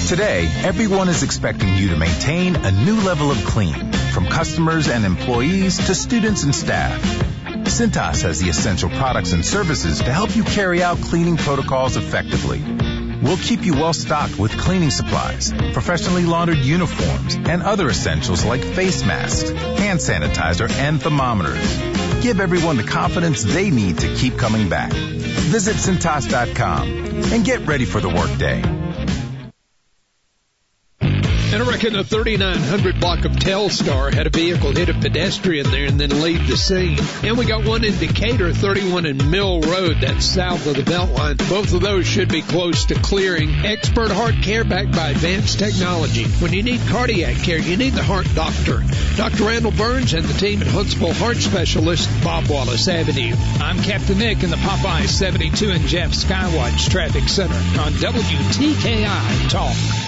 Today, 0.07 0.49
everyone 0.63 1.09
is 1.09 1.21
expecting 1.21 1.75
you 1.75 1.89
to 1.89 1.97
maintain 1.97 2.55
a 2.55 2.71
new 2.71 2.95
level 3.01 3.29
of 3.29 3.37
clean, 3.43 3.91
from 4.17 4.25
customers 4.25 4.89
and 4.89 5.05
employees 5.05 5.77
to 5.77 5.93
students 5.93 6.41
and 6.43 6.55
staff. 6.55 6.99
Cintas 7.65 8.23
has 8.23 8.39
the 8.39 8.49
essential 8.49 8.89
products 8.89 9.31
and 9.31 9.45
services 9.45 9.99
to 9.99 10.11
help 10.11 10.35
you 10.35 10.43
carry 10.43 10.81
out 10.81 10.99
cleaning 11.01 11.37
protocols 11.37 11.97
effectively. 11.97 12.59
We'll 13.21 13.37
keep 13.37 13.63
you 13.63 13.73
well 13.73 13.93
stocked 13.93 14.39
with 14.39 14.57
cleaning 14.57 14.89
supplies, 14.89 15.53
professionally 15.71 16.25
laundered 16.25 16.57
uniforms, 16.57 17.35
and 17.35 17.61
other 17.61 17.89
essentials 17.89 18.43
like 18.43 18.63
face 18.63 19.05
masks, 19.05 19.51
hand 19.51 19.99
sanitizer, 19.99 20.67
and 20.67 20.99
thermometers. 20.99 21.77
Give 22.23 22.39
everyone 22.39 22.77
the 22.77 22.85
confidence 22.85 23.43
they 23.43 23.69
need 23.69 23.99
to 23.99 24.15
keep 24.15 24.39
coming 24.39 24.67
back. 24.67 24.93
Visit 24.93 25.75
Cintas.com 25.75 26.89
and 27.31 27.45
get 27.45 27.67
ready 27.67 27.85
for 27.85 28.01
the 28.01 28.09
workday. 28.09 28.86
And 31.57 31.67
I 31.67 31.71
reckon 31.71 31.93
the 31.93 32.03
3900 32.03 32.99
block 32.99 33.25
of 33.25 33.31
Telstar 33.31 34.13
had 34.13 34.27
a 34.27 34.29
vehicle 34.29 34.73
hit 34.73 34.89
a 34.89 34.93
pedestrian 34.93 35.71
there 35.71 35.87
and 35.87 35.99
then 35.99 36.21
leave 36.21 36.47
the 36.47 36.55
scene. 36.55 36.99
And 37.23 37.35
we 37.35 37.45
got 37.45 37.65
one 37.65 37.83
in 37.83 37.97
Decatur, 37.97 38.53
31 38.53 39.07
in 39.07 39.31
Mill 39.31 39.61
Road, 39.61 39.97
that's 40.01 40.23
south 40.23 40.67
of 40.67 40.75
the 40.75 40.83
Beltline. 40.83 41.39
Both 41.49 41.73
of 41.73 41.81
those 41.81 42.05
should 42.05 42.29
be 42.29 42.43
close 42.43 42.85
to 42.85 42.93
clearing. 42.93 43.49
Expert 43.65 44.11
heart 44.11 44.35
care 44.43 44.65
backed 44.65 44.91
by 44.91 45.09
advanced 45.09 45.57
technology. 45.57 46.25
When 46.25 46.53
you 46.53 46.61
need 46.61 46.79
cardiac 46.89 47.37
care, 47.37 47.57
you 47.57 47.75
need 47.75 47.93
the 47.93 48.03
heart 48.03 48.27
doctor. 48.35 48.83
Dr. 49.15 49.45
Randall 49.45 49.71
Burns 49.71 50.13
and 50.13 50.27
the 50.27 50.37
team 50.37 50.61
at 50.61 50.67
Huntsville 50.67 51.13
Heart 51.13 51.37
Specialist, 51.37 52.07
Bob 52.23 52.49
Wallace 52.49 52.87
Avenue. 52.87 53.35
I'm 53.59 53.81
Captain 53.81 54.19
Nick 54.19 54.43
in 54.43 54.51
the 54.51 54.57
Popeye 54.57 55.07
72 55.07 55.71
and 55.71 55.87
Jeff 55.87 56.11
Skywatch 56.11 56.91
Traffic 56.91 57.27
Center 57.27 57.55
on 57.81 57.93
WTKI 57.93 59.49
Talk. 59.49 60.06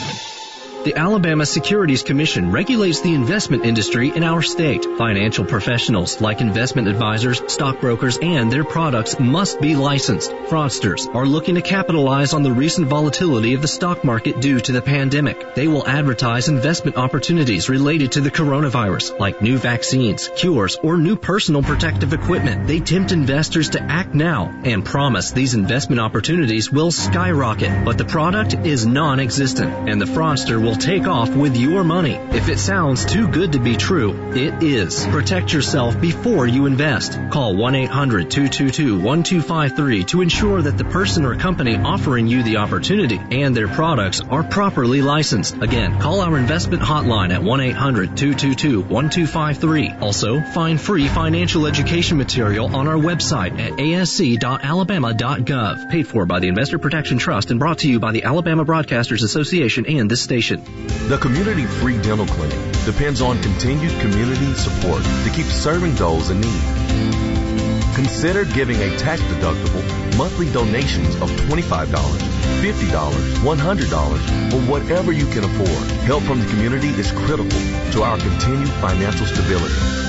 The 0.86 0.96
Alabama 0.96 1.46
Securities 1.46 2.04
Commission 2.04 2.54
regulates 2.54 3.02
the 3.02 3.14
investment 3.14 3.66
industry 3.66 4.16
in 4.16 4.24
our 4.24 4.42
state. 4.42 4.86
Financial 4.98 5.44
professionals 5.44 6.22
like 6.22 6.40
investment 6.40 6.88
advisors, 6.88 7.42
stockbrokers, 7.52 8.18
and 8.22 8.50
their 8.50 8.64
products 8.64 9.20
must 9.20 9.60
be 9.60 9.76
licensed. 9.76 10.32
Fraudsters 10.32 11.14
are 11.14 11.26
looking 11.26 11.56
to 11.56 11.62
capitalize 11.62 12.34
on 12.34 12.44
the 12.44 12.54
recent 12.54 12.88
volatility 12.88 13.56
of 13.56 13.62
the 13.62 13.68
stock 13.68 14.06
market 14.06 14.40
due 14.40 14.62
to 14.62 14.72
the 14.72 14.82
pandemic. 14.82 15.54
They 15.54 15.68
will 15.68 15.86
advertise 15.86 16.48
investment 16.48 16.96
opportunities 16.96 17.68
related 17.68 18.14
to 18.14 18.22
the 18.22 18.32
coronavirus, 18.32 19.20
like 19.20 19.42
new 19.42 19.58
vaccines, 19.58 20.30
cures, 20.38 20.78
or 20.82 20.98
new 20.98 21.18
personal 21.18 21.62
protective 21.62 22.14
equipment. 22.14 22.68
They 22.68 22.80
tempt 22.80 23.12
investors 23.12 23.72
to 23.72 23.82
act 23.82 24.16
now 24.16 24.62
and 24.64 24.86
promise 24.86 25.32
these 25.32 25.56
investment 25.56 26.00
opportunities 26.00 26.72
will 26.72 26.92
skyrocket, 26.92 27.84
but 27.84 27.98
the 27.98 28.06
product 28.06 28.54
is 28.54 28.86
non-existent 28.86 29.90
and 29.90 30.02
the 30.02 30.06
fraudster 30.06 30.62
will 30.62 30.69
take 30.76 31.08
off 31.08 31.30
with 31.30 31.56
your 31.58 31.84
money. 31.84 32.16
If 32.16 32.50
it 32.50 32.58
sounds 32.60 33.06
too 33.06 33.28
good 33.28 33.54
to 33.54 33.60
be 33.60 33.76
true, 33.76 34.32
it 34.34 34.64
is. 34.64 35.06
Protect 35.08 35.54
yourself 35.54 36.00
before 36.00 36.48
you 36.48 36.66
invest. 36.66 37.20
Call 37.30 37.56
1-800-222-1253 37.56 40.08
to 40.08 40.22
ensure 40.22 40.62
that 40.62 40.78
the 40.78 40.86
person 40.86 41.26
or 41.26 41.36
company 41.36 41.76
offering 41.76 42.28
you 42.28 42.44
the 42.44 42.56
opportunity 42.58 43.20
and 43.32 43.56
their 43.56 43.68
products 43.68 44.22
are 44.22 44.44
properly 44.44 45.02
licensed. 45.02 45.56
Again, 45.62 46.00
call 46.00 46.22
our 46.22 46.38
investment 46.38 46.84
hotline 46.84 47.34
at 47.34 47.42
1-800-222-1253. 47.42 50.02
Also, 50.02 50.40
find 50.42 50.80
free 50.80 51.08
financial 51.08 51.66
education 51.66 52.18
material 52.18 52.76
on 52.76 52.88
our 52.88 52.98
website 52.98 53.60
at 53.60 53.74
asc.alabama.gov. 53.74 55.90
Paid 55.90 56.08
for 56.08 56.26
by 56.26 56.40
the 56.40 56.48
Investor 56.48 56.80
Protection 56.80 57.18
Trust 57.18 57.52
and 57.52 57.60
brought 57.60 57.80
to 57.80 57.90
you 57.90 58.00
by 58.00 58.12
the 58.12 58.24
Alabama 58.24 58.64
Broadcasters 58.66 59.24
Association 59.24 59.86
and 59.86 60.10
this 60.10 60.22
station. 60.22 60.59
The 61.08 61.18
Community 61.18 61.66
Free 61.66 61.98
Dental 62.02 62.26
Clinic 62.26 62.60
depends 62.86 63.22
on 63.22 63.42
continued 63.42 64.00
community 64.00 64.54
support 64.54 65.04
to 65.04 65.32
keep 65.34 65.46
serving 65.46 65.96
those 65.96 66.30
in 66.30 66.42
need. 66.42 66.62
Consider 67.96 68.46
giving 68.46 68.78
a 68.78 68.98
tax 68.98 69.22
deductible 69.22 70.18
monthly 70.18 70.52
donations 70.52 71.16
of 71.16 71.30
$25, 71.32 71.88
$50, 71.88 72.90
$100, 73.42 74.54
or 74.54 74.72
whatever 74.72 75.12
you 75.12 75.26
can 75.28 75.44
afford. 75.44 75.92
Help 76.02 76.24
from 76.24 76.40
the 76.40 76.48
community 76.48 76.90
is 76.90 77.12
critical 77.12 77.60
to 77.92 78.04
our 78.04 78.18
continued 78.18 78.70
financial 78.70 79.26
stability. 79.26 80.00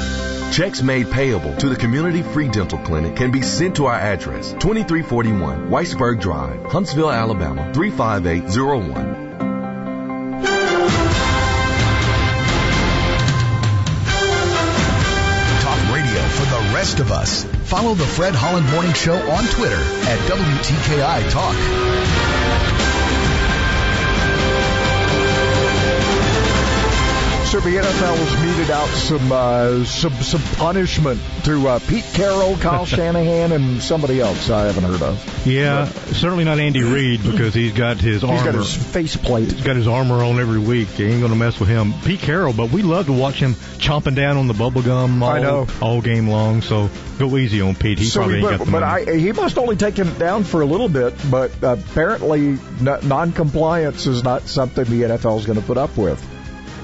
Checks 0.53 0.83
made 0.83 1.11
payable 1.11 1.55
to 1.59 1.69
the 1.69 1.77
Community 1.77 2.23
Free 2.23 2.49
Dental 2.49 2.79
Clinic 2.79 3.15
can 3.15 3.31
be 3.31 3.41
sent 3.41 3.77
to 3.77 3.87
our 3.87 3.95
address 3.95 4.51
2341 4.55 5.71
Whitesburg 5.71 6.21
Drive, 6.21 6.65
Huntsville, 6.65 7.11
Alabama 7.11 7.73
35801. 7.73 9.50
Of 17.01 17.11
us. 17.13 17.45
Follow 17.65 17.95
the 17.95 18.05
Fred 18.05 18.35
Holland 18.35 18.69
Morning 18.71 18.93
Show 18.93 19.17
on 19.17 19.45
Twitter 19.47 19.75
at 19.75 20.19
WTKI 20.29 21.31
Talk. 21.31 22.80
So 27.51 27.59
the 27.59 27.71
NFL 27.71 28.17
has 28.17 28.59
meted 28.59 28.71
out 28.71 28.87
some 28.87 29.33
uh, 29.33 29.85
some 29.85 30.13
some 30.13 30.41
punishment 30.57 31.21
to 31.43 31.67
uh, 31.67 31.79
Pete 31.81 32.05
Carroll, 32.13 32.57
Kyle 32.59 32.87
Shanahan, 32.87 33.51
and 33.51 33.83
somebody 33.83 34.21
else 34.21 34.51
I 34.51 34.67
haven't 34.67 34.85
heard 34.85 35.03
of. 35.03 35.47
Yeah, 35.47 35.91
but, 35.93 36.15
certainly 36.15 36.45
not 36.45 36.61
Andy 36.61 36.85
Reid 36.85 37.25
because 37.25 37.53
he's 37.53 37.73
got 37.73 37.97
his 37.97 38.23
he's 38.23 38.31
armor. 38.31 38.53
got 38.53 38.55
his 38.55 38.73
faceplate. 38.73 39.51
He's 39.51 39.65
got 39.65 39.75
his 39.75 39.89
armor 39.89 40.23
on 40.23 40.39
every 40.39 40.61
week. 40.61 40.91
He 40.91 41.07
ain't 41.07 41.19
going 41.19 41.33
to 41.33 41.37
mess 41.37 41.59
with 41.59 41.69
him. 41.69 41.93
Pete 42.05 42.21
Carroll, 42.21 42.53
but 42.53 42.71
we 42.71 42.83
love 42.83 43.07
to 43.07 43.13
watch 43.13 43.41
him 43.41 43.55
chomping 43.55 44.15
down 44.15 44.37
on 44.37 44.47
the 44.47 44.55
bubble 44.55 44.83
gum 44.83 45.21
all, 45.21 45.67
all 45.83 46.01
game 46.01 46.29
long. 46.29 46.63
So 46.63 46.89
go 47.19 47.37
easy 47.37 47.61
on 47.63 47.75
Pete. 47.75 47.99
He 47.99 48.05
so 48.05 48.21
probably 48.21 48.37
he, 48.37 48.43
but, 48.43 48.59
got 48.59 48.65
the 48.65 48.71
but. 48.71 48.83
I, 48.85 49.17
he 49.17 49.33
must 49.33 49.59
only 49.59 49.75
taken 49.75 50.07
it 50.07 50.21
down 50.21 50.45
for 50.45 50.61
a 50.61 50.67
little 50.67 50.89
bit. 50.89 51.17
But 51.29 51.51
apparently, 51.65 52.61
non-compliance 52.81 54.07
is 54.07 54.23
not 54.23 54.43
something 54.43 54.85
the 54.85 55.03
NFL 55.03 55.41
is 55.41 55.47
going 55.47 55.61
to 55.61 55.67
put 55.67 55.79
up 55.79 55.97
with. 55.97 56.25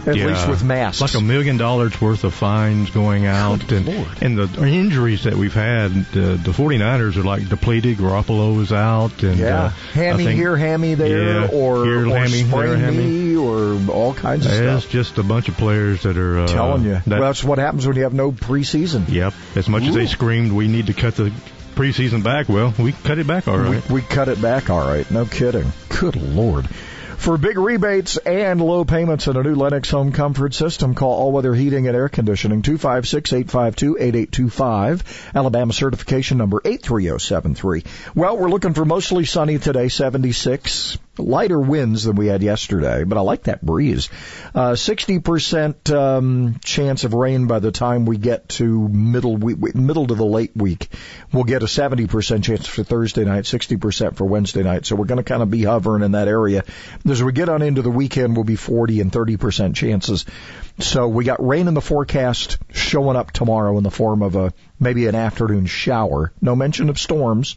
At 0.06 0.16
yeah, 0.16 0.26
least 0.26 0.48
with 0.48 0.62
masks. 0.62 1.00
Like 1.00 1.14
a 1.14 1.20
million 1.20 1.56
dollars 1.56 2.00
worth 2.00 2.22
of 2.22 2.32
fines 2.32 2.90
going 2.90 3.26
out. 3.26 3.66
Good 3.66 3.86
and, 3.86 3.86
Lord. 3.86 4.22
and 4.22 4.38
the 4.38 4.66
injuries 4.66 5.24
that 5.24 5.34
we've 5.34 5.52
had, 5.52 5.90
the, 6.12 6.36
the 6.36 6.52
49ers 6.52 7.16
are 7.16 7.24
like 7.24 7.48
depleted. 7.48 7.98
Garoppolo 7.98 8.60
is 8.60 8.72
out. 8.72 9.22
And, 9.24 9.38
yeah. 9.38 9.64
uh, 9.64 9.68
hammy 9.68 10.24
think, 10.24 10.38
here, 10.38 10.56
hammy 10.56 10.94
there, 10.94 11.40
yeah, 11.40 11.48
or, 11.52 11.84
here, 11.84 12.08
or 12.08 12.16
hammy, 12.16 12.42
there, 12.42 12.76
hammy. 12.76 13.34
or 13.36 13.90
all 13.90 14.14
kinds 14.14 14.46
of 14.46 14.52
There's 14.52 14.82
stuff. 14.82 14.84
It's 14.84 14.92
just 14.92 15.18
a 15.18 15.24
bunch 15.24 15.48
of 15.48 15.56
players 15.56 16.04
that 16.04 16.16
are 16.16 16.40
uh, 16.40 16.46
telling 16.46 16.84
you. 16.84 16.94
That, 16.94 17.06
well, 17.06 17.20
that's 17.22 17.42
what 17.42 17.58
happens 17.58 17.86
when 17.86 17.96
you 17.96 18.04
have 18.04 18.14
no 18.14 18.30
preseason. 18.30 19.08
Yep. 19.08 19.34
As 19.56 19.68
much 19.68 19.82
as 19.84 19.94
they 19.94 20.06
screamed, 20.06 20.52
we 20.52 20.68
need 20.68 20.86
to 20.86 20.92
cut 20.92 21.16
the 21.16 21.32
preseason 21.74 22.22
back. 22.22 22.48
Well, 22.48 22.74
we 22.78 22.92
cut 22.92 23.18
it 23.18 23.26
back 23.26 23.48
all 23.48 23.58
right. 23.58 23.86
We, 23.88 23.96
we 23.96 24.02
cut 24.02 24.28
it 24.28 24.40
back 24.40 24.70
all 24.70 24.86
right. 24.86 25.08
No 25.10 25.26
kidding. 25.26 25.72
Good 25.88 26.16
Lord. 26.16 26.68
For 27.16 27.38
big 27.38 27.58
rebates 27.58 28.18
and 28.18 28.60
low 28.60 28.84
payments 28.84 29.26
in 29.26 29.36
a 29.36 29.42
new 29.42 29.56
Lennox 29.56 29.90
home 29.90 30.12
comfort 30.12 30.54
system, 30.54 30.94
call 30.94 31.12
All 31.12 31.32
Weather 31.32 31.52
Heating 31.54 31.88
and 31.88 31.96
Air 31.96 32.08
Conditioning 32.08 32.62
256-852-8825. 32.62 35.34
Alabama 35.34 35.72
certification 35.72 36.38
number 36.38 36.60
83073. 36.64 37.82
Well, 38.14 38.38
we're 38.38 38.48
looking 38.48 38.74
for 38.74 38.84
mostly 38.84 39.24
sunny 39.24 39.58
today, 39.58 39.88
76. 39.88 40.98
Lighter 41.18 41.60
winds 41.60 42.04
than 42.04 42.16
we 42.16 42.26
had 42.26 42.42
yesterday, 42.42 43.04
but 43.04 43.18
I 43.18 43.20
like 43.20 43.44
that 43.44 43.64
breeze. 43.64 44.08
Uh, 44.54 44.72
60% 44.72 45.94
um, 45.94 46.58
chance 46.64 47.04
of 47.04 47.14
rain 47.14 47.46
by 47.46 47.58
the 47.58 47.72
time 47.72 48.06
we 48.06 48.16
get 48.16 48.48
to 48.50 48.88
middle 48.88 49.36
week, 49.36 49.74
middle 49.74 50.06
to 50.06 50.14
the 50.14 50.24
late 50.24 50.56
week. 50.56 50.88
We'll 51.32 51.44
get 51.44 51.62
a 51.62 51.66
70% 51.66 52.44
chance 52.44 52.66
for 52.66 52.82
Thursday 52.82 53.24
night, 53.24 53.44
60% 53.44 54.16
for 54.16 54.24
Wednesday 54.24 54.62
night. 54.62 54.86
So 54.86 54.96
we're 54.96 55.06
going 55.06 55.18
to 55.18 55.24
kind 55.24 55.42
of 55.42 55.50
be 55.50 55.64
hovering 55.64 56.02
in 56.02 56.12
that 56.12 56.28
area. 56.28 56.64
As 57.08 57.22
we 57.22 57.32
get 57.32 57.48
on 57.48 57.62
into 57.62 57.82
the 57.82 57.90
weekend, 57.90 58.36
we'll 58.36 58.44
be 58.44 58.56
40 58.56 59.00
and 59.00 59.12
30% 59.12 59.74
chances. 59.74 60.26
So 60.78 61.08
we 61.08 61.24
got 61.24 61.44
rain 61.44 61.68
in 61.68 61.74
the 61.74 61.80
forecast 61.80 62.58
showing 62.72 63.16
up 63.16 63.30
tomorrow 63.32 63.78
in 63.78 63.84
the 63.84 63.90
form 63.90 64.22
of 64.22 64.36
a 64.36 64.52
maybe 64.78 65.06
an 65.06 65.14
afternoon 65.14 65.66
shower. 65.66 66.32
No 66.40 66.54
mention 66.54 66.90
of 66.90 66.98
storms 66.98 67.56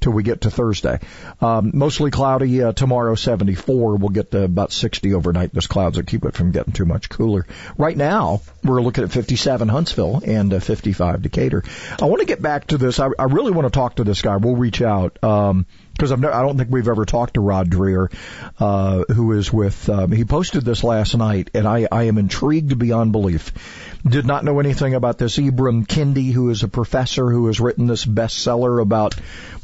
till 0.00 0.12
we 0.12 0.22
get 0.22 0.42
to 0.42 0.50
Thursday. 0.50 0.98
Um, 1.40 1.72
mostly 1.74 2.10
cloudy 2.10 2.62
uh, 2.62 2.72
tomorrow, 2.72 3.14
74. 3.14 3.96
We'll 3.96 4.08
get 4.08 4.30
to 4.32 4.44
about 4.44 4.72
60 4.72 5.14
overnight. 5.14 5.52
Those 5.52 5.66
clouds 5.66 5.96
will 5.96 6.04
keep 6.04 6.24
it 6.24 6.34
from 6.34 6.52
getting 6.52 6.72
too 6.72 6.86
much 6.86 7.08
cooler. 7.08 7.46
Right 7.76 7.96
now, 7.96 8.42
we're 8.64 8.82
looking 8.82 9.04
at 9.04 9.12
57 9.12 9.68
Huntsville 9.68 10.22
and 10.24 10.52
uh, 10.52 10.60
55 10.60 11.22
Decatur. 11.22 11.64
I 12.00 12.06
want 12.06 12.20
to 12.20 12.26
get 12.26 12.42
back 12.42 12.68
to 12.68 12.78
this. 12.78 12.98
I, 12.98 13.08
I 13.18 13.24
really 13.24 13.52
want 13.52 13.66
to 13.66 13.76
talk 13.76 13.96
to 13.96 14.04
this 14.04 14.22
guy. 14.22 14.36
We'll 14.36 14.56
reach 14.56 14.82
out. 14.82 15.22
Um, 15.22 15.66
because 16.00 16.12
I've 16.12 16.24
I 16.24 16.40
don't 16.40 16.56
think 16.56 16.70
we've 16.70 16.88
ever 16.88 17.04
talked 17.04 17.34
to 17.34 17.42
Rod 17.42 17.68
Dreher, 17.68 18.10
uh, 18.58 19.04
who 19.12 19.32
is 19.32 19.52
with. 19.52 19.86
Um, 19.90 20.10
he 20.10 20.24
posted 20.24 20.64
this 20.64 20.82
last 20.82 21.14
night, 21.14 21.50
and 21.52 21.68
I, 21.68 21.86
I 21.92 22.04
am 22.04 22.16
intrigued 22.16 22.78
beyond 22.78 23.12
belief. 23.12 23.52
Did 24.08 24.24
not 24.24 24.42
know 24.42 24.60
anything 24.60 24.94
about 24.94 25.18
this 25.18 25.36
Ibram 25.36 25.86
Kendi, 25.86 26.32
who 26.32 26.48
is 26.48 26.62
a 26.62 26.68
professor 26.68 27.30
who 27.30 27.48
has 27.48 27.60
written 27.60 27.86
this 27.86 28.06
bestseller 28.06 28.80
about, 28.80 29.14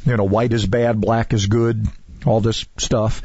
you 0.05 0.15
know, 0.15 0.25
white 0.25 0.53
is 0.53 0.67
bad, 0.67 1.01
black 1.01 1.33
is 1.33 1.47
good, 1.47 1.87
all 2.23 2.39
this 2.39 2.65
stuff 2.77 3.23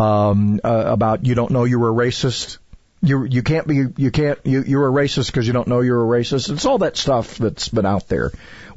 um, 0.00 0.60
uh, 0.62 0.84
about 0.86 1.26
you 1.26 1.34
don't 1.34 1.50
know 1.50 1.64
you're 1.64 1.88
a 1.88 1.92
racist. 1.92 2.58
You 3.04 3.24
you 3.24 3.42
can't 3.42 3.66
be 3.66 3.86
you 3.96 4.12
can't 4.12 4.38
you 4.44 4.62
you're 4.62 4.86
a 4.86 4.92
racist 4.92 5.26
because 5.26 5.48
you 5.48 5.52
don't 5.52 5.66
know 5.66 5.80
you're 5.80 6.00
a 6.00 6.20
racist. 6.20 6.48
It's 6.52 6.64
all 6.64 6.78
that 6.78 6.96
stuff 6.96 7.36
that's 7.38 7.68
been 7.68 7.86
out 7.86 8.06
there 8.06 8.30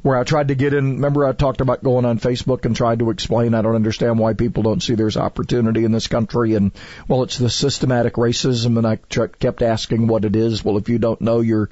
where 0.06 0.16
I 0.16 0.22
tried 0.22 0.48
to 0.48 0.54
get 0.54 0.72
in. 0.72 0.92
Remember, 0.92 1.26
I 1.26 1.32
talked 1.32 1.60
about 1.60 1.82
going 1.82 2.04
on 2.04 2.20
Facebook 2.20 2.64
and 2.64 2.76
tried 2.76 3.00
to 3.00 3.10
explain 3.10 3.54
I 3.54 3.62
don't 3.62 3.74
understand 3.74 4.20
why 4.20 4.34
people 4.34 4.62
don't 4.62 4.80
see 4.80 4.94
there's 4.94 5.16
opportunity 5.16 5.84
in 5.84 5.90
this 5.90 6.06
country. 6.06 6.54
And 6.54 6.70
well, 7.08 7.24
it's 7.24 7.38
the 7.38 7.50
systematic 7.50 8.12
racism, 8.14 8.78
and 8.78 8.86
I 8.86 8.96
kept 8.96 9.62
asking 9.62 10.06
what 10.06 10.24
it 10.24 10.36
is. 10.36 10.64
Well, 10.64 10.78
if 10.78 10.88
you 10.88 11.00
don't 11.00 11.20
know, 11.20 11.40
you're 11.40 11.70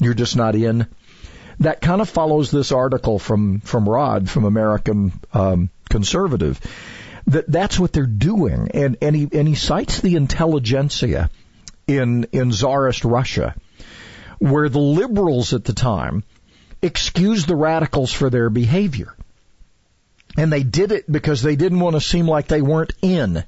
you're 0.00 0.14
just 0.14 0.34
not 0.34 0.56
in. 0.56 0.88
That 1.60 1.80
kind 1.80 2.00
of 2.00 2.08
follows 2.08 2.50
this 2.50 2.72
article 2.72 3.20
from 3.20 3.60
from 3.60 3.88
Rod 3.88 4.28
from 4.28 4.46
American 4.46 5.12
um, 5.32 5.70
Conservative. 5.88 6.60
That 7.28 7.46
that's 7.46 7.78
what 7.78 7.92
they're 7.92 8.04
doing, 8.04 8.68
and 8.74 8.96
and 9.00 9.14
he 9.14 9.28
and 9.32 9.46
he 9.46 9.54
cites 9.54 10.00
the 10.00 10.16
intelligentsia 10.16 11.30
in 11.86 12.26
in 12.32 12.50
czarist 12.50 13.04
Russia, 13.04 13.54
where 14.40 14.68
the 14.68 14.80
liberals 14.80 15.54
at 15.54 15.62
the 15.62 15.72
time 15.72 16.24
excuse 16.86 17.46
the 17.46 17.56
radicals 17.56 18.12
for 18.12 18.30
their 18.30 18.50
behavior. 18.50 19.14
And 20.36 20.52
they 20.52 20.62
did 20.62 20.92
it 20.92 21.10
because 21.10 21.42
they 21.42 21.56
didn't 21.56 21.80
want 21.80 21.96
to 21.96 22.00
seem 22.00 22.28
like 22.28 22.46
they 22.46 22.62
weren't 22.62 22.92
in. 23.02 23.44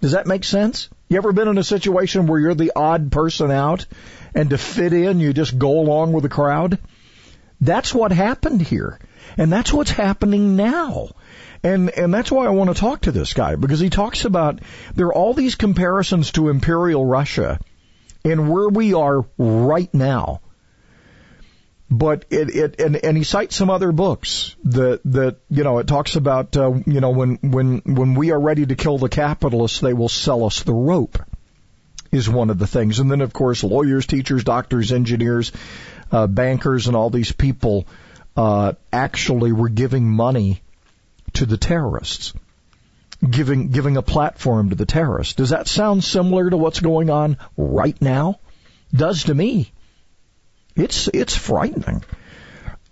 Does 0.00 0.12
that 0.12 0.26
make 0.26 0.44
sense? 0.44 0.88
You 1.08 1.16
ever 1.18 1.32
been 1.32 1.48
in 1.48 1.58
a 1.58 1.64
situation 1.64 2.26
where 2.26 2.40
you're 2.40 2.54
the 2.54 2.72
odd 2.74 3.12
person 3.12 3.50
out 3.50 3.86
and 4.34 4.50
to 4.50 4.58
fit 4.58 4.92
in 4.92 5.20
you 5.20 5.32
just 5.32 5.58
go 5.58 5.78
along 5.78 6.12
with 6.12 6.22
the 6.22 6.28
crowd? 6.28 6.78
That's 7.60 7.94
what 7.94 8.10
happened 8.10 8.62
here. 8.62 8.98
And 9.36 9.52
that's 9.52 9.72
what's 9.72 9.92
happening 9.92 10.56
now. 10.56 11.10
And 11.62 11.90
and 11.90 12.12
that's 12.12 12.32
why 12.32 12.46
I 12.46 12.50
want 12.50 12.74
to 12.74 12.80
talk 12.80 13.02
to 13.02 13.12
this 13.12 13.34
guy 13.34 13.54
because 13.54 13.78
he 13.78 13.88
talks 13.88 14.24
about 14.24 14.60
there 14.96 15.06
are 15.06 15.14
all 15.14 15.32
these 15.32 15.54
comparisons 15.54 16.32
to 16.32 16.48
imperial 16.48 17.06
Russia 17.06 17.60
and 18.24 18.50
where 18.50 18.68
we 18.68 18.94
are 18.94 19.24
right 19.38 19.92
now 19.94 20.40
but 21.92 22.24
it, 22.30 22.56
it 22.56 22.80
and, 22.80 22.96
and 22.96 23.16
he 23.18 23.22
cites 23.22 23.54
some 23.54 23.68
other 23.68 23.92
books 23.92 24.56
that 24.64 25.02
that 25.04 25.36
you 25.50 25.62
know 25.62 25.78
it 25.78 25.86
talks 25.86 26.16
about 26.16 26.56
uh, 26.56 26.72
you 26.86 27.00
know 27.00 27.10
when 27.10 27.36
when 27.42 27.82
when 27.84 28.14
we 28.14 28.30
are 28.30 28.40
ready 28.40 28.64
to 28.64 28.74
kill 28.74 28.96
the 28.96 29.10
capitalists 29.10 29.80
they 29.80 29.92
will 29.92 30.08
sell 30.08 30.44
us 30.44 30.62
the 30.62 30.72
rope 30.72 31.18
is 32.10 32.28
one 32.28 32.48
of 32.48 32.58
the 32.58 32.66
things. 32.66 32.98
And 32.98 33.10
then 33.10 33.20
of 33.20 33.34
course 33.34 33.62
lawyers 33.62 34.06
teachers 34.06 34.42
doctors 34.42 34.90
engineers 34.90 35.52
uh, 36.10 36.26
bankers 36.26 36.86
and 36.86 36.96
all 36.96 37.10
these 37.10 37.32
people 37.32 37.86
uh, 38.36 38.72
actually 38.90 39.52
were 39.52 39.68
giving 39.68 40.08
money 40.08 40.62
to 41.34 41.44
the 41.44 41.58
terrorists 41.58 42.32
giving 43.28 43.68
giving 43.68 43.98
a 43.98 44.02
platform 44.02 44.70
to 44.70 44.76
the 44.76 44.86
terrorists. 44.86 45.34
Does 45.34 45.50
that 45.50 45.68
sound 45.68 46.02
similar 46.02 46.48
to 46.48 46.56
what's 46.56 46.80
going 46.80 47.10
on 47.10 47.36
right 47.56 48.00
now? 48.00 48.40
Does 48.94 49.24
to 49.24 49.34
me 49.34 49.71
it's 50.76 51.08
it's 51.08 51.36
frightening. 51.36 52.04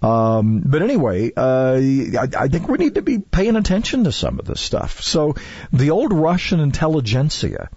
Um, 0.02 0.62
but 0.64 0.82
anyway, 0.82 1.30
uh, 1.36 1.76
I, 1.76 2.28
I 2.38 2.48
think 2.48 2.68
we 2.68 2.78
need 2.78 2.94
to 2.94 3.02
be 3.02 3.18
paying 3.18 3.56
attention 3.56 4.04
to 4.04 4.12
some 4.12 4.38
of 4.38 4.46
this 4.46 4.60
stuff. 4.60 5.02
So 5.02 5.34
the 5.72 5.90
old 5.90 6.12
Russian 6.12 6.60
intelligentsia, 6.60 7.68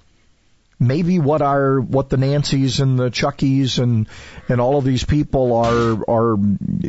maybe 0.80 1.20
what 1.20 1.42
our 1.42 1.82
what 1.82 2.10
the 2.10 2.16
Nancys 2.16 2.80
and 2.80 2.98
the 2.98 3.10
Chuckies 3.10 3.78
and 3.80 4.08
and 4.48 4.62
all 4.62 4.78
of 4.78 4.86
these 4.86 5.04
people 5.04 5.54
are 5.54 6.10
are 6.10 6.38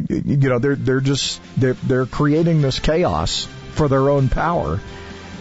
you 0.09 0.49
know 0.49 0.61
they're 0.61 0.77
they're 0.77 1.01
just 1.01 1.41
they're 1.57 1.75
they're 1.75 2.07
creating 2.07 2.63
this 2.63 2.79
chaos 2.79 3.49
for 3.73 3.89
their 3.89 4.11
own 4.11 4.29
power. 4.29 4.81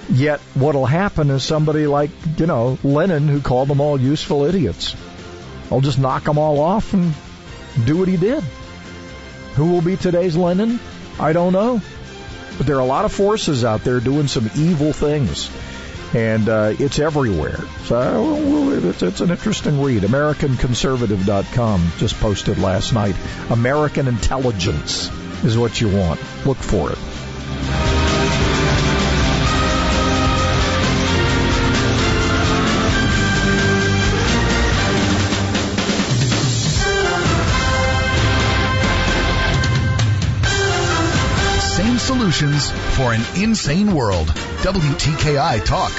Yet 0.10 0.40
what'll 0.56 0.88
happen 0.88 1.30
is 1.30 1.44
somebody 1.44 1.86
like 1.86 2.10
you 2.38 2.48
know 2.48 2.80
Lenin 2.84 3.28
who 3.28 3.42
called 3.42 3.68
them 3.68 3.80
all 3.80 4.00
useful 4.00 4.46
idiots. 4.46 4.96
I'll 5.72 5.82
just 5.82 6.00
knock 6.00 6.24
them 6.24 6.40
all 6.40 6.60
off 6.60 6.94
and 6.94 7.14
do 7.86 7.98
what 7.98 8.08
he 8.08 8.18
did. 8.18 8.44
Who 9.56 9.72
will 9.72 9.82
be 9.82 9.98
today's 9.98 10.36
Lenin? 10.36 10.80
I 11.20 11.34
don't 11.34 11.54
know. 11.54 11.82
But 12.58 12.68
there 12.68 12.76
are 12.78 12.82
a 12.82 12.86
lot 12.86 13.06
of 13.06 13.12
forces 13.12 13.64
out 13.66 13.84
there 13.84 14.00
doing 14.00 14.28
some 14.28 14.50
evil 14.56 14.94
things. 14.94 15.50
And 16.14 16.48
uh, 16.48 16.74
it's 16.78 17.00
everywhere. 17.00 17.60
So 17.86 18.70
it's, 18.72 19.02
it's 19.02 19.22
an 19.22 19.32
interesting 19.32 19.82
read. 19.82 20.04
AmericanConservative.com 20.04 21.92
just 21.98 22.20
posted 22.20 22.60
last 22.60 22.94
night. 22.94 23.16
American 23.50 24.08
intelligence 24.08 25.10
is 25.44 25.58
what 25.58 25.82
you 25.82 25.90
want. 25.90 26.20
Look 26.46 26.58
for 26.58 26.92
it. 26.92 27.00
Solutions 42.34 42.72
for 42.96 43.14
an 43.14 43.22
insane 43.42 43.94
world. 43.94 44.28
WTKI 44.28 45.64
Talk. 45.66 45.92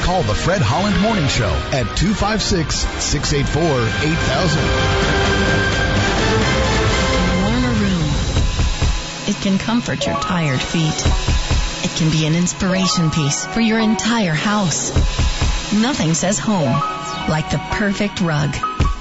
Call 0.00 0.22
the 0.22 0.34
Fred 0.34 0.60
Holland 0.62 1.00
Morning 1.00 1.28
Show 1.28 1.50
at 1.72 1.84
256 1.96 2.76
684 2.76 3.62
8000. 3.62 4.62
Warmer 7.42 7.74
room. 7.78 8.08
It 9.28 9.36
can 9.42 9.58
comfort 9.58 10.06
your 10.06 10.18
tired 10.20 10.60
feet. 10.60 11.04
It 11.84 11.96
can 11.96 12.10
be 12.10 12.26
an 12.26 12.34
inspiration 12.34 13.10
piece 13.10 13.46
for 13.46 13.60
your 13.60 13.78
entire 13.78 14.34
house. 14.34 14.90
Nothing 15.72 16.14
says 16.14 16.38
home 16.38 16.72
like 17.28 17.50
the 17.50 17.58
perfect 17.70 18.20
rug. 18.20 18.71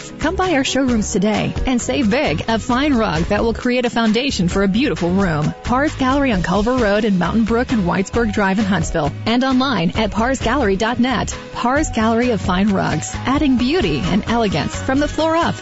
safe. 0.00 0.18
Come 0.18 0.36
by 0.36 0.52
our 0.52 0.64
showrooms 0.64 1.12
today 1.12 1.54
and 1.66 1.80
save 1.80 2.10
big. 2.10 2.44
A 2.48 2.58
fine 2.58 2.94
rug 2.94 3.24
that 3.24 3.42
will 3.42 3.54
create 3.54 3.84
a 3.84 3.90
foundation 3.90 4.48
for 4.48 4.62
a 4.62 4.68
beautiful 4.68 5.10
room. 5.10 5.54
Parr's 5.64 5.94
Gallery 5.96 6.32
on 6.32 6.42
Culver 6.42 6.76
Road 6.76 7.04
in 7.04 7.18
Mountain 7.18 7.44
Brook 7.44 7.72
and 7.72 7.84
Whitesburg 7.84 8.32
Drive 8.32 8.58
in 8.58 8.64
Huntsville. 8.64 9.12
And 9.26 9.44
online 9.44 9.90
at 9.90 10.10
parsgallery.net. 10.10 11.36
Parr's 11.52 11.90
Gallery 11.90 12.30
of 12.30 12.40
Fine 12.40 12.70
Rugs, 12.70 13.10
adding 13.14 13.58
beauty 13.58 13.98
and 13.98 14.24
elegance 14.26 14.74
from 14.74 14.98
the 15.00 15.08
floor 15.08 15.36
up. 15.36 15.54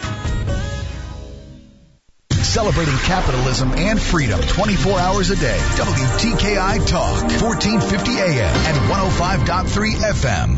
Celebrating 2.29 2.97
capitalism 2.97 3.71
and 3.71 3.99
freedom 3.99 4.39
24 4.39 4.99
hours 4.99 5.31
a 5.31 5.35
day. 5.35 5.57
WTKI 5.57 6.87
Talk, 6.87 7.23
1450 7.41 8.11
AM 8.11 8.55
and 8.69 8.77
105.3 8.91 9.95
FM. 10.13 10.49